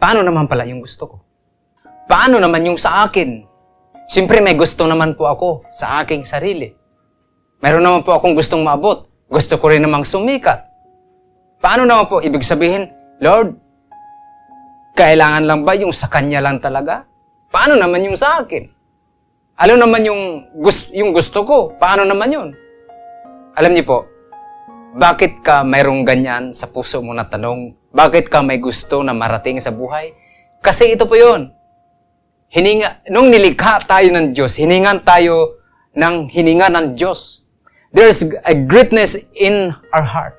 paano 0.00 0.24
naman 0.24 0.48
pala 0.48 0.64
yung 0.64 0.80
gusto 0.80 1.04
ko? 1.04 1.16
Paano 2.06 2.38
naman 2.38 2.62
yung 2.62 2.78
sa 2.78 3.02
akin? 3.02 3.42
Siyempre, 4.06 4.38
may 4.38 4.54
gusto 4.54 4.86
naman 4.86 5.18
po 5.18 5.26
ako 5.26 5.66
sa 5.74 5.98
aking 6.06 6.22
sarili. 6.22 6.70
Meron 7.58 7.82
naman 7.82 8.06
po 8.06 8.14
akong 8.14 8.38
gustong 8.38 8.62
maabot. 8.62 9.10
Gusto 9.26 9.58
ko 9.58 9.74
rin 9.74 9.82
namang 9.82 10.06
sumikat. 10.06 10.62
Paano 11.58 11.82
naman 11.82 12.06
po 12.06 12.22
ibig 12.22 12.46
sabihin, 12.46 12.94
Lord, 13.18 13.58
kailangan 14.94 15.50
lang 15.50 15.66
ba 15.66 15.74
yung 15.74 15.90
sa 15.90 16.06
Kanya 16.06 16.38
lang 16.38 16.62
talaga? 16.62 17.02
Paano 17.50 17.74
naman 17.74 18.06
yung 18.06 18.14
sa 18.14 18.38
akin? 18.38 18.70
Ano 19.58 19.74
naman 19.74 20.06
yung 20.06 20.46
gusto, 20.62 20.94
yung 20.94 21.10
gusto 21.10 21.42
ko? 21.42 21.74
Paano 21.74 22.06
naman 22.06 22.30
yun? 22.30 22.48
Alam 23.58 23.74
niyo 23.74 23.82
po, 23.82 23.98
bakit 24.94 25.42
ka 25.42 25.66
mayroong 25.66 26.06
ganyan 26.06 26.54
sa 26.54 26.70
puso 26.70 27.02
mo 27.02 27.10
na 27.10 27.26
tanong? 27.26 27.74
Bakit 27.90 28.30
ka 28.30 28.46
may 28.46 28.62
gusto 28.62 29.02
na 29.02 29.10
marating 29.10 29.58
sa 29.58 29.74
buhay? 29.74 30.14
Kasi 30.62 30.94
ito 30.94 31.08
po 31.08 31.18
yun. 31.18 31.55
Hininga, 32.46 33.10
nung 33.10 33.28
nilikha 33.28 33.82
tayo 33.84 34.08
ng 34.14 34.30
Diyos, 34.30 34.54
hiningan 34.54 35.02
tayo 35.02 35.58
ng 35.98 36.30
hininga 36.30 36.70
ng 36.70 36.86
Diyos. 36.94 37.42
There's 37.90 38.22
a 38.44 38.54
greatness 38.54 39.18
in 39.34 39.74
our 39.90 40.06
heart. 40.06 40.36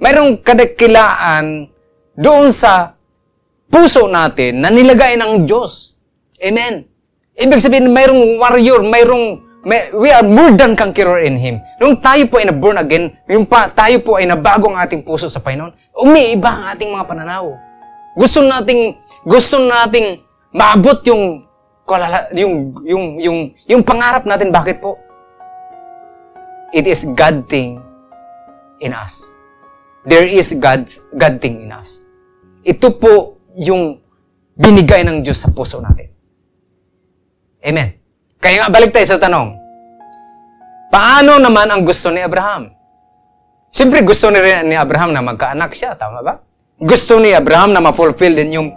Mayroong 0.00 0.40
kadakilaan 0.40 1.68
doon 2.16 2.48
sa 2.54 2.96
puso 3.68 4.08
natin 4.08 4.64
na 4.64 4.72
nilagay 4.72 5.20
ng 5.20 5.44
Diyos. 5.44 5.94
Amen. 6.40 6.88
Ibig 7.36 7.60
sabihin, 7.60 7.92
mayroong 7.92 8.36
warrior, 8.40 8.84
mayroong, 8.84 9.40
may, 9.64 9.88
we 9.94 10.12
are 10.12 10.26
more 10.26 10.52
than 10.52 10.76
conqueror 10.76 11.22
in 11.24 11.40
Him. 11.40 11.62
Nung 11.80 11.96
tayo 12.02 12.28
po 12.28 12.40
ay 12.40 12.50
na-born 12.50 12.76
again, 12.80 13.14
yung 13.28 13.48
pa, 13.48 13.72
tayo 13.72 14.00
po 14.04 14.20
ay 14.20 14.28
nabago 14.28 14.68
ang 14.68 14.80
ating 14.80 15.00
puso 15.00 15.30
sa 15.30 15.40
Panginoon, 15.40 15.72
umiiba 15.96 16.50
ang 16.50 16.64
ating 16.76 16.92
mga 16.92 17.04
pananaw. 17.08 17.52
Gusto 18.12 18.44
nating, 18.44 18.96
gusto 19.24 19.56
nating 19.62 20.20
maabot 20.52 21.00
yung 21.08 21.48
yung 22.32 22.54
yung 22.86 23.04
yung 23.18 23.38
yung 23.66 23.82
pangarap 23.82 24.24
natin. 24.24 24.52
Bakit 24.54 24.78
po? 24.78 25.00
It 26.72 26.88
is 26.88 27.04
God 27.12 27.48
thing 27.52 27.80
in 28.80 28.96
us. 28.96 29.36
There 30.08 30.24
is 30.24 30.56
God 30.56 30.88
God 31.16 31.40
thing 31.42 31.68
in 31.68 31.72
us. 31.74 32.04
Ito 32.62 32.96
po 32.96 33.42
yung 33.58 34.00
binigay 34.56 35.02
ng 35.04 35.26
Diyos 35.26 35.42
sa 35.42 35.50
puso 35.50 35.82
natin. 35.82 36.12
Amen. 37.62 37.98
Kaya 38.42 38.66
nga 38.66 38.68
balik 38.70 38.94
tayo 38.94 39.06
sa 39.06 39.18
tanong. 39.20 39.58
Paano 40.92 41.40
naman 41.40 41.70
ang 41.72 41.82
gusto 41.88 42.12
ni 42.12 42.20
Abraham? 42.20 42.68
Siyempre, 43.72 44.04
gusto 44.04 44.28
ni, 44.28 44.36
ni 44.68 44.76
Abraham 44.76 45.16
na 45.16 45.24
magkaanak 45.24 45.72
siya. 45.72 45.96
Tama 45.96 46.20
ba? 46.20 46.44
Gusto 46.76 47.16
ni 47.16 47.32
Abraham 47.32 47.72
na 47.72 47.80
ma-fulfill 47.80 48.36
din 48.36 48.60
yung 48.60 48.68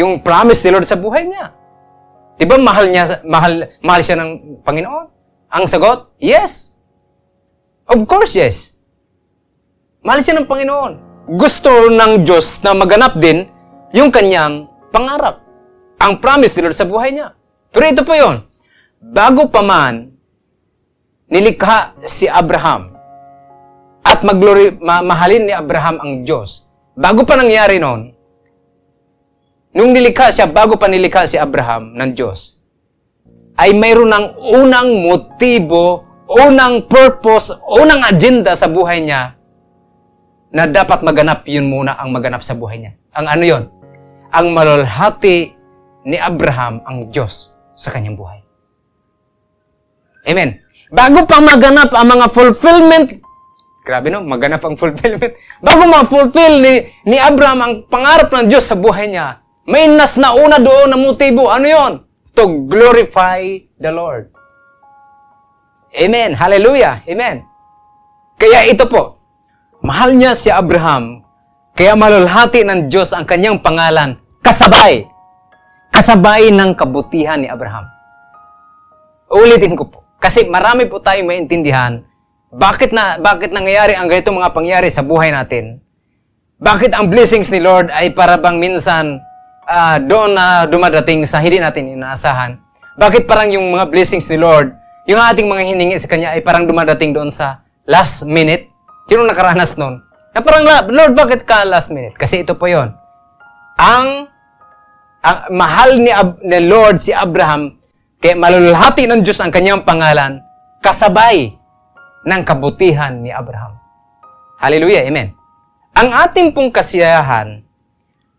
yung 0.00 0.24
promise 0.24 0.64
ni 0.64 0.72
Lord 0.72 0.88
sa 0.88 0.96
buhay 0.96 1.28
niya. 1.28 1.52
Di 2.40 2.48
ba 2.48 2.56
mahal 2.56 2.88
niya, 2.88 3.20
mahal, 3.28 3.68
mahal 3.84 4.00
siya 4.00 4.16
ng 4.16 4.64
Panginoon? 4.64 5.06
Ang 5.52 5.64
sagot, 5.68 6.16
yes. 6.16 6.80
Of 7.84 8.00
course, 8.08 8.32
yes. 8.32 8.80
Mahal 10.00 10.24
siya 10.24 10.40
ng 10.40 10.48
Panginoon. 10.48 10.92
Gusto 11.36 11.92
ng 11.92 12.24
Diyos 12.24 12.64
na 12.64 12.72
maganap 12.72 13.20
din 13.20 13.44
yung 13.92 14.08
kanyang 14.08 14.72
pangarap. 14.88 15.44
Ang 16.00 16.16
promise 16.24 16.56
ni 16.56 16.64
Lord 16.64 16.78
sa 16.80 16.88
buhay 16.88 17.12
niya. 17.12 17.36
Pero 17.68 17.84
ito 17.84 18.02
po 18.08 18.16
yon. 18.16 18.40
Bago 19.04 19.52
pa 19.52 19.60
man 19.60 20.16
nilikha 21.28 21.94
si 22.08 22.24
Abraham 22.24 22.96
at 24.00 24.24
maglori, 24.24 24.80
ma- 24.80 25.04
mahalin 25.04 25.46
ni 25.46 25.52
Abraham 25.54 26.00
ang 26.00 26.12
Diyos, 26.24 26.66
bago 26.96 27.22
pa 27.22 27.36
nangyari 27.36 27.78
noon, 27.78 28.16
Nung 29.70 29.94
nilikha 29.94 30.34
siya, 30.34 30.50
bago 30.50 30.74
pa 30.74 30.90
nilikha 30.90 31.30
si 31.30 31.38
Abraham 31.38 31.94
ng 31.94 32.10
Diyos, 32.10 32.58
ay 33.54 33.70
mayroon 33.70 34.10
ng 34.10 34.26
unang 34.58 34.90
motibo, 35.04 36.02
unang 36.26 36.90
purpose, 36.90 37.54
unang 37.70 38.02
agenda 38.02 38.56
sa 38.58 38.66
buhay 38.66 39.04
niya 39.04 39.38
na 40.50 40.66
dapat 40.66 41.06
maganap, 41.06 41.46
yun 41.46 41.70
muna 41.70 41.94
ang 41.94 42.10
maganap 42.10 42.42
sa 42.42 42.58
buhay 42.58 42.82
niya. 42.82 42.92
Ang 43.14 43.26
ano 43.30 43.44
yon? 43.46 43.64
Ang 44.34 44.46
malalhati 44.50 45.54
ni 46.02 46.18
Abraham 46.18 46.82
ang 46.82 47.06
Diyos 47.10 47.54
sa 47.78 47.94
kanyang 47.94 48.18
buhay. 48.18 48.42
Amen. 50.26 50.58
Bago 50.90 51.22
pa 51.30 51.38
maganap 51.38 51.94
ang 51.94 52.08
mga 52.10 52.26
fulfillment, 52.34 53.08
grabe 53.86 54.10
no, 54.10 54.22
maganap 54.26 54.62
ang 54.66 54.74
fulfillment. 54.80 55.32
Bago 55.62 55.82
ma-fulfill 55.86 56.58
ni, 56.58 56.74
ni 57.06 57.16
Abraham 57.16 57.60
ang 57.62 57.74
pangarap 57.86 58.34
ng 58.34 58.50
Diyos 58.50 58.66
sa 58.66 58.74
buhay 58.74 59.06
niya, 59.06 59.39
may 59.68 59.88
nas 59.88 60.16
na 60.16 60.32
una 60.36 60.56
doon 60.56 60.92
na 60.92 60.98
motibo. 60.98 61.48
Ano 61.52 61.66
yon? 61.66 61.92
To 62.36 62.68
glorify 62.68 63.60
the 63.76 63.92
Lord. 63.92 64.32
Amen. 65.92 66.36
Hallelujah. 66.38 67.02
Amen. 67.04 67.44
Kaya 68.40 68.64
ito 68.64 68.86
po, 68.88 69.20
mahal 69.84 70.16
niya 70.16 70.32
si 70.32 70.48
Abraham, 70.48 71.26
kaya 71.76 71.92
malalhati 71.92 72.64
ng 72.64 72.88
Diyos 72.88 73.12
ang 73.12 73.28
kanyang 73.28 73.60
pangalan, 73.60 74.16
kasabay. 74.40 75.04
Kasabay 75.90 76.54
ng 76.54 76.78
kabutihan 76.78 77.42
ni 77.42 77.50
Abraham. 77.50 77.84
Ulitin 79.28 79.74
ko 79.74 79.90
po. 79.90 79.98
Kasi 80.22 80.46
marami 80.46 80.86
po 80.86 81.02
tayong 81.02 81.26
maintindihan 81.26 82.06
bakit 82.50 82.90
na 82.90 83.14
bakit 83.22 83.54
nangyayari 83.54 83.94
ang 83.94 84.10
ganitong 84.10 84.42
mga 84.42 84.50
pangyayari 84.50 84.90
sa 84.90 85.06
buhay 85.06 85.30
natin. 85.30 85.78
Bakit 86.58 86.92
ang 86.92 87.06
blessings 87.08 87.48
ni 87.48 87.62
Lord 87.62 87.94
ay 87.94 88.10
para 88.12 88.36
bang 88.36 88.58
minsan 88.58 89.22
uh, 89.70 89.96
doon 90.02 90.34
na 90.34 90.66
dumadating 90.66 91.22
sa 91.22 91.38
hindi 91.38 91.62
natin 91.62 91.94
inaasahan. 91.94 92.58
Bakit 92.98 93.30
parang 93.30 93.48
yung 93.54 93.70
mga 93.70 93.86
blessings 93.86 94.26
ni 94.26 94.36
Lord, 94.42 94.74
yung 95.06 95.22
ating 95.22 95.46
mga 95.46 95.62
hiningi 95.70 95.96
sa 95.96 96.10
Kanya 96.10 96.34
ay 96.34 96.42
parang 96.42 96.66
dumadating 96.66 97.14
doon 97.14 97.30
sa 97.30 97.62
last 97.86 98.26
minute? 98.26 98.66
Sino 99.06 99.22
nakaranas 99.22 99.78
noon? 99.78 100.02
Na 100.34 100.42
parang, 100.42 100.62
Lord, 100.90 101.14
bakit 101.14 101.46
ka 101.46 101.66
last 101.66 101.90
minute? 101.90 102.14
Kasi 102.14 102.46
ito 102.46 102.54
po 102.54 102.70
yon. 102.70 102.94
Ang, 103.80 104.30
ang 105.22 105.38
mahal 105.50 105.98
ni, 105.98 106.10
Ab, 106.12 106.38
ni 106.42 106.58
Lord 106.70 107.02
si 107.02 107.10
Abraham, 107.10 107.74
kaya 108.20 108.36
malulhati 108.36 109.08
ng 109.08 109.24
Diyos 109.24 109.40
ang 109.40 109.50
kanyang 109.50 109.82
pangalan, 109.82 110.38
kasabay 110.84 111.56
ng 112.22 112.42
kabutihan 112.44 113.16
ni 113.18 113.32
Abraham. 113.32 113.80
Hallelujah, 114.60 115.08
Amen. 115.08 115.32
Ang 115.96 116.14
ating 116.14 116.52
pong 116.54 116.70
kasiyahan 116.70 117.64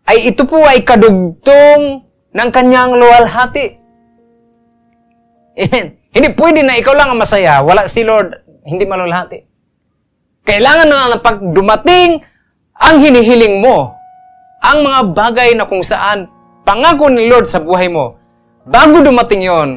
ay 0.08 0.34
ito 0.34 0.42
po 0.44 0.60
ay 0.62 0.82
kadugtong 0.82 2.04
ng 2.32 2.48
kanyang 2.50 2.96
luwalhati. 2.96 3.78
Amen. 5.52 5.86
Hindi 6.12 6.28
pwede 6.36 6.60
na 6.60 6.76
ikaw 6.76 6.92
lang 6.92 7.08
ang 7.12 7.20
masaya, 7.20 7.64
wala 7.64 7.88
si 7.88 8.04
Lord, 8.04 8.36
hindi 8.68 8.84
malulhati. 8.84 9.40
Kailangan 10.44 10.86
na 10.88 11.16
pag 11.22 11.40
dumating 11.40 12.20
ang 12.76 12.96
hinihiling 13.00 13.64
mo, 13.64 13.96
ang 14.60 14.84
mga 14.84 15.00
bagay 15.16 15.48
na 15.56 15.64
kung 15.64 15.80
saan 15.80 16.28
pangako 16.66 17.08
ni 17.08 17.32
Lord 17.32 17.48
sa 17.48 17.64
buhay 17.64 17.88
mo, 17.88 18.18
bago 18.68 19.00
dumating 19.00 19.40
yon, 19.46 19.70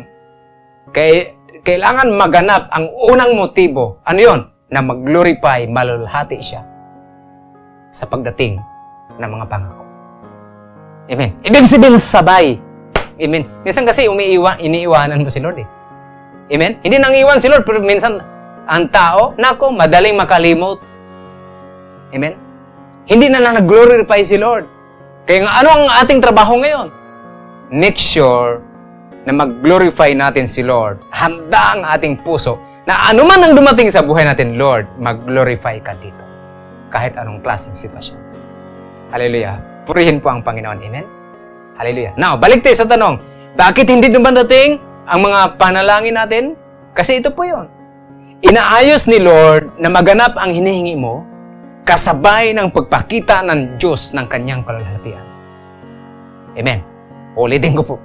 kay, 0.92 1.38
kailangan 1.64 2.12
maganap 2.14 2.68
ang 2.74 2.92
unang 3.10 3.38
motibo. 3.38 4.02
Ano 4.04 4.20
yon? 4.20 4.42
Na 4.74 4.82
mag-glorify, 4.82 5.70
malulhati 5.70 6.42
siya 6.42 6.66
sa 7.94 8.10
pagdating 8.10 8.60
ng 9.16 9.30
mga 9.30 9.46
pangako. 9.48 9.85
Amen. 11.06 11.38
Ibig 11.46 11.70
sabihin 11.70 12.02
sabay. 12.02 12.58
Amen. 13.22 13.46
Minsan 13.62 13.86
kasi 13.86 14.10
umiiwan, 14.10 14.60
iniiwanan 14.60 15.22
mo 15.22 15.30
si 15.30 15.40
Lord 15.40 15.62
eh. 15.62 15.68
Amen? 16.52 16.78
Hindi 16.82 16.98
nang 17.02 17.14
iwan 17.14 17.42
si 17.42 17.50
Lord, 17.50 17.66
pero 17.66 17.82
minsan 17.82 18.22
ang 18.66 18.86
tao, 18.90 19.34
nako, 19.38 19.74
madaling 19.74 20.18
makalimot. 20.18 20.82
Amen? 22.14 22.38
Hindi 23.06 23.30
na 23.30 23.42
nag-glorify 23.42 24.22
si 24.26 24.38
Lord. 24.38 24.66
Kaya 25.26 25.46
ano 25.46 25.70
ang 25.74 25.86
ating 26.06 26.22
trabaho 26.22 26.58
ngayon? 26.62 26.90
Make 27.74 27.98
sure 27.98 28.62
na 29.26 29.34
mag-glorify 29.34 30.14
natin 30.14 30.46
si 30.46 30.62
Lord. 30.62 31.02
Handa 31.10 31.78
ang 31.78 31.82
ating 31.82 32.22
puso 32.22 32.62
na 32.86 33.10
anuman 33.10 33.42
ang 33.42 33.54
dumating 33.58 33.90
sa 33.90 34.06
buhay 34.06 34.22
natin, 34.22 34.62
Lord, 34.62 34.86
mag-glorify 35.02 35.82
ka 35.82 35.98
dito. 35.98 36.22
Kahit 36.94 37.18
anong 37.18 37.42
klaseng 37.42 37.74
sitwasyon. 37.74 38.22
Hallelujah. 39.10 39.75
Purihin 39.86 40.18
po 40.18 40.34
ang 40.34 40.42
Panginoon. 40.42 40.82
Amen? 40.82 41.06
Hallelujah. 41.78 42.18
Now, 42.18 42.36
balik 42.36 42.66
tayo 42.66 42.76
sa 42.76 42.90
tanong. 42.90 43.22
Bakit 43.56 43.86
hindi 43.88 44.10
dumadating 44.10 44.82
ang 45.06 45.20
mga 45.24 45.62
panalangin 45.62 46.18
natin? 46.18 46.44
Kasi 46.98 47.22
ito 47.22 47.32
po 47.32 47.46
yon. 47.46 47.70
Inaayos 48.44 49.08
ni 49.08 49.22
Lord 49.22 49.80
na 49.80 49.88
maganap 49.88 50.36
ang 50.36 50.52
hinihingi 50.52 50.98
mo 50.98 51.24
kasabay 51.86 52.52
ng 52.58 52.74
pagpakita 52.74 53.46
ng 53.46 53.78
Diyos 53.78 54.12
ng 54.12 54.26
kanyang 54.26 54.66
kalalhatian. 54.66 55.26
Amen. 56.58 56.80
Ulitin 57.38 57.78
ko 57.78 57.84
po. 57.84 57.96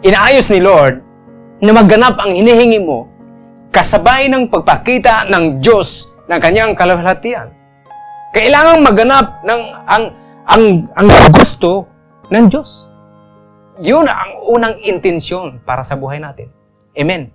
Inaayos 0.00 0.48
ni 0.48 0.64
Lord 0.64 1.02
na 1.60 1.76
maganap 1.76 2.16
ang 2.16 2.32
hinihingi 2.32 2.80
mo 2.80 3.10
kasabay 3.68 4.32
ng 4.32 4.48
pagpakita 4.48 5.28
ng 5.28 5.60
Diyos 5.60 6.08
ng 6.26 6.38
kanyang 6.40 6.72
kalalhatian. 6.72 7.52
Kailangan 8.32 8.86
maganap 8.86 9.42
ng 9.42 9.60
ang 9.84 10.04
ang, 10.50 10.90
ang 10.98 11.08
gusto 11.30 11.86
ng 12.26 12.44
Diyos. 12.50 12.90
Yun 13.80 14.04
ang 14.04 14.44
unang 14.50 14.76
intensyon 14.82 15.62
para 15.62 15.86
sa 15.86 15.94
buhay 15.94 16.18
natin. 16.18 16.50
Amen. 16.98 17.30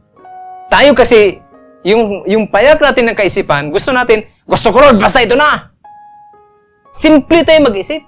Tayo 0.68 0.91
kasi, 0.91 1.39
yung, 1.88 2.28
yung 2.28 2.51
payak 2.51 2.84
natin 2.84 3.07
ng 3.07 3.18
kaisipan, 3.18 3.72
gusto 3.72 3.95
natin, 3.95 4.28
gusto 4.43 4.70
ko 4.76 4.84
Lord, 4.84 4.99
basta 4.99 5.24
ito 5.24 5.39
na. 5.39 5.72
Simple 6.91 7.47
tayo 7.47 7.66
mag-isip. 7.66 8.03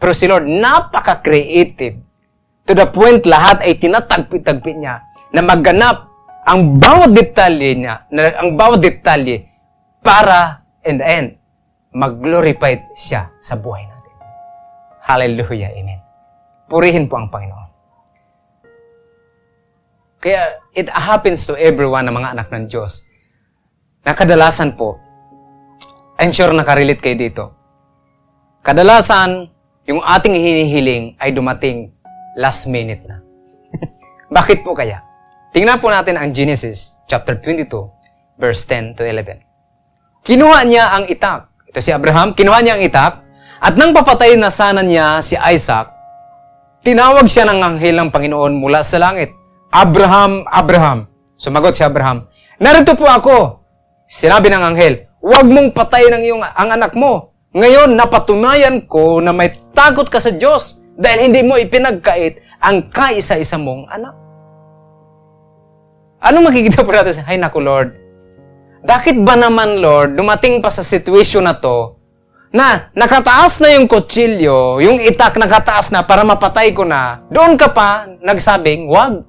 Pero 0.00 0.12
si 0.16 0.24
Lord, 0.24 0.48
napaka-creative. 0.48 2.00
To 2.64 2.72
the 2.72 2.88
point, 2.88 3.20
lahat 3.28 3.60
ay 3.60 3.76
tinatagpi-tagpi 3.76 4.72
niya 4.80 5.04
na 5.36 5.44
magganap 5.44 6.08
ang 6.48 6.80
bawat 6.80 7.12
detalye 7.12 7.76
niya, 7.76 8.08
na, 8.08 8.32
ang 8.40 8.56
bawat 8.56 8.80
detalye 8.80 9.44
para, 10.00 10.64
in 10.88 10.96
the 10.96 11.04
end, 11.04 11.28
mag-glorify 11.92 12.80
siya 12.96 13.28
sa 13.42 13.60
buhay. 13.60 13.89
Hallelujah. 15.10 15.74
Amen. 15.74 15.98
Purihin 16.70 17.10
po 17.10 17.18
ang 17.18 17.26
Panginoon. 17.26 17.68
Kaya 20.22 20.62
it 20.70 20.86
happens 20.86 21.42
to 21.50 21.58
everyone 21.58 22.06
ng 22.06 22.14
mga 22.14 22.38
anak 22.38 22.46
ng 22.54 22.70
Diyos 22.70 23.02
na 24.06 24.14
kadalasan 24.14 24.78
po, 24.78 25.02
I'm 26.20 26.30
sure 26.30 26.54
nakarelate 26.54 27.02
kayo 27.02 27.16
dito. 27.18 27.44
Kadalasan, 28.62 29.50
yung 29.88 30.04
ating 30.04 30.36
hinihiling 30.36 31.18
ay 31.18 31.34
dumating 31.34 31.90
last 32.38 32.70
minute 32.70 33.02
na. 33.08 33.18
Bakit 34.36 34.62
po 34.62 34.78
kaya? 34.78 35.02
Tingnan 35.50 35.82
po 35.82 35.90
natin 35.90 36.20
ang 36.20 36.30
Genesis 36.30 37.02
chapter 37.10 37.34
22 37.34 37.66
verse 38.38 38.62
10 38.68 38.94
to 38.94 39.02
11. 39.02 39.42
Kinuha 40.22 40.62
niya 40.68 40.94
ang 40.94 41.10
itak. 41.10 41.50
Ito 41.66 41.80
si 41.82 41.90
Abraham, 41.90 42.36
kinuha 42.36 42.60
niya 42.62 42.78
ang 42.78 42.84
itak 42.84 43.29
at 43.60 43.76
nang 43.76 43.92
papatay 43.92 44.40
na 44.40 44.48
sana 44.48 44.80
niya 44.80 45.20
si 45.20 45.36
Isaac, 45.36 45.92
tinawag 46.80 47.28
siya 47.28 47.44
ng 47.44 47.60
anghel 47.60 47.92
ng 48.00 48.08
Panginoon 48.08 48.56
mula 48.56 48.80
sa 48.80 48.96
langit. 48.96 49.36
Abraham, 49.68 50.48
Abraham. 50.48 51.04
Sumagot 51.36 51.76
si 51.76 51.84
Abraham, 51.84 52.24
Narito 52.60 52.96
po 52.96 53.04
ako. 53.04 53.64
Sinabi 54.08 54.48
ng 54.48 54.64
anghel, 54.64 55.08
Huwag 55.20 55.48
mong 55.48 55.76
patayin 55.76 56.16
ang, 56.16 56.24
iyong, 56.24 56.40
ang 56.40 56.70
anak 56.72 56.96
mo. 56.96 57.36
Ngayon, 57.52 57.92
napatunayan 57.92 58.88
ko 58.88 59.20
na 59.20 59.36
may 59.36 59.52
takot 59.76 60.08
ka 60.08 60.16
sa 60.16 60.32
Diyos 60.32 60.80
dahil 60.96 61.28
hindi 61.28 61.44
mo 61.44 61.60
ipinagkait 61.60 62.40
ang 62.64 62.88
kaisa-isa 62.88 63.60
mong 63.60 63.84
anak. 63.92 64.16
Ano 66.24 66.48
makikita 66.48 66.80
po 66.80 66.92
natin? 66.92 67.20
Ay, 67.28 67.36
naku 67.36 67.60
Lord. 67.60 67.92
Bakit 68.80 69.20
ba 69.20 69.36
naman, 69.36 69.84
Lord, 69.84 70.16
dumating 70.16 70.64
pa 70.64 70.72
sa 70.72 70.80
situation 70.80 71.44
na 71.44 71.60
to 71.60 71.99
na 72.50 72.90
nakataas 72.98 73.62
na 73.62 73.78
yung 73.78 73.86
kutsilyo, 73.86 74.82
yung 74.82 74.98
itak 75.06 75.38
nakataas 75.38 75.94
na 75.94 76.02
para 76.02 76.26
mapatay 76.26 76.74
ko 76.74 76.82
na, 76.82 77.22
doon 77.30 77.54
ka 77.54 77.70
pa 77.70 78.10
nagsabing, 78.18 78.90
wag. 78.90 79.22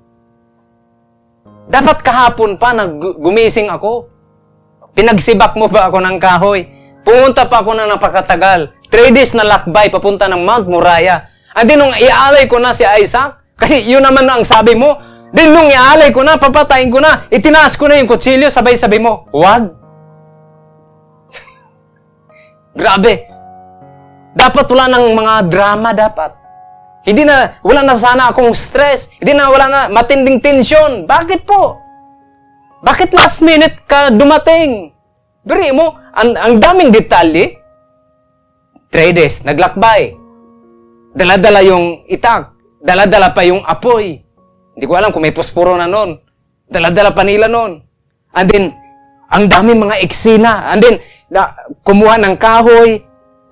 Dapat 1.70 2.02
kahapon 2.02 2.58
pa 2.58 2.74
naggumising 2.74 3.70
ako. 3.70 4.10
Pinagsibak 4.92 5.56
mo 5.56 5.72
ba 5.72 5.88
ako 5.88 6.04
ng 6.04 6.18
kahoy? 6.20 6.68
Pumunta 7.06 7.48
pa 7.48 7.64
ako 7.64 7.78
na 7.78 7.88
napakatagal. 7.88 8.76
Three 8.92 9.14
days 9.16 9.32
na 9.38 9.48
lakbay 9.48 9.88
papunta 9.88 10.28
ng 10.28 10.44
Mount 10.44 10.68
Moriah. 10.68 11.32
And 11.56 11.70
then 11.70 11.80
nung 11.80 11.96
ialay 11.96 12.50
ko 12.50 12.60
na 12.60 12.76
si 12.76 12.84
Isaac, 12.84 13.40
kasi 13.56 13.86
yun 13.88 14.04
naman 14.04 14.28
ang 14.28 14.44
sabi 14.44 14.76
mo, 14.76 15.00
then 15.32 15.54
nung 15.54 15.70
ialay 15.70 16.12
ko 16.12 16.26
na, 16.26 16.36
papatayin 16.36 16.92
ko 16.92 17.00
na, 17.00 17.30
itinaas 17.32 17.78
ko 17.78 17.88
na 17.88 18.02
yung 18.02 18.10
kutsilyo, 18.10 18.50
sabay-sabay 18.52 19.00
mo, 19.00 19.30
wag. 19.32 19.81
Grabe. 22.76 23.28
Dapat 24.32 24.66
wala 24.72 24.86
ng 24.88 25.06
mga 25.12 25.34
drama 25.52 25.90
dapat. 25.92 26.32
Hindi 27.02 27.26
na, 27.26 27.58
wala 27.66 27.82
na 27.82 27.98
sana 27.98 28.30
akong 28.30 28.54
stress. 28.54 29.10
Hindi 29.18 29.34
na, 29.34 29.50
wala 29.50 29.66
na 29.68 29.82
matinding 29.90 30.40
tensyon. 30.40 31.10
Bakit 31.10 31.44
po? 31.44 31.82
Bakit 32.82 33.14
last 33.18 33.42
minute 33.42 33.84
ka 33.90 34.14
dumating? 34.14 34.94
Biri 35.42 35.74
mo, 35.74 35.98
ang, 36.14 36.38
ang 36.38 36.54
daming 36.62 36.94
detalye. 36.94 37.58
Days, 38.92 39.48
naglakbay. 39.48 40.14
Dala-dala 41.16 41.64
yung 41.64 42.06
itak. 42.06 42.54
Dala-dala 42.84 43.32
pa 43.32 43.42
yung 43.48 43.64
apoy. 43.64 44.20
Hindi 44.76 44.86
ko 44.86 44.94
alam 45.00 45.10
kung 45.16 45.24
may 45.24 45.36
posporo 45.36 45.80
na 45.80 45.88
nun. 45.88 46.20
Dala-dala 46.68 47.12
pa 47.16 47.24
nila 47.24 47.48
nun. 47.48 47.82
And 48.36 48.48
then, 48.48 48.66
ang 49.32 49.48
daming 49.48 49.80
mga 49.80 50.04
eksena. 50.04 50.70
And 50.76 50.80
then, 50.84 50.96
na, 51.32 51.56
kumuha 51.88 52.20
ng 52.20 52.36
kahoy, 52.36 53.00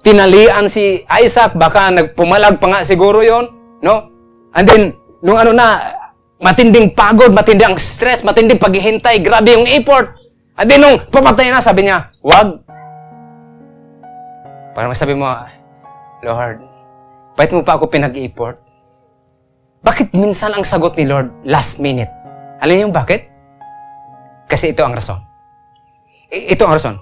tinalian 0.03 0.67
si 0.67 1.07
Isaac, 1.07 1.55
baka 1.55 1.87
nagpumalag 1.95 2.59
pa 2.59 2.67
nga 2.67 2.79
siguro 2.83 3.23
yon, 3.23 3.47
no? 3.79 4.11
And 4.51 4.67
then, 4.67 4.83
nung 5.23 5.39
ano 5.39 5.55
na, 5.55 5.95
matinding 6.43 6.91
pagod, 6.91 7.31
matinding 7.31 7.79
stress, 7.79 8.23
matinding 8.27 8.59
paghihintay, 8.59 9.23
grabe 9.23 9.55
yung 9.55 9.67
effort. 9.67 10.19
At 10.59 10.67
din 10.67 10.83
nung 10.83 10.99
papatay 11.07 11.55
na, 11.55 11.63
sabi 11.63 11.87
niya, 11.87 12.11
wag. 12.19 12.59
Para 14.75 14.91
masabi 14.91 15.15
mo, 15.15 15.31
Lord, 16.19 16.59
bakit 17.39 17.51
mo 17.55 17.63
pa 17.63 17.79
ako 17.79 17.87
pinag-effort? 17.87 18.59
Bakit 19.79 20.11
minsan 20.11 20.51
ang 20.51 20.67
sagot 20.67 20.99
ni 20.99 21.07
Lord 21.07 21.31
last 21.47 21.79
minute? 21.79 22.11
Alam 22.59 22.75
niyo 22.75 22.87
bakit? 22.91 23.31
Kasi 24.51 24.75
ito 24.75 24.83
ang 24.83 24.91
rason. 24.91 25.23
I- 26.27 26.51
ito 26.51 26.67
ang 26.67 26.75
rason. 26.75 26.99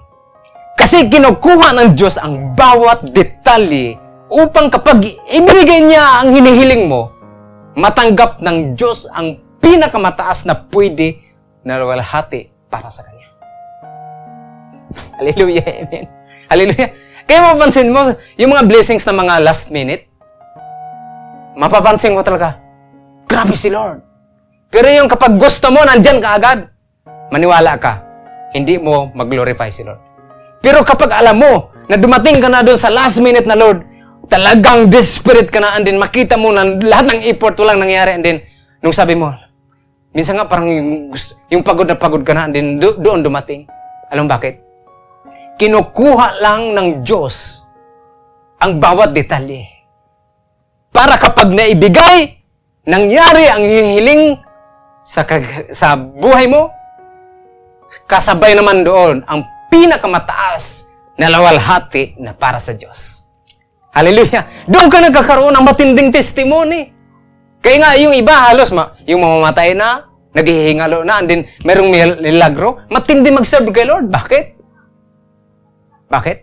Kasi 0.78 1.10
kinukuha 1.10 1.74
ng 1.74 1.98
Diyos 1.98 2.22
ang 2.22 2.54
bawat 2.54 3.10
detalye 3.10 3.98
upang 4.30 4.70
kapag 4.70 5.02
ibigay 5.26 5.82
niya 5.82 6.22
ang 6.22 6.30
hinihiling 6.30 6.86
mo, 6.86 7.10
matanggap 7.74 8.38
ng 8.38 8.78
Diyos 8.78 9.10
ang 9.10 9.42
pinakamataas 9.58 10.46
na 10.46 10.54
pwede 10.70 11.18
na 11.66 11.82
walhati 11.82 12.54
para 12.70 12.94
sa 12.94 13.02
Kanya. 13.02 13.26
Hallelujah, 15.18 15.66
amen. 15.82 16.06
Hallelujah. 16.46 16.90
Kaya 17.26 17.38
mapapansin 17.42 17.90
mo, 17.90 18.14
yung 18.38 18.54
mga 18.54 18.64
blessings 18.70 19.02
na 19.02 19.18
mga 19.18 19.34
last 19.42 19.74
minute, 19.74 20.06
mapapansin 21.58 22.14
mo 22.14 22.22
talaga, 22.22 22.54
grabe 23.26 23.58
si 23.58 23.66
Lord. 23.68 24.00
Pero 24.70 24.86
yung 24.94 25.10
kapag 25.10 25.34
gusto 25.36 25.74
mo, 25.74 25.82
nandyan 25.82 26.22
ka 26.22 26.38
agad, 26.38 26.70
maniwala 27.34 27.74
ka, 27.76 28.00
hindi 28.54 28.78
mo 28.78 29.10
mag-glorify 29.10 29.74
si 29.74 29.82
Lord. 29.82 30.07
Pero 30.68 30.84
kapag 30.84 31.16
alam 31.16 31.40
mo 31.40 31.72
na 31.88 31.96
dumating 31.96 32.44
ka 32.44 32.52
na 32.52 32.60
doon 32.60 32.76
sa 32.76 32.92
last 32.92 33.16
minute 33.24 33.48
na 33.48 33.56
Lord, 33.56 33.88
talagang 34.28 34.92
desperate 34.92 35.48
ka 35.48 35.64
na 35.64 35.80
and 35.80 35.88
then 35.88 35.96
makita 35.96 36.36
mo 36.36 36.52
na 36.52 36.76
lahat 36.76 37.16
ng 37.16 37.24
effort 37.24 37.56
walang 37.56 37.80
nangyari 37.80 38.12
and 38.12 38.20
then 38.20 38.44
nung 38.84 38.92
sabi 38.92 39.16
mo, 39.16 39.32
minsan 40.12 40.36
nga 40.36 40.44
parang 40.44 40.68
yung, 40.68 41.08
yung 41.48 41.64
pagod 41.64 41.88
na 41.88 41.96
pagod 41.96 42.20
ka 42.20 42.36
na 42.36 42.44
and 42.44 42.52
then 42.52 42.76
do, 42.76 43.00
doon 43.00 43.24
dumating. 43.24 43.64
Alam 44.12 44.28
bakit? 44.28 44.60
Kinukuha 45.56 46.36
lang 46.44 46.76
ng 46.76 47.00
Diyos 47.00 47.64
ang 48.60 48.76
bawat 48.76 49.16
detalye. 49.16 49.64
Para 50.92 51.16
kapag 51.16 51.48
naibigay, 51.48 52.44
nangyari 52.84 53.48
ang 53.48 53.64
hihiling 53.64 54.36
sa, 55.00 55.24
sa 55.72 55.96
buhay 55.96 56.44
mo, 56.44 56.68
kasabay 58.04 58.52
naman 58.52 58.84
doon 58.84 59.24
ang 59.24 59.48
pinakamataas 59.68 60.88
na 61.18 61.32
lawalhati 61.32 62.16
na 62.20 62.32
para 62.32 62.60
sa 62.60 62.72
Diyos. 62.72 63.28
Hallelujah. 63.92 64.68
Doon 64.70 64.88
ka 64.92 65.02
nagkakaroon 65.02 65.54
ng 65.56 65.64
matinding 65.64 66.10
testimony. 66.14 66.94
Kaya 67.58 67.76
nga, 67.82 67.90
yung 67.98 68.14
iba 68.14 68.30
halos, 68.46 68.70
ma, 68.70 68.94
yung 69.02 69.18
mamamatay 69.18 69.74
na, 69.74 70.06
naghihingalo 70.30 71.02
na, 71.02 71.18
and 71.18 71.26
then 71.26 71.40
merong 71.66 71.90
milagro, 72.22 72.86
matindi 72.86 73.34
mag-serve 73.34 73.74
kay 73.74 73.82
Lord. 73.82 74.06
Bakit? 74.06 74.44
Bakit? 76.06 76.36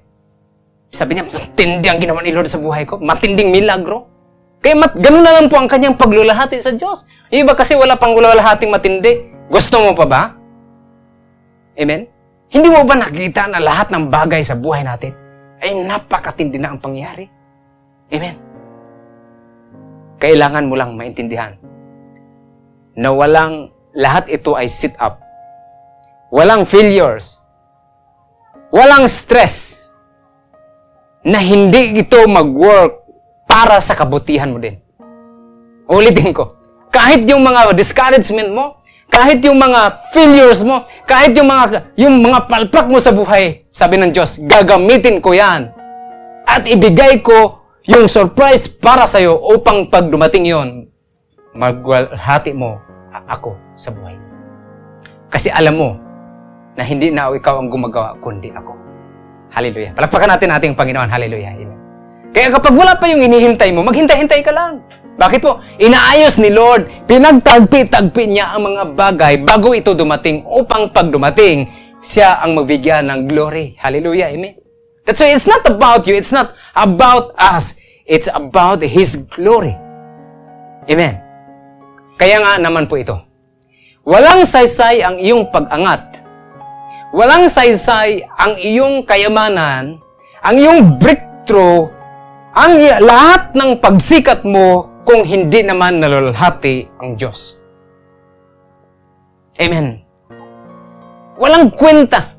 Sabi 0.92 1.16
niya, 1.16 1.24
matindi 1.24 1.88
ang 1.88 2.00
ginawa 2.00 2.20
ni 2.20 2.36
Lord 2.36 2.52
sa 2.52 2.60
buhay 2.60 2.84
ko. 2.84 3.00
Matinding 3.00 3.56
milagro. 3.56 4.12
Kaya 4.60 4.76
mat, 4.76 4.98
ganun 4.98 5.24
na 5.24 5.40
lang 5.40 5.48
po 5.48 5.56
ang 5.56 5.70
kanyang 5.72 5.96
paglulahati 5.96 6.60
sa 6.60 6.76
Diyos. 6.76 7.08
Iba 7.32 7.56
kasi 7.56 7.80
wala 7.80 7.96
pang 7.96 8.12
lulahating 8.12 8.74
matindi. 8.74 9.32
Gusto 9.48 9.80
mo 9.80 9.96
pa 9.96 10.06
ba? 10.10 10.22
Amen? 11.80 12.15
Hindi 12.56 12.72
mo 12.72 12.88
ba 12.88 12.96
nakita 12.96 13.52
na 13.52 13.60
lahat 13.60 13.92
ng 13.92 14.08
bagay 14.08 14.40
sa 14.40 14.56
buhay 14.56 14.88
natin 14.88 15.12
ay 15.60 15.76
napakatindi 15.76 16.56
na 16.56 16.72
ang 16.72 16.80
pangyari? 16.80 17.28
Amen. 18.16 18.40
Kailangan 20.24 20.64
mo 20.64 20.80
lang 20.80 20.96
maintindihan 20.96 21.60
na 22.96 23.12
walang 23.12 23.76
lahat 23.92 24.32
ito 24.32 24.56
ay 24.56 24.72
sit 24.72 24.96
up. 25.04 25.20
Walang 26.32 26.64
failures. 26.64 27.44
Walang 28.72 29.12
stress 29.12 29.92
na 31.28 31.44
hindi 31.44 32.00
ito 32.00 32.24
mag-work 32.24 33.04
para 33.44 33.84
sa 33.84 34.00
kabutihan 34.00 34.56
mo 34.56 34.64
din. 34.64 34.80
Ulitin 35.92 36.32
ko. 36.32 36.56
Kahit 36.88 37.28
yung 37.28 37.44
mga 37.44 37.76
discouragement 37.76 38.48
mo, 38.48 38.80
kahit 39.16 39.40
yung 39.48 39.56
mga 39.56 40.12
failures 40.12 40.60
mo, 40.68 40.84
kahit 41.08 41.32
yung 41.40 41.48
mga, 41.48 41.96
yung 41.96 42.20
mga 42.20 42.52
palpak 42.52 42.86
mo 42.92 43.00
sa 43.00 43.16
buhay, 43.16 43.64
sabi 43.72 43.96
ng 43.96 44.12
Diyos, 44.12 44.44
gagamitin 44.44 45.24
ko 45.24 45.32
yan. 45.32 45.72
At 46.44 46.68
ibigay 46.68 47.24
ko 47.24 47.64
yung 47.88 48.12
surprise 48.12 48.68
para 48.68 49.08
sa'yo 49.08 49.40
upang 49.56 49.88
pag 49.88 50.12
dumating 50.12 50.44
yon, 50.44 50.70
magwalhati 51.56 52.52
mo 52.52 52.76
ako 53.32 53.56
sa 53.80 53.96
buhay. 53.96 54.20
Kasi 55.32 55.48
alam 55.48 55.80
mo 55.80 55.90
na 56.76 56.84
hindi 56.84 57.08
na 57.08 57.32
ikaw 57.32 57.64
ang 57.64 57.72
gumagawa, 57.72 58.20
kundi 58.20 58.52
ako. 58.52 58.76
Hallelujah. 59.56 59.96
Palakpakan 59.96 60.36
natin 60.36 60.52
ating 60.52 60.76
Panginoon. 60.76 61.08
Hallelujah. 61.08 61.56
Kaya 62.36 62.52
kapag 62.52 62.76
wala 62.76 63.00
pa 63.00 63.08
yung 63.08 63.24
inihintay 63.24 63.72
mo, 63.72 63.80
maghintay-hintay 63.88 64.44
ka 64.44 64.52
lang. 64.52 64.84
Bakit 65.16 65.40
po? 65.40 65.64
Inaayos 65.80 66.36
ni 66.44 66.52
Lord, 66.52 67.08
pinagtagpi-tagpi 67.08 68.36
niya 68.36 68.52
ang 68.52 68.68
mga 68.68 68.84
bagay 69.00 69.34
bago 69.48 69.72
ito 69.72 69.96
dumating 69.96 70.44
upang 70.44 70.92
pag 70.92 71.08
dumating, 71.08 71.72
siya 72.04 72.44
ang 72.44 72.60
magbigyan 72.60 73.08
ng 73.08 73.32
glory. 73.32 73.80
Hallelujah. 73.80 74.28
Amen. 74.36 74.60
That's 75.08 75.24
why 75.24 75.32
it's 75.32 75.48
not 75.48 75.64
about 75.72 76.04
you. 76.04 76.20
It's 76.20 76.36
not 76.36 76.52
about 76.76 77.32
us. 77.40 77.80
It's 78.04 78.28
about 78.28 78.84
His 78.84 79.24
glory. 79.32 79.74
Amen. 80.92 81.16
Kaya 82.20 82.44
nga 82.44 82.60
naman 82.60 82.86
po 82.92 83.00
ito. 83.00 83.16
Walang 84.06 84.44
saysay 84.44 85.02
ang 85.02 85.18
iyong 85.18 85.50
pag-angat. 85.50 86.22
Walang 87.16 87.48
saysay 87.48 88.22
ang 88.36 88.60
iyong 88.60 89.08
kayamanan, 89.08 89.98
ang 90.44 90.56
iyong 90.60 91.00
breakthrough, 91.00 91.88
ang 92.52 92.76
lahat 93.00 93.56
ng 93.56 93.80
pagsikat 93.80 94.44
mo 94.44 94.95
kung 95.06 95.22
hindi 95.22 95.62
naman 95.62 96.02
nalalhati 96.02 96.90
ang 96.98 97.14
Diyos. 97.14 97.62
Amen. 99.62 100.02
Walang 101.38 101.72
kwenta. 101.72 102.36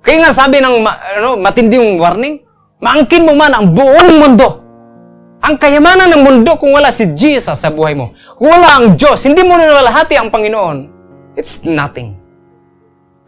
Kaya 0.00 0.24
nga 0.24 0.32
sabi 0.32 0.62
ng 0.62 0.80
ano, 0.86 1.36
matinding 1.36 1.98
warning, 2.00 2.40
maangkin 2.80 3.26
mo 3.26 3.34
man 3.34 3.52
ang 3.52 3.74
buong 3.74 4.16
mundo. 4.16 4.48
Ang 5.38 5.54
kayamanan 5.58 6.10
ng 6.14 6.22
mundo 6.22 6.56
kung 6.56 6.72
wala 6.72 6.90
si 6.94 7.12
Jesus 7.14 7.58
sa 7.58 7.70
buhay 7.70 7.94
mo. 7.94 8.14
Kung 8.38 8.48
wala 8.48 8.78
ang 8.78 8.86
Diyos, 8.94 9.22
hindi 9.26 9.42
mo 9.42 9.54
nalalahati 9.58 10.18
ang 10.18 10.32
Panginoon. 10.32 10.78
It's 11.38 11.62
nothing. 11.62 12.18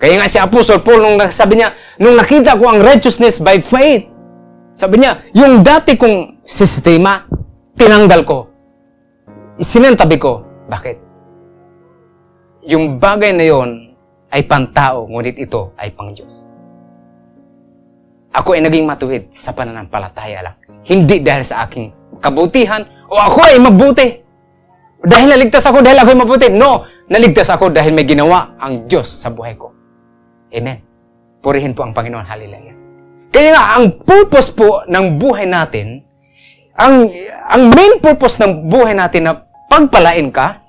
Kaya 0.00 0.16
nga 0.16 0.26
si 0.26 0.40
Apostle 0.40 0.80
Paul, 0.80 1.04
nung 1.04 1.20
sabi 1.28 1.60
niya, 1.60 1.76
nung 2.00 2.16
nakita 2.16 2.56
ko 2.56 2.72
ang 2.72 2.80
righteousness 2.80 3.38
by 3.38 3.60
faith, 3.60 4.08
sabi 4.74 4.96
niya, 4.96 5.20
yung 5.36 5.60
dati 5.60 5.94
kong 5.94 6.40
sistema, 6.48 7.29
tinanggal 7.80 8.20
ko. 8.28 8.38
Isinentabi 9.56 10.20
ko. 10.20 10.44
Bakit? 10.68 10.96
Yung 12.68 13.00
bagay 13.00 13.32
na 13.32 13.44
yon 13.48 13.96
ay 14.28 14.44
pantao, 14.44 15.08
ngunit 15.08 15.40
ito 15.40 15.72
ay 15.80 15.88
pang 15.96 16.12
Diyos. 16.12 16.44
Ako 18.30 18.54
ay 18.54 18.62
naging 18.62 18.86
matuwid 18.86 19.32
sa 19.32 19.56
pananampalataya 19.56 20.44
lang. 20.44 20.56
Hindi 20.86 21.24
dahil 21.24 21.42
sa 21.42 21.66
aking 21.66 21.90
kabutihan 22.22 22.84
o 23.10 23.18
ako 23.18 23.38
ay 23.48 23.58
mabuti. 23.58 24.08
Dahil 25.00 25.34
naligtas 25.34 25.64
ako 25.66 25.82
dahil 25.82 25.98
ako 25.98 26.08
ay 26.14 26.20
mabuti. 26.20 26.46
No, 26.52 26.86
naligtas 27.10 27.48
ako 27.50 27.72
dahil 27.72 27.90
may 27.96 28.06
ginawa 28.06 28.54
ang 28.60 28.86
Diyos 28.86 29.08
sa 29.08 29.32
buhay 29.32 29.58
ko. 29.58 29.74
Amen. 30.54 30.78
Purihin 31.40 31.74
po 31.74 31.82
ang 31.82 31.96
Panginoon. 31.96 32.22
Hallelujah. 32.22 32.76
Kaya 33.30 33.50
nga, 33.54 33.64
ang 33.78 33.98
purpose 34.04 34.52
po 34.52 34.84
ng 34.86 35.16
buhay 35.16 35.48
natin 35.48 36.04
ang, 36.80 37.12
ang 37.44 37.62
main 37.76 38.00
purpose 38.00 38.40
ng 38.40 38.64
buhay 38.72 38.96
natin 38.96 39.28
na 39.28 39.44
pagpalain 39.68 40.32
ka, 40.32 40.64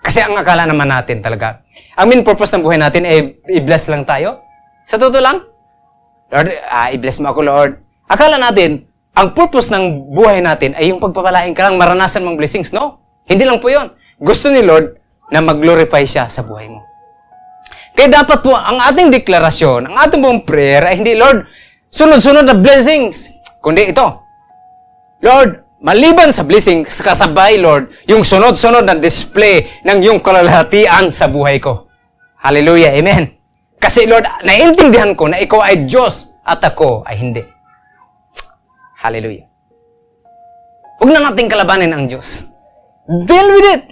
kasi 0.00 0.24
ang 0.24 0.32
akala 0.40 0.64
naman 0.64 0.88
natin 0.88 1.20
talaga, 1.20 1.60
ang 1.92 2.08
main 2.08 2.24
purpose 2.24 2.56
ng 2.56 2.64
buhay 2.64 2.80
natin 2.80 3.04
ay 3.04 3.36
i-bless 3.60 3.92
lang 3.92 4.08
tayo. 4.08 4.40
Sa 4.88 4.96
totoo 4.96 5.20
lang, 5.20 5.44
Lord, 6.32 6.48
ah, 6.64 6.88
i-bless 6.88 7.20
mo 7.20 7.28
ako, 7.28 7.44
Lord. 7.44 7.72
Akala 8.08 8.40
natin, 8.40 8.88
ang 9.12 9.36
purpose 9.36 9.68
ng 9.68 10.16
buhay 10.16 10.40
natin 10.40 10.72
ay 10.72 10.88
yung 10.88 11.02
pagpapalain 11.02 11.52
ka 11.52 11.68
lang, 11.68 11.76
maranasan 11.76 12.24
mong 12.24 12.40
blessings. 12.40 12.72
No, 12.72 13.04
hindi 13.28 13.44
lang 13.44 13.60
po 13.60 13.68
yon. 13.68 13.92
Gusto 14.16 14.48
ni 14.48 14.64
Lord 14.64 14.96
na 15.28 15.44
mag-glorify 15.44 16.08
siya 16.08 16.32
sa 16.32 16.40
buhay 16.40 16.72
mo. 16.72 16.80
Kaya 17.92 18.22
dapat 18.22 18.40
po, 18.40 18.54
ang 18.54 18.78
ating 18.80 19.10
deklarasyon, 19.12 19.90
ang 19.90 19.96
ating 20.06 20.22
pong 20.22 20.40
prayer 20.46 20.86
ay 20.86 21.02
hindi, 21.02 21.18
Lord, 21.18 21.44
sunod-sunod 21.90 22.46
na 22.46 22.54
blessings, 22.56 23.28
kundi 23.58 23.90
ito, 23.90 24.27
Lord, 25.18 25.66
maliban 25.82 26.30
sa 26.30 26.46
blessing, 26.46 26.86
kasabay, 26.86 27.58
Lord, 27.58 27.90
yung 28.06 28.22
sunod-sunod 28.22 28.86
na 28.86 28.94
display 28.94 29.66
ng 29.82 29.98
yung 30.02 30.18
kalalahatian 30.22 31.10
sa 31.10 31.26
buhay 31.26 31.58
ko. 31.58 31.90
Hallelujah. 32.38 32.94
Amen. 32.94 33.34
Kasi, 33.82 34.06
Lord, 34.06 34.26
naiintindihan 34.46 35.18
ko 35.18 35.26
na 35.26 35.42
ikaw 35.42 35.62
ay 35.62 35.90
Diyos 35.90 36.30
at 36.46 36.62
ako 36.62 37.02
ay 37.02 37.18
hindi. 37.18 37.42
Hallelujah. 38.98 39.46
Huwag 41.02 41.10
na 41.14 41.30
nating 41.30 41.50
kalabanin 41.50 41.94
ang 41.94 42.06
Diyos. 42.06 42.50
Deal 43.06 43.48
with 43.54 43.68
it. 43.74 43.82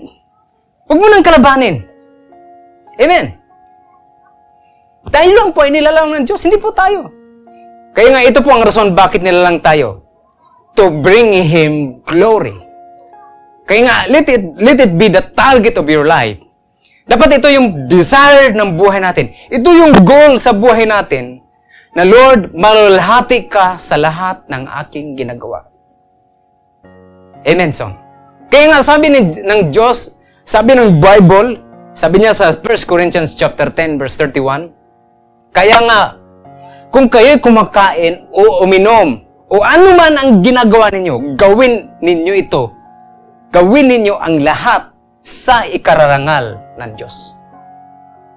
Huwag 0.87 0.99
mo 0.99 1.07
nang 1.11 1.27
kalabanin. 1.27 1.87
Amen. 2.99 3.35
Tayo 5.07 5.31
lang 5.35 5.51
po 5.55 5.62
ay 5.62 5.70
nilalang 5.70 6.11
ng 6.11 6.27
Diyos, 6.27 6.43
hindi 6.43 6.59
po 6.59 6.74
tayo. 6.74 7.11
Kaya 7.95 8.11
nga 8.11 8.22
ito 8.27 8.43
po 8.43 8.51
ang 8.51 8.66
rason 8.66 8.95
bakit 8.95 9.22
nilalang 9.22 9.62
tayo 9.62 10.06
to 10.77 11.03
bring 11.03 11.43
Him 11.49 12.05
glory. 12.05 12.55
Kaya 13.66 13.81
nga, 13.83 13.97
let 14.07 14.31
it, 14.31 14.43
let 14.62 14.79
it 14.79 14.95
be 14.95 15.11
the 15.11 15.24
target 15.35 15.74
of 15.74 15.91
your 15.91 16.07
life. 16.07 16.39
Dapat 17.07 17.43
ito 17.43 17.51
yung 17.51 17.91
desire 17.91 18.55
ng 18.55 18.79
buhay 18.79 19.03
natin. 19.03 19.35
Ito 19.51 19.68
yung 19.74 20.07
goal 20.07 20.39
sa 20.39 20.55
buhay 20.55 20.87
natin 20.87 21.43
na 21.97 22.07
Lord, 22.07 22.55
malalhati 22.55 23.51
ka 23.51 23.74
sa 23.81 23.99
lahat 23.99 24.47
ng 24.47 24.68
aking 24.85 25.18
ginagawa. 25.18 25.66
Amen, 27.47 27.74
son. 27.74 27.95
Kaya 28.53 28.70
nga 28.70 28.81
sabi 28.87 29.11
ni, 29.11 29.20
ng 29.43 29.74
Diyos, 29.74 30.14
sabi 30.47 30.79
ng 30.79 31.03
Bible, 31.03 31.59
sabi 31.97 32.22
niya 32.22 32.39
sa 32.39 32.55
1 32.55 32.62
Corinthians 32.87 33.35
chapter 33.35 33.70
10 33.70 33.99
verse 33.99 34.14
31, 34.18 34.70
kaya 35.51 35.79
nga, 35.83 36.03
kung 36.95 37.11
kayo 37.11 37.35
kumakain 37.43 38.31
o 38.31 38.62
uminom 38.62 39.26
o 39.47 39.62
ano 39.62 39.94
man 39.94 40.14
ang 40.18 40.30
ginagawa 40.42 40.90
ninyo, 40.90 41.38
gawin 41.38 41.90
ninyo 42.03 42.34
ito. 42.34 42.74
Gawin 43.55 43.86
ninyo 43.86 44.18
ang 44.18 44.42
lahat 44.42 44.90
sa 45.22 45.62
ikararangal 45.66 46.59
ng 46.78 46.90
Diyos. 46.99 47.38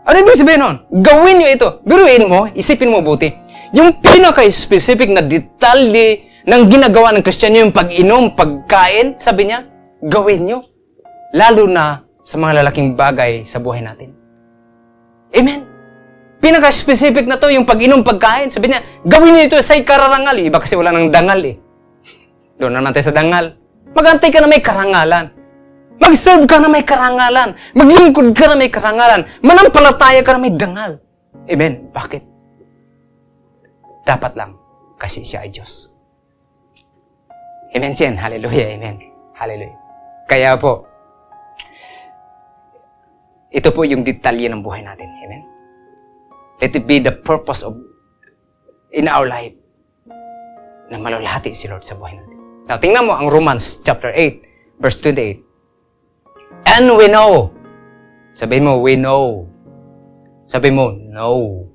Ano 0.05 0.26
ibig 0.26 0.41
sabihin 0.41 0.62
nun? 0.62 0.76
Gawin 1.05 1.38
nyo 1.38 1.47
ito. 1.49 1.70
Biruin 1.86 2.26
mo, 2.26 2.49
isipin 2.53 2.89
mo 2.89 3.01
buti. 3.05 3.30
Yung 3.78 4.01
pinaka-specific 4.01 5.10
na 5.14 5.22
detalye 5.22 6.26
ng 6.49 6.62
ginagawa 6.66 7.14
ng 7.14 7.22
Kristiyano, 7.22 7.70
yung 7.70 7.76
pag-inom, 7.76 8.34
pagkain, 8.34 9.22
sabi 9.22 9.49
niya, 9.49 9.70
gawin 10.01 10.49
nyo. 10.49 10.66
Lalo 11.38 11.70
na 11.70 12.01
sa 12.26 12.41
mga 12.41 12.66
lalaking 12.66 12.97
bagay 12.97 13.45
sa 13.45 13.62
buhay 13.62 13.86
natin. 13.86 14.18
Amen. 15.30 15.69
Pinaka-specific 16.40 17.28
na 17.28 17.36
to, 17.36 17.52
yung 17.52 17.68
pag-inom, 17.68 18.00
pagkain. 18.00 18.48
Sabi 18.48 18.72
niya, 18.72 18.80
gawin 19.04 19.36
niyo 19.36 19.52
ito 19.52 19.58
sa 19.60 19.76
kararangal. 19.76 20.40
Iba 20.40 20.64
kasi 20.64 20.80
wala 20.80 20.96
nang 20.96 21.12
dangal 21.12 21.40
eh. 21.44 21.60
Doon 22.56 22.80
naman 22.80 22.96
tayo 22.96 23.12
sa 23.12 23.16
dangal. 23.16 23.60
Magantay 23.92 24.32
ka 24.32 24.40
na 24.40 24.48
may 24.48 24.64
karangalan. 24.64 25.32
Mag-serve 26.00 26.48
ka 26.48 26.64
na 26.64 26.72
may 26.72 26.88
karangalan. 26.88 27.60
Maglingkod 27.76 28.32
ka 28.32 28.48
na 28.48 28.56
may 28.56 28.72
karangalan. 28.72 29.28
Manampalataya 29.44 30.24
ka 30.24 30.32
na 30.36 30.40
may 30.40 30.56
dangal. 30.56 31.04
Amen. 31.52 31.92
Bakit? 31.92 32.24
Dapat 34.08 34.32
lang 34.40 34.56
kasi 34.96 35.28
siya 35.28 35.44
ay 35.44 35.52
Diyos. 35.52 35.92
Amen, 37.76 37.92
Chen. 37.92 38.16
Hallelujah. 38.16 38.80
Amen. 38.80 38.96
Hallelujah. 39.36 39.78
Kaya 40.26 40.56
po, 40.56 40.88
ito 43.52 43.70
po 43.76 43.82
yung 43.84 44.08
detalye 44.08 44.48
ng 44.48 44.64
buhay 44.64 44.86
natin. 44.86 45.10
Amen. 45.26 45.59
Let 46.60 46.76
it 46.76 46.84
be 46.84 46.99
the 46.99 47.16
purpose 47.16 47.64
of 47.64 47.80
in 48.91 49.07
our 49.07 49.24
life 49.24 49.55
na 50.91 50.99
malalahati 50.99 51.55
si 51.55 51.72
Lord 51.72 51.88
sa 51.88 51.95
buhay 51.95 52.20
natin. 52.20 52.38
Now, 52.68 52.78
tingnan 52.78 53.07
mo 53.07 53.16
ang 53.16 53.32
Romans 53.32 53.80
chapter 53.82 54.12
8, 54.12 54.82
verse 54.84 54.99
28. 55.01 55.39
And 56.68 56.91
we 56.99 57.07
know. 57.07 57.55
Sabihin 58.36 58.68
mo, 58.68 58.84
we 58.84 58.99
know. 58.99 59.47
Sabihin 60.51 60.76
mo, 60.76 60.91
no. 60.91 61.66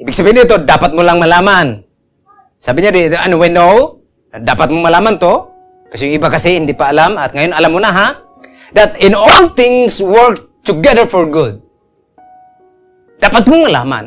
Ibig 0.00 0.16
sabihin 0.16 0.40
nito, 0.40 0.56
dapat 0.64 0.96
mo 0.96 1.04
lang 1.04 1.20
malaman. 1.20 1.84
Sabi 2.56 2.82
niya 2.82 2.92
dito, 2.94 3.20
and 3.20 3.36
we 3.36 3.52
know, 3.52 4.00
dapat 4.32 4.72
mo 4.72 4.80
malaman 4.80 5.20
to. 5.20 5.52
Kasi 5.92 6.08
yung 6.10 6.16
iba 6.18 6.28
kasi 6.32 6.56
hindi 6.56 6.72
pa 6.72 6.88
alam, 6.88 7.20
at 7.20 7.36
ngayon 7.36 7.52
alam 7.52 7.70
mo 7.70 7.80
na 7.82 7.92
ha, 7.92 8.08
that 8.72 8.96
in 8.98 9.12
all 9.12 9.52
things 9.52 10.00
work 10.00 10.40
together 10.64 11.04
for 11.04 11.28
good 11.28 11.65
dapat 13.16 13.42
mong 13.48 13.62
malaman 13.68 14.06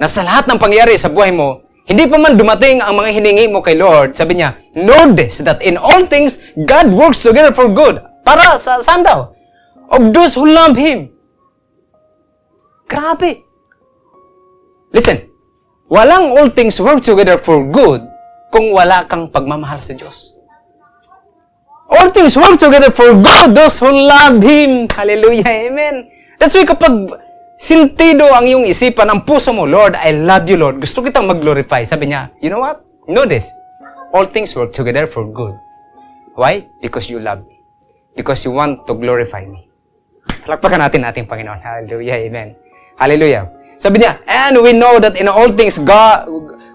na 0.00 0.06
sa 0.10 0.24
lahat 0.26 0.48
ng 0.50 0.58
pangyayari 0.58 0.98
sa 0.98 1.12
buhay 1.12 1.30
mo, 1.30 1.64
hindi 1.84 2.08
pa 2.08 2.16
man 2.16 2.40
dumating 2.40 2.80
ang 2.80 2.96
mga 2.96 3.10
hiningi 3.12 3.46
mo 3.52 3.60
kay 3.60 3.76
Lord, 3.76 4.16
sabi 4.16 4.40
niya, 4.40 4.56
know 4.72 5.12
this, 5.12 5.44
that 5.44 5.60
in 5.60 5.76
all 5.76 6.08
things, 6.08 6.40
God 6.64 6.88
works 6.88 7.20
together 7.20 7.52
for 7.52 7.68
good. 7.68 8.00
Para 8.24 8.56
sa 8.56 8.80
saan 8.80 9.04
daw? 9.04 9.36
Of 9.92 10.16
those 10.16 10.32
who 10.32 10.48
love 10.48 10.80
Him. 10.80 11.12
Grabe. 12.88 13.44
Listen, 14.96 15.28
walang 15.92 16.32
all 16.32 16.48
things 16.48 16.80
work 16.80 17.04
together 17.04 17.36
for 17.36 17.60
good 17.68 18.00
kung 18.48 18.72
wala 18.72 19.04
kang 19.04 19.28
pagmamahal 19.28 19.84
sa 19.84 19.92
Diyos. 19.92 20.32
All 21.84 22.08
things 22.16 22.32
work 22.32 22.56
together 22.56 22.88
for 22.88 23.12
good, 23.12 23.52
those 23.52 23.76
who 23.76 23.92
love 23.92 24.40
Him. 24.40 24.88
Hallelujah, 24.88 25.68
Amen. 25.68 26.08
That's 26.40 26.56
why 26.56 26.64
kapag 26.64 27.12
sintido 27.58 28.28
ang 28.30 28.44
iyong 28.46 28.66
isipan, 28.66 29.08
ang 29.10 29.22
puso 29.22 29.54
mo, 29.54 29.64
Lord, 29.64 29.94
I 29.94 30.12
love 30.14 30.46
you, 30.50 30.58
Lord. 30.58 30.82
Gusto 30.82 31.00
kitang 31.00 31.26
mag-glorify. 31.30 31.86
Sabi 31.86 32.10
niya, 32.10 32.34
you 32.42 32.50
know 32.50 32.62
what? 32.62 32.82
Know 33.06 33.28
this. 33.28 33.46
All 34.14 34.26
things 34.26 34.54
work 34.54 34.70
together 34.70 35.06
for 35.10 35.26
good. 35.26 35.54
Why? 36.34 36.66
Because 36.82 37.10
you 37.10 37.18
love 37.18 37.46
me. 37.46 37.62
Because 38.14 38.42
you 38.46 38.54
want 38.54 38.86
to 38.86 38.94
glorify 38.94 39.46
me. 39.46 39.66
Palakpakan 40.46 40.86
natin 40.86 41.06
ating 41.06 41.26
Panginoon. 41.26 41.58
Hallelujah, 41.58 42.16
Amen. 42.26 42.54
Hallelujah. 42.94 43.50
Sabi 43.78 43.98
niya, 43.98 44.22
and 44.26 44.54
we 44.62 44.70
know 44.70 45.02
that 45.02 45.18
in 45.18 45.26
all 45.26 45.50
things 45.50 45.78
God, 45.82 46.30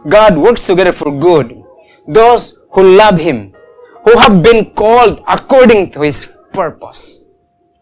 God 0.08 0.36
works 0.36 0.68
together 0.68 0.92
for 0.92 1.12
good. 1.12 1.64
Those 2.08 2.60
who 2.76 2.84
love 2.98 3.20
Him, 3.20 3.56
who 4.04 4.14
have 4.20 4.44
been 4.44 4.72
called 4.76 5.24
according 5.28 5.92
to 5.96 6.04
His 6.04 6.28
purpose. 6.52 7.26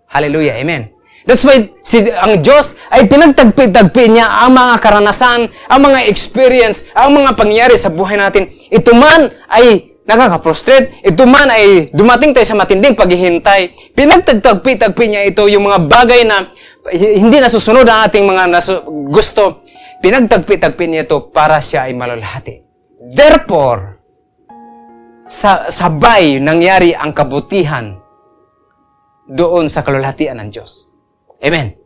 Hallelujah. 0.05 0.53
Amen. 0.59 0.93
That's 1.27 1.43
why 1.43 1.75
si, 1.83 2.07
ang 2.07 2.39
Diyos 2.39 2.79
ay 2.87 3.03
pinagtagpi-tagpi 3.11 4.15
niya 4.15 4.47
ang 4.47 4.55
mga 4.55 4.79
karanasan, 4.79 5.51
ang 5.67 5.79
mga 5.83 6.07
experience, 6.07 6.87
ang 6.95 7.19
mga 7.19 7.35
pangyayari 7.35 7.75
sa 7.75 7.91
buhay 7.91 8.15
natin. 8.15 8.47
Ito 8.71 8.95
man 8.95 9.35
ay 9.51 9.91
nakaka-frustrate, 10.07 11.03
ito 11.03 11.27
man 11.27 11.51
ay 11.51 11.91
dumating 11.91 12.31
tayo 12.31 12.47
sa 12.47 12.55
matinding 12.55 12.95
paghihintay. 12.95 13.91
Pinagtagtagpi-tagpi 13.91 15.05
niya 15.11 15.27
ito 15.27 15.43
yung 15.51 15.67
mga 15.67 15.83
bagay 15.91 16.23
na 16.23 16.47
hindi 16.95 17.43
nasusunod 17.43 17.83
ang 17.83 18.07
ating 18.07 18.23
mga 18.23 18.43
nasu- 18.47 18.87
gusto. 19.11 19.67
Pinagtagpi-tagpi 19.99 20.87
niya 20.87 21.03
ito 21.03 21.27
para 21.27 21.59
siya 21.59 21.91
ay 21.91 21.93
malalahati. 21.93 22.63
Therefore, 23.03 23.99
sa 25.27 25.67
sabay 25.67 26.39
nangyari 26.39 26.95
ang 26.95 27.11
kabutihan 27.11 27.99
doon 29.27 29.67
sa 29.67 29.83
kalulhatian 29.83 30.39
ng 30.39 30.55
Diyos. 30.55 30.87
Amen. 31.43 31.77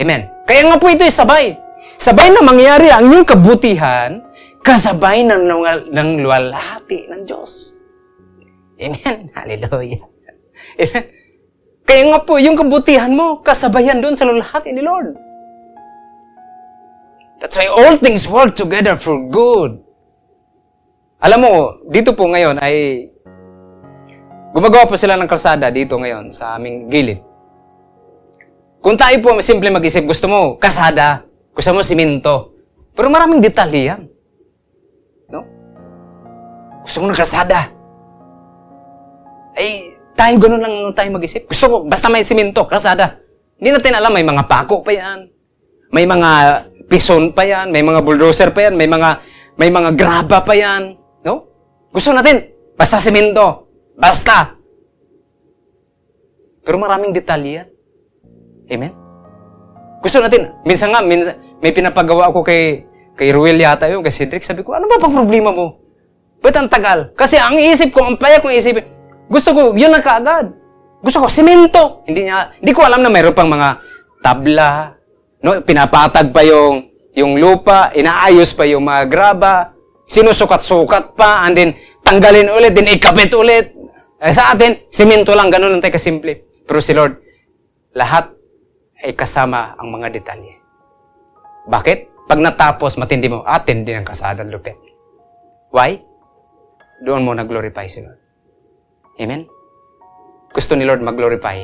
Amen. 0.00 0.20
Kaya 0.48 0.62
nga 0.66 0.76
po 0.80 0.90
ito 0.90 1.06
ay 1.06 1.14
sabay. 1.14 1.54
Sabay 2.00 2.32
na 2.32 2.42
mangyari 2.42 2.88
ang 2.88 3.12
iyong 3.12 3.28
kabutihan 3.28 4.24
kasabay 4.64 5.24
ng, 5.24 5.46
ng, 5.46 5.60
ng 5.92 6.08
luwalhati 6.24 7.08
ng 7.08 7.22
Diyos. 7.24 7.72
Amen. 8.80 9.28
Hallelujah. 9.36 10.04
Amen. 10.80 11.04
Kaya 11.90 12.02
nga 12.06 12.20
po, 12.22 12.38
yung 12.38 12.54
kabutihan 12.54 13.10
mo, 13.10 13.42
kasabayan 13.42 13.98
doon 13.98 14.14
sa 14.14 14.22
luwalhati 14.22 14.70
ni 14.70 14.78
Lord. 14.78 15.18
That's 17.42 17.56
why 17.56 17.66
all 17.66 17.96
things 17.96 18.28
work 18.28 18.54
together 18.54 18.94
for 19.00 19.16
good. 19.26 19.80
Alam 21.20 21.38
mo, 21.40 21.52
dito 21.88 22.12
po 22.12 22.28
ngayon 22.28 22.60
ay 22.60 23.08
gumagawa 24.52 24.88
po 24.88 24.94
sila 24.96 25.16
ng 25.16 25.28
kalsada 25.28 25.72
dito 25.72 25.96
ngayon 25.96 26.32
sa 26.32 26.56
aming 26.56 26.88
gilid. 26.92 27.20
Kung 28.80 28.96
tayo 28.96 29.16
po 29.20 29.36
simple 29.44 29.68
mag-isip, 29.68 30.08
gusto 30.08 30.24
mo 30.24 30.56
kasada, 30.56 31.28
gusto 31.52 31.70
mo 31.76 31.84
siminto. 31.84 32.56
Pero 32.96 33.12
maraming 33.12 33.44
detalye 33.44 33.92
yan. 33.92 34.00
No? 35.28 35.44
Gusto 36.84 37.04
mo 37.04 37.12
ng 37.12 37.16
kalsada. 37.16 37.68
Ay, 39.52 39.92
tayo 40.16 40.34
ganun 40.40 40.64
lang 40.64 40.74
tayo 40.96 41.12
mag-isip. 41.12 41.44
Gusto 41.44 41.64
ko, 41.68 41.76
basta 41.84 42.08
may 42.08 42.24
siminto, 42.24 42.64
kalsada. 42.64 43.20
Hindi 43.60 43.76
natin 43.76 44.00
alam, 44.00 44.16
may 44.16 44.24
mga 44.24 44.48
pako 44.48 44.80
pa 44.80 44.96
yan. 44.96 45.28
May 45.92 46.08
mga 46.08 46.30
pison 46.90 47.36
pa 47.36 47.44
yan, 47.44 47.68
may 47.68 47.84
mga 47.84 48.00
bulldozer 48.00 48.50
pa 48.50 48.66
yan, 48.66 48.74
may 48.74 48.90
mga 48.90 49.22
may 49.60 49.68
mga 49.68 49.92
graba 49.94 50.40
pa 50.40 50.56
yan, 50.56 50.96
no? 51.22 51.46
Gusto 51.92 52.10
natin 52.16 52.48
basta 52.74 52.96
semento, 52.96 53.68
basta. 53.94 54.56
Pero 56.64 56.80
maraming 56.80 57.12
detalye 57.12 57.52
yan. 57.60 57.69
Amen? 58.70 58.94
Gusto 60.00 60.22
natin, 60.22 60.54
minsan 60.64 60.94
nga, 60.94 61.04
minsan, 61.04 61.36
may 61.60 61.74
pinapagawa 61.74 62.32
ako 62.32 62.40
kay, 62.46 62.88
kay 63.18 63.28
Ruel 63.34 63.60
yata 63.60 63.90
yun, 63.90 64.00
kay 64.00 64.14
Cedric, 64.14 64.46
sabi 64.46 64.64
ko, 64.64 64.72
ano 64.72 64.88
ba 64.88 64.96
pang 64.96 65.12
problema 65.12 65.52
mo? 65.52 65.76
Ba't 66.40 66.56
ang 66.56 66.72
tagal? 66.72 67.12
Kasi 67.12 67.36
ang 67.36 67.60
isip 67.60 67.92
ko, 67.92 68.08
ang 68.08 68.16
paya 68.16 68.40
kong 68.40 68.56
isipin, 68.56 68.86
gusto 69.28 69.52
ko, 69.52 69.76
yun 69.76 69.92
na 69.92 70.00
kaagad. 70.00 70.56
Gusto 71.04 71.20
ko, 71.20 71.28
simento. 71.28 72.00
Hindi 72.08 72.28
niya, 72.28 72.56
hindi 72.56 72.72
ko 72.72 72.80
alam 72.80 73.04
na 73.04 73.12
mayroon 73.12 73.36
pang 73.36 73.52
mga 73.52 73.76
tabla, 74.24 74.96
no? 75.44 75.60
pinapatag 75.60 76.32
pa 76.32 76.40
yung, 76.48 76.88
yung 77.12 77.36
lupa, 77.36 77.92
inaayos 77.92 78.56
pa 78.56 78.64
yung 78.64 78.88
mga 78.88 79.04
graba, 79.04 79.76
sinusukat-sukat 80.08 81.12
pa, 81.12 81.44
and 81.44 81.54
then 81.60 81.70
tanggalin 82.00 82.48
ulit, 82.48 82.72
then 82.72 82.88
ikapit 82.88 83.32
ulit. 83.36 83.76
Eh, 84.20 84.32
sa 84.32 84.52
atin, 84.52 84.88
simento 84.88 85.36
lang, 85.36 85.52
ganun 85.52 85.76
lang 85.76 85.84
tayo 85.84 85.96
kasimple. 85.96 86.64
Pero 86.64 86.80
si 86.80 86.92
Lord, 86.96 87.20
lahat 87.92 88.39
ay 89.00 89.16
kasama 89.16 89.74
ang 89.80 89.88
mga 89.88 90.12
detalye. 90.12 90.60
Bakit? 91.68 92.28
Pag 92.30 92.38
natapos, 92.38 92.94
matindi 92.94 93.26
mo, 93.26 93.42
atin 93.42 93.82
din 93.82 94.00
ang 94.00 94.06
kasada 94.06 94.46
lupit. 94.46 94.78
Why? 95.74 95.98
Doon 97.02 97.26
mo 97.26 97.34
nag-glorify 97.34 97.90
si 97.90 98.04
Lord. 98.04 98.20
Amen? 99.18 99.48
Gusto 100.54 100.78
ni 100.78 100.86
Lord 100.86 101.02
mag-glorify 101.02 101.58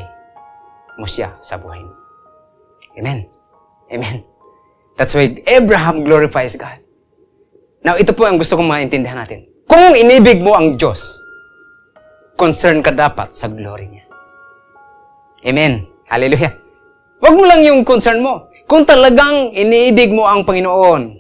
mo 0.98 1.06
siya 1.06 1.36
sa 1.38 1.60
buhay 1.60 1.80
mo. 1.84 1.94
Amen? 2.98 3.28
Amen? 3.92 4.24
That's 4.96 5.12
why 5.12 5.38
Abraham 5.44 6.02
glorifies 6.02 6.56
God. 6.56 6.80
Now, 7.84 8.00
ito 8.00 8.16
po 8.16 8.26
ang 8.26 8.40
gusto 8.40 8.56
kong 8.56 8.66
maintindihan 8.66 9.20
natin. 9.22 9.46
Kung 9.68 9.94
inibig 9.94 10.40
mo 10.40 10.56
ang 10.56 10.74
Diyos, 10.74 11.20
concern 12.34 12.82
ka 12.82 12.90
dapat 12.90 13.30
sa 13.36 13.46
glory 13.46 13.86
niya. 13.86 14.04
Amen. 15.46 15.86
Hallelujah. 16.08 16.65
Huwag 17.16 17.32
mo 17.32 17.48
lang 17.48 17.64
yung 17.64 17.80
concern 17.80 18.20
mo. 18.20 18.52
Kung 18.68 18.84
talagang 18.84 19.56
iniibig 19.56 20.12
mo 20.12 20.28
ang 20.28 20.44
Panginoon, 20.44 21.16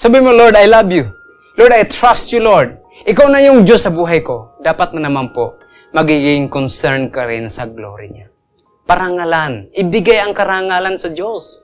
sabi 0.00 0.24
mo, 0.24 0.32
Lord, 0.32 0.56
I 0.56 0.64
love 0.64 0.88
you. 0.88 1.12
Lord, 1.60 1.76
I 1.76 1.84
trust 1.84 2.32
you, 2.32 2.40
Lord. 2.40 2.80
Ikaw 3.04 3.28
na 3.28 3.44
yung 3.44 3.68
Diyos 3.68 3.84
sa 3.84 3.92
buhay 3.92 4.24
ko. 4.24 4.56
Dapat 4.64 4.96
mo 4.96 5.04
naman 5.04 5.36
po, 5.36 5.60
magiging 5.92 6.48
concern 6.48 7.12
ka 7.12 7.28
rin 7.28 7.52
sa 7.52 7.68
glory 7.68 8.08
niya. 8.08 8.32
Parangalan. 8.88 9.68
Ibigay 9.76 10.24
ang 10.24 10.32
karangalan 10.32 10.96
sa 10.96 11.12
Diyos. 11.12 11.60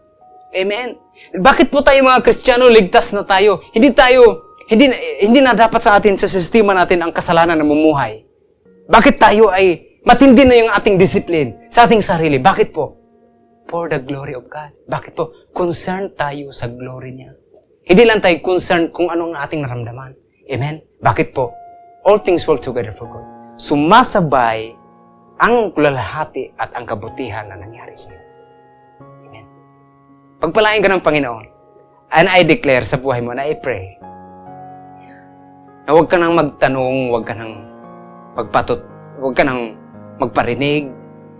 Amen. 0.52 1.00
Bakit 1.32 1.72
po 1.72 1.80
tayo 1.80 2.04
mga 2.04 2.20
Kristiyano, 2.20 2.68
ligtas 2.68 3.16
na 3.16 3.24
tayo? 3.24 3.64
Hindi 3.72 3.96
tayo, 3.96 4.52
hindi, 4.68 4.92
hindi 5.24 5.40
na 5.40 5.56
dapat 5.56 5.80
sa 5.80 5.96
atin, 5.96 6.20
sa 6.20 6.28
sistema 6.28 6.76
natin, 6.76 7.00
ang 7.00 7.16
kasalanan 7.16 7.56
na 7.56 7.64
mumuhay. 7.64 8.28
Bakit 8.92 9.16
tayo 9.16 9.48
ay 9.48 9.96
matindi 10.04 10.44
na 10.44 10.56
yung 10.60 10.70
ating 10.76 11.00
discipline 11.00 11.72
sa 11.72 11.88
ating 11.88 12.04
sarili? 12.04 12.36
Bakit 12.36 12.76
po? 12.76 12.99
For 13.70 13.86
the 13.86 14.02
glory 14.02 14.34
of 14.34 14.50
God. 14.50 14.74
Bakit 14.90 15.14
po? 15.14 15.30
Concerned 15.54 16.18
tayo 16.18 16.50
sa 16.50 16.66
glory 16.66 17.14
niya. 17.14 17.30
Hindi 17.86 18.02
lang 18.02 18.18
tayo 18.18 18.34
concerned 18.42 18.90
kung 18.90 19.08
anong 19.08 19.38
ating 19.38 19.62
naramdaman. 19.62 20.18
Amen? 20.50 20.82
Bakit 20.98 21.30
po? 21.30 21.54
All 22.02 22.18
things 22.18 22.42
work 22.50 22.58
together 22.58 22.90
for 22.90 23.06
good. 23.06 23.26
Sumasabay 23.62 24.74
ang 25.38 25.70
kulalahati 25.70 26.50
at 26.58 26.74
ang 26.74 26.84
kabutihan 26.84 27.46
na 27.46 27.56
nangyari 27.56 27.94
sa 27.94 28.10
iyo. 28.10 28.22
Amen. 29.30 29.46
Pagpalain 30.42 30.82
ka 30.82 30.90
ng 30.90 31.04
Panginoon. 31.06 31.46
And 32.10 32.26
I 32.26 32.42
declare 32.42 32.82
sa 32.82 32.98
buhay 32.98 33.22
mo 33.22 33.30
na 33.30 33.46
I 33.46 33.54
pray 33.54 34.00
na 35.90 35.98
huwag 35.98 36.06
ka 36.06 36.22
nang 36.22 36.38
magtanong, 36.38 37.10
huwag 37.10 37.26
ka 37.26 37.34
nang 37.34 37.66
magpatot, 38.38 38.78
huwag 39.18 39.34
ka 39.34 39.42
nang 39.42 39.74
magparinig 40.22 40.86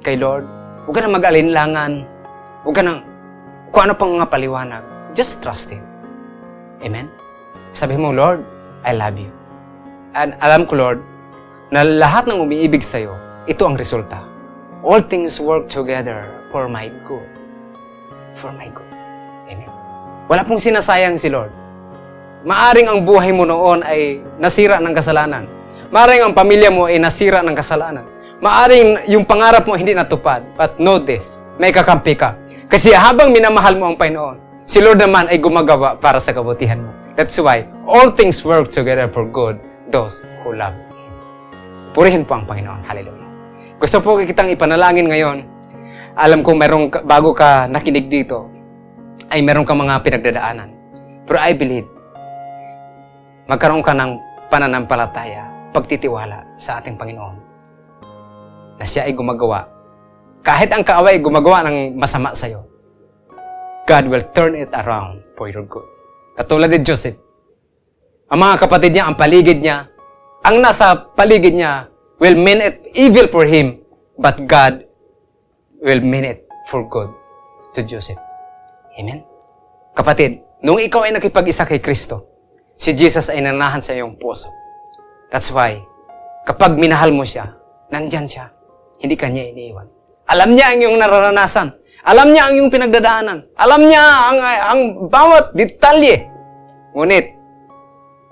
kay 0.02 0.18
Lord, 0.18 0.42
huwag 0.82 0.98
ka 0.98 1.06
nang 1.06 1.14
mag-alinlangan, 1.14 2.02
huwag 2.64 2.74
ka 2.76 2.82
nang 2.84 3.06
kung 3.70 3.86
ano 3.86 3.94
pang 3.94 4.12
mga 4.18 4.28
paliwanag. 4.28 4.82
Just 5.14 5.42
trust 5.42 5.70
Him. 5.70 5.82
Amen? 6.82 7.06
Sabi 7.70 7.94
mo, 7.94 8.10
Lord, 8.10 8.42
I 8.82 8.96
love 8.96 9.14
you. 9.20 9.30
And 10.16 10.34
alam 10.42 10.66
ko, 10.66 10.74
Lord, 10.74 10.98
na 11.70 11.86
lahat 11.86 12.26
ng 12.26 12.42
umiibig 12.42 12.82
sa'yo, 12.82 13.14
ito 13.46 13.62
ang 13.62 13.78
resulta. 13.78 14.18
All 14.82 14.98
things 15.04 15.38
work 15.38 15.70
together 15.70 16.26
for 16.50 16.66
my 16.66 16.90
good. 17.06 17.28
For 18.34 18.50
my 18.50 18.66
good. 18.72 18.90
Amen. 19.46 19.70
Wala 20.26 20.42
pong 20.42 20.58
sinasayang 20.58 21.14
si 21.14 21.30
Lord. 21.30 21.52
Maaring 22.42 22.88
ang 22.88 23.04
buhay 23.04 23.30
mo 23.36 23.44
noon 23.44 23.84
ay 23.84 24.24
nasira 24.40 24.80
ng 24.80 24.96
kasalanan. 24.96 25.44
Maaring 25.92 26.24
ang 26.24 26.32
pamilya 26.32 26.72
mo 26.72 26.88
ay 26.88 26.96
nasira 26.96 27.44
ng 27.44 27.52
kasalanan. 27.52 28.08
Maaring 28.40 29.04
yung 29.12 29.28
pangarap 29.28 29.68
mo 29.68 29.76
hindi 29.76 29.92
natupad. 29.92 30.40
But 30.56 30.80
know 30.80 30.96
this, 30.96 31.36
may 31.60 31.68
kakampi 31.76 32.16
ka. 32.16 32.39
Kasi 32.70 32.94
habang 32.94 33.34
minamahal 33.34 33.74
mo 33.74 33.90
ang 33.90 33.98
Panginoon, 33.98 34.62
si 34.62 34.78
Lord 34.78 35.02
naman 35.02 35.26
ay 35.26 35.42
gumagawa 35.42 35.98
para 35.98 36.22
sa 36.22 36.30
kabutihan 36.30 36.78
mo. 36.78 36.94
That's 37.18 37.34
why 37.42 37.66
all 37.82 38.14
things 38.14 38.46
work 38.46 38.70
together 38.70 39.10
for 39.10 39.26
good 39.26 39.58
those 39.90 40.22
who 40.46 40.54
love 40.54 40.78
Him. 40.78 40.86
Purihin 41.90 42.22
po 42.22 42.38
ang 42.38 42.46
Panginoon. 42.46 42.86
Hallelujah. 42.86 43.26
Gusto 43.82 43.98
po 43.98 44.22
kitang 44.22 44.54
ipanalangin 44.54 45.10
ngayon. 45.10 45.42
Alam 46.14 46.46
ko 46.46 46.54
merong 46.54 46.94
bago 47.10 47.34
ka 47.34 47.66
nakinig 47.66 48.06
dito, 48.06 48.46
ay 49.34 49.42
meron 49.42 49.66
ka 49.66 49.74
mga 49.74 50.06
pinagdadaanan. 50.06 50.70
Pero 51.26 51.38
I 51.42 51.50
believe, 51.58 51.90
magkaroon 53.50 53.82
ka 53.82 53.98
ng 53.98 54.14
pananampalataya, 54.46 55.74
pagtitiwala 55.74 56.46
sa 56.54 56.78
ating 56.78 56.94
Panginoon. 56.94 57.50
na 58.80 58.88
siya 58.88 59.04
ay 59.04 59.12
gumagawa, 59.12 59.68
kahit 60.40 60.72
ang 60.72 60.84
kaaway 60.84 61.18
ay 61.18 61.22
gumagawa 61.22 61.64
ng 61.68 61.96
masama 61.96 62.32
sa'yo, 62.32 62.64
God 63.84 64.04
will 64.08 64.24
turn 64.32 64.54
it 64.56 64.70
around 64.72 65.20
for 65.36 65.50
your 65.50 65.66
good. 65.66 65.84
Katulad 66.38 66.70
ni 66.72 66.80
Joseph. 66.80 67.18
Ang 68.30 68.46
mga 68.46 68.56
kapatid 68.62 68.90
niya, 68.94 69.04
ang 69.10 69.16
paligid 69.18 69.58
niya, 69.58 69.90
ang 70.46 70.62
nasa 70.62 70.94
paligid 71.12 71.52
niya 71.52 71.90
will 72.22 72.38
mean 72.38 72.62
it 72.62 72.80
evil 72.94 73.26
for 73.28 73.44
him, 73.44 73.82
but 74.16 74.38
God 74.46 74.86
will 75.82 76.00
mean 76.00 76.24
it 76.24 76.46
for 76.70 76.86
good 76.86 77.10
to 77.74 77.82
Joseph. 77.82 78.20
Amen? 78.96 79.26
Kapatid, 79.92 80.40
nung 80.62 80.78
ikaw 80.78 81.04
ay 81.04 81.12
nakipag-isa 81.12 81.66
kay 81.66 81.82
Kristo, 81.82 82.24
si 82.78 82.94
Jesus 82.94 83.28
ay 83.28 83.42
nanahan 83.42 83.82
sa 83.82 83.92
iyong 83.92 84.16
puso. 84.16 84.48
That's 85.28 85.50
why, 85.50 85.82
kapag 86.46 86.78
minahal 86.78 87.10
mo 87.12 87.26
siya, 87.26 87.52
nandyan 87.90 88.24
siya. 88.24 88.48
Hindi 89.02 89.16
ka 89.18 89.26
niya 89.28 89.50
iniiwan. 89.50 89.99
Alam 90.30 90.54
niya 90.54 90.70
ang 90.70 90.78
iyong 90.78 90.98
nararanasan. 91.02 91.74
Alam 92.06 92.30
niya 92.30 92.42
ang 92.46 92.54
iyong 92.54 92.70
pinagdadaanan. 92.70 93.38
Alam 93.58 93.80
niya 93.90 94.02
ang, 94.02 94.38
ang 94.40 94.80
bawat 95.10 95.52
detalye. 95.58 96.30
Ngunit, 96.94 97.34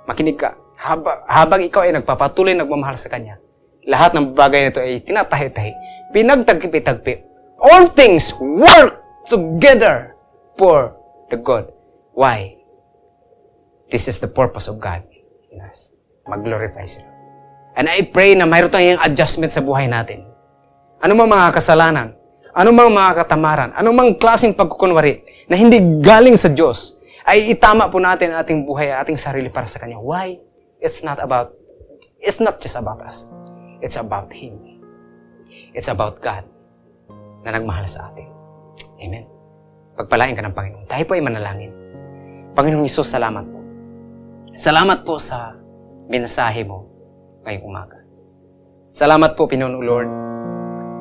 makinig 0.06 0.38
ka. 0.38 0.54
Habang, 0.78 1.18
habang 1.26 1.60
ikaw 1.66 1.82
ay 1.82 1.92
nagpapatuloy 1.98 2.54
nagmamahal 2.54 2.94
sa 2.94 3.10
Kanya, 3.10 3.42
lahat 3.82 4.14
ng 4.14 4.30
bagay 4.30 4.70
nito 4.70 4.78
ay 4.78 5.02
tinatahi-tahi. 5.02 5.72
Pinagtagpi-tagpi. 6.14 7.14
All 7.58 7.90
things 7.90 8.30
work 8.38 9.02
together 9.26 10.14
for 10.54 10.94
the 11.34 11.36
good. 11.36 11.66
Why? 12.14 12.54
This 13.90 14.06
is 14.06 14.22
the 14.22 14.30
purpose 14.30 14.70
of 14.70 14.78
God 14.78 15.02
in 15.50 15.58
us. 15.66 15.98
Mag-glorify 16.30 16.86
sila. 16.86 17.10
And 17.74 17.90
I 17.90 18.06
pray 18.06 18.38
na 18.38 18.46
mayroon 18.46 18.70
tayong 18.70 19.02
adjustment 19.02 19.50
sa 19.50 19.64
buhay 19.64 19.90
natin. 19.90 20.27
Ano 20.98 21.14
mang 21.14 21.30
mga 21.30 21.54
kasalanan, 21.54 22.18
ano 22.50 22.70
mang 22.74 22.90
mga 22.90 23.22
katamaran, 23.22 23.70
ano 23.70 23.94
mang 23.94 24.18
klaseng 24.18 24.50
pagkukunwari 24.50 25.22
na 25.46 25.54
hindi 25.54 25.78
galing 26.02 26.34
sa 26.34 26.50
Diyos, 26.50 26.98
ay 27.22 27.54
itama 27.54 27.86
po 27.86 28.02
natin 28.02 28.34
ang 28.34 28.42
ating 28.42 28.66
buhay, 28.66 28.90
ating 28.90 29.14
sarili 29.14 29.46
para 29.46 29.70
sa 29.70 29.78
Kanya. 29.78 30.02
Why? 30.02 30.42
It's 30.82 31.06
not 31.06 31.22
about, 31.22 31.54
it's 32.18 32.42
not 32.42 32.58
just 32.58 32.74
about 32.74 32.98
us. 33.04 33.30
It's 33.78 33.94
about 33.94 34.34
Him. 34.34 34.58
It's 35.70 35.86
about 35.86 36.18
God 36.18 36.42
na 37.46 37.54
nagmahal 37.54 37.86
sa 37.86 38.10
atin. 38.10 38.26
Amen. 38.98 39.28
Pagpalain 39.94 40.34
ka 40.34 40.42
ng 40.42 40.54
Panginoon. 40.54 40.86
Tayo 40.90 41.04
po 41.06 41.14
ay 41.14 41.22
manalangin. 41.22 41.70
Panginoong 42.58 42.90
Isus, 42.90 43.06
salamat 43.06 43.46
po. 43.46 43.62
Salamat 44.58 45.06
po 45.06 45.22
sa 45.22 45.54
mensahe 46.10 46.66
mo 46.66 46.90
ngayong 47.46 47.62
umaga. 47.62 48.02
Salamat 48.90 49.38
po, 49.38 49.46
Pinoon 49.46 49.78
Lord, 49.78 50.10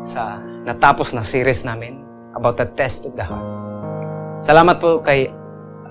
sa 0.04 0.42
natapos 0.68 1.16
na 1.16 1.24
series 1.24 1.64
namin 1.64 2.04
about 2.36 2.60
the 2.60 2.68
test 2.78 3.08
of 3.08 3.18
the 3.18 3.26
heart. 3.26 3.46
Salamat 4.44 4.78
po 4.78 5.02
kay, 5.02 5.34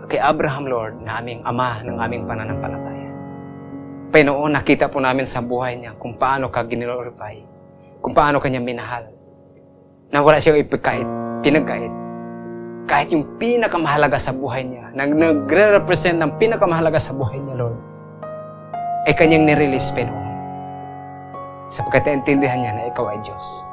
kay 0.07 0.21
Abraham, 0.23 0.71
Lord, 0.71 0.95
na 1.03 1.19
aming 1.19 1.43
ama 1.43 1.83
ng 1.83 1.99
aming 1.99 2.23
pananampalataya. 2.31 3.11
Pinoon, 4.15 4.55
nakita 4.55 4.87
po 4.87 5.03
namin 5.03 5.27
sa 5.27 5.43
buhay 5.43 5.75
niya 5.75 5.99
kung 5.99 6.15
paano 6.15 6.47
ka 6.47 6.63
ginilorify, 6.63 7.43
kung 7.99 8.15
paano 8.15 8.39
kanya 8.39 8.63
minahal. 8.63 9.11
Na 10.15 10.23
wala 10.23 10.39
siyang 10.39 10.63
ipagkait, 10.63 11.09
pinagkait. 11.43 11.91
Kahit 12.87 13.11
yung 13.11 13.27
pinakamahalaga 13.35 14.15
sa 14.15 14.31
buhay 14.31 14.63
niya, 14.63 14.95
nag 14.95 15.11
nagre-represent 15.11 16.23
ng 16.23 16.39
pinakamahalaga 16.39 17.03
sa 17.03 17.11
buhay 17.11 17.43
niya, 17.43 17.59
Lord, 17.59 17.79
ay 19.11 19.15
kanyang 19.19 19.43
nirelease, 19.43 19.91
Pinoon. 19.91 20.27
Sapagkat 21.67 22.07
naintindihan 22.07 22.63
niya 22.63 22.73
na 22.79 22.87
ikaw 22.87 23.11
ay 23.11 23.19
Diyos. 23.27 23.67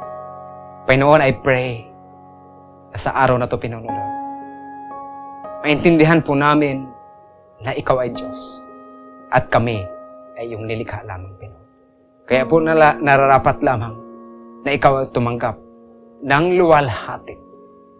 Panginoon, 0.83 1.23
I 1.23 1.31
pray 1.39 1.87
na 2.91 2.99
sa 2.99 3.15
araw 3.15 3.39
na 3.39 3.47
ito, 3.47 3.55
Pinoon, 3.55 3.87
Lord, 3.87 4.13
maintindihan 5.63 6.19
po 6.19 6.35
namin 6.35 6.83
na 7.63 7.71
ikaw 7.71 8.03
ay 8.03 8.11
Diyos 8.11 8.59
at 9.31 9.47
kami 9.47 9.79
ay 10.35 10.51
yung 10.51 10.67
nilikha 10.67 11.07
lamang, 11.07 11.39
Pinoon. 11.39 11.65
Kaya 12.27 12.43
po 12.43 12.59
nala, 12.59 12.99
nararapat 12.99 13.63
lamang 13.63 13.95
na 14.67 14.75
ikaw 14.75 14.99
ay 14.99 15.07
tumanggap 15.15 15.55
ng 16.19 16.45
luwalhati, 16.59 17.39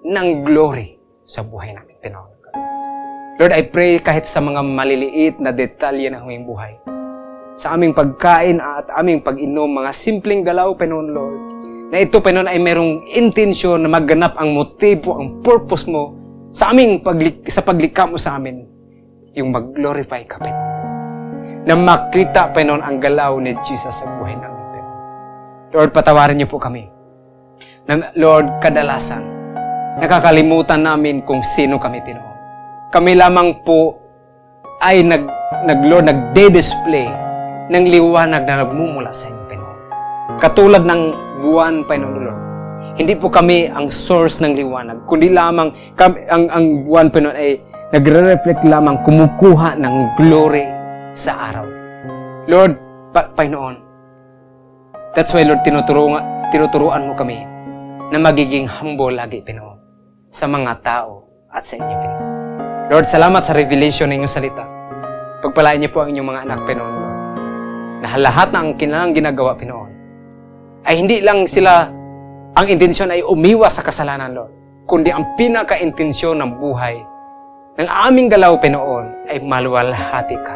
ng 0.03 0.27
glory 0.43 0.99
sa 1.23 1.39
buhay 1.39 1.71
namin, 1.71 1.95
Pinoon. 2.03 2.31
Lord, 3.39 3.55
I 3.55 3.63
pray 3.63 4.03
kahit 4.03 4.27
sa 4.27 4.43
mga 4.43 4.59
maliliit 4.59 5.39
na 5.39 5.55
detalye 5.55 6.11
ng 6.11 6.19
aming 6.19 6.43
buhay, 6.43 6.75
sa 7.55 7.79
aming 7.79 7.95
pagkain 7.95 8.59
at 8.59 8.91
aming 8.99 9.23
pag-inom, 9.23 9.71
mga 9.71 9.95
simpleng 9.95 10.43
galaw, 10.43 10.75
Pinoon, 10.75 11.15
Lord, 11.15 11.62
na 11.93 12.01
ito, 12.01 12.17
Panginoon, 12.17 12.49
ay 12.49 12.57
merong 12.57 13.05
intensyon 13.05 13.85
na 13.85 13.89
magganap 13.93 14.33
ang 14.41 14.49
motibo, 14.49 15.13
ang 15.21 15.45
purpose 15.45 15.85
mo 15.85 16.17
sa 16.49 16.73
aming 16.73 17.05
paglik 17.05 17.45
sa 17.45 17.61
paglikha 17.61 18.09
mo 18.09 18.17
sa 18.17 18.33
amin, 18.33 18.65
yung 19.37 19.53
mag-glorify 19.53 20.25
ka, 20.25 20.41
Panginoon. 20.41 20.73
Na 21.69 21.77
makita, 21.77 22.49
Panginoon, 22.49 22.81
ang 22.81 22.97
galaw 22.97 23.37
ni 23.37 23.53
Jesus 23.61 23.93
sa 23.93 24.09
buhay 24.09 24.33
namin, 24.33 24.63
Panginoon. 24.73 24.97
Lord, 25.69 25.93
patawarin 25.93 26.41
niyo 26.41 26.49
po 26.49 26.57
kami. 26.57 26.89
Na, 27.85 28.09
Lord, 28.17 28.57
kadalasan, 28.57 29.21
nakakalimutan 30.01 30.81
namin 30.81 31.21
kung 31.29 31.45
sino 31.45 31.77
kami, 31.77 32.01
Panginoon. 32.01 32.37
Kami 32.89 33.13
lamang 33.13 33.61
po 33.61 34.01
ay 34.81 35.05
nag, 35.05 35.29
nag 35.69 35.79
Lord, 35.85 36.09
nagde-display 36.09 37.05
ng 37.69 37.85
liwanag 37.85 38.49
na 38.49 38.65
nagmumula 38.65 39.13
sa 39.13 39.29
inyo, 39.29 39.43
Panginoon. 39.45 39.79
Katulad 40.41 40.81
ng 40.89 41.32
buwan, 41.43 41.83
Panginoon. 41.83 42.39
Hindi 42.95 43.19
po 43.19 43.27
kami 43.27 43.67
ang 43.67 43.91
source 43.91 44.39
ng 44.39 44.55
liwanag, 44.55 45.03
kundi 45.03 45.27
lamang 45.27 45.75
kami, 45.99 46.23
ang, 46.31 46.47
ang 46.47 46.65
buwan, 46.87 47.11
Panginoon, 47.11 47.35
ay 47.35 47.59
nagre-reflect 47.91 48.63
lamang, 48.63 49.03
kumukuha 49.03 49.75
ng 49.75 49.95
glory 50.15 50.63
sa 51.11 51.51
araw. 51.51 51.65
Lord, 52.47 52.79
pa, 53.11 53.27
Panginoon, 53.35 53.75
that's 55.11 55.35
why, 55.35 55.43
Lord, 55.43 55.65
tinuturuan, 55.67 56.23
tinuturuan 56.55 57.11
mo 57.11 57.13
kami 57.19 57.43
na 58.13 58.17
magiging 58.21 58.69
humble 58.69 59.11
lagi, 59.11 59.43
Panginoon, 59.43 59.79
sa 60.31 60.47
mga 60.47 60.79
tao 60.79 61.27
at 61.51 61.67
sa 61.67 61.75
inyo, 61.75 61.95
Panginoon. 61.97 62.31
Lord, 62.93 63.05
salamat 63.09 63.41
sa 63.41 63.57
revelation 63.57 64.11
ng 64.11 64.21
inyong 64.21 64.31
salita. 64.31 64.63
Pagpalain 65.41 65.81
niyo 65.81 65.89
po 65.91 66.05
ang 66.05 66.13
inyong 66.13 66.29
mga 66.29 66.41
anak, 66.45 66.59
Panginoon, 66.63 66.93
Lord, 66.93 67.17
na 68.03 68.07
lahat 68.19 68.51
ng 68.51 68.67
kanilang 68.75 69.15
ginagawa, 69.15 69.55
Panginoon, 69.57 69.82
ay 70.83 70.93
hindi 70.99 71.23
lang 71.23 71.47
sila, 71.47 71.87
ang 72.53 72.65
intensyon 72.67 73.11
ay 73.11 73.23
umiwas 73.23 73.79
sa 73.79 73.83
kasalanan, 73.83 74.35
Lord. 74.35 74.51
Kundi 74.83 75.09
ang 75.09 75.39
pinaka-intensyon 75.39 76.43
ng 76.43 76.59
buhay 76.59 77.13
ng 77.73 77.89
aming 77.89 78.29
galaw, 78.29 78.53
Pinoon, 78.61 79.25
ay 79.25 79.41
maluwalhati 79.41 80.37
ka 80.37 80.55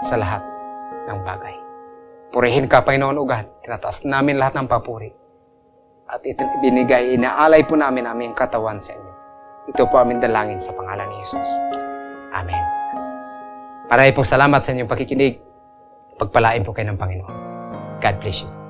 sa 0.00 0.16
lahat 0.16 0.40
ng 1.12 1.18
bagay. 1.20 1.52
Purihin 2.32 2.64
ka, 2.64 2.80
Panginoon 2.80 3.20
Ugan. 3.20 3.44
Tinataas 3.60 4.00
namin 4.08 4.40
lahat 4.40 4.56
ng 4.56 4.64
papuri. 4.64 5.12
At 6.08 6.24
binigay, 6.64 7.20
inaalay 7.20 7.68
po 7.68 7.76
namin 7.76 8.08
aming 8.08 8.32
katawan 8.32 8.80
sa 8.80 8.96
inyo. 8.96 9.12
Ito 9.76 9.84
po 9.92 10.00
aming 10.00 10.24
dalangin 10.24 10.56
sa 10.56 10.72
pangalan 10.72 11.04
ni 11.04 11.16
Jesus. 11.20 11.50
Amen. 12.32 12.64
Maraming 13.92 14.16
po 14.16 14.24
salamat 14.24 14.64
sa 14.64 14.72
inyong 14.72 14.88
pakikinig. 14.88 15.36
Pagpalain 16.16 16.64
po 16.64 16.72
kayo 16.72 16.88
ng 16.88 17.00
Panginoon. 17.00 17.34
God 18.00 18.16
bless 18.24 18.40
you. 18.40 18.65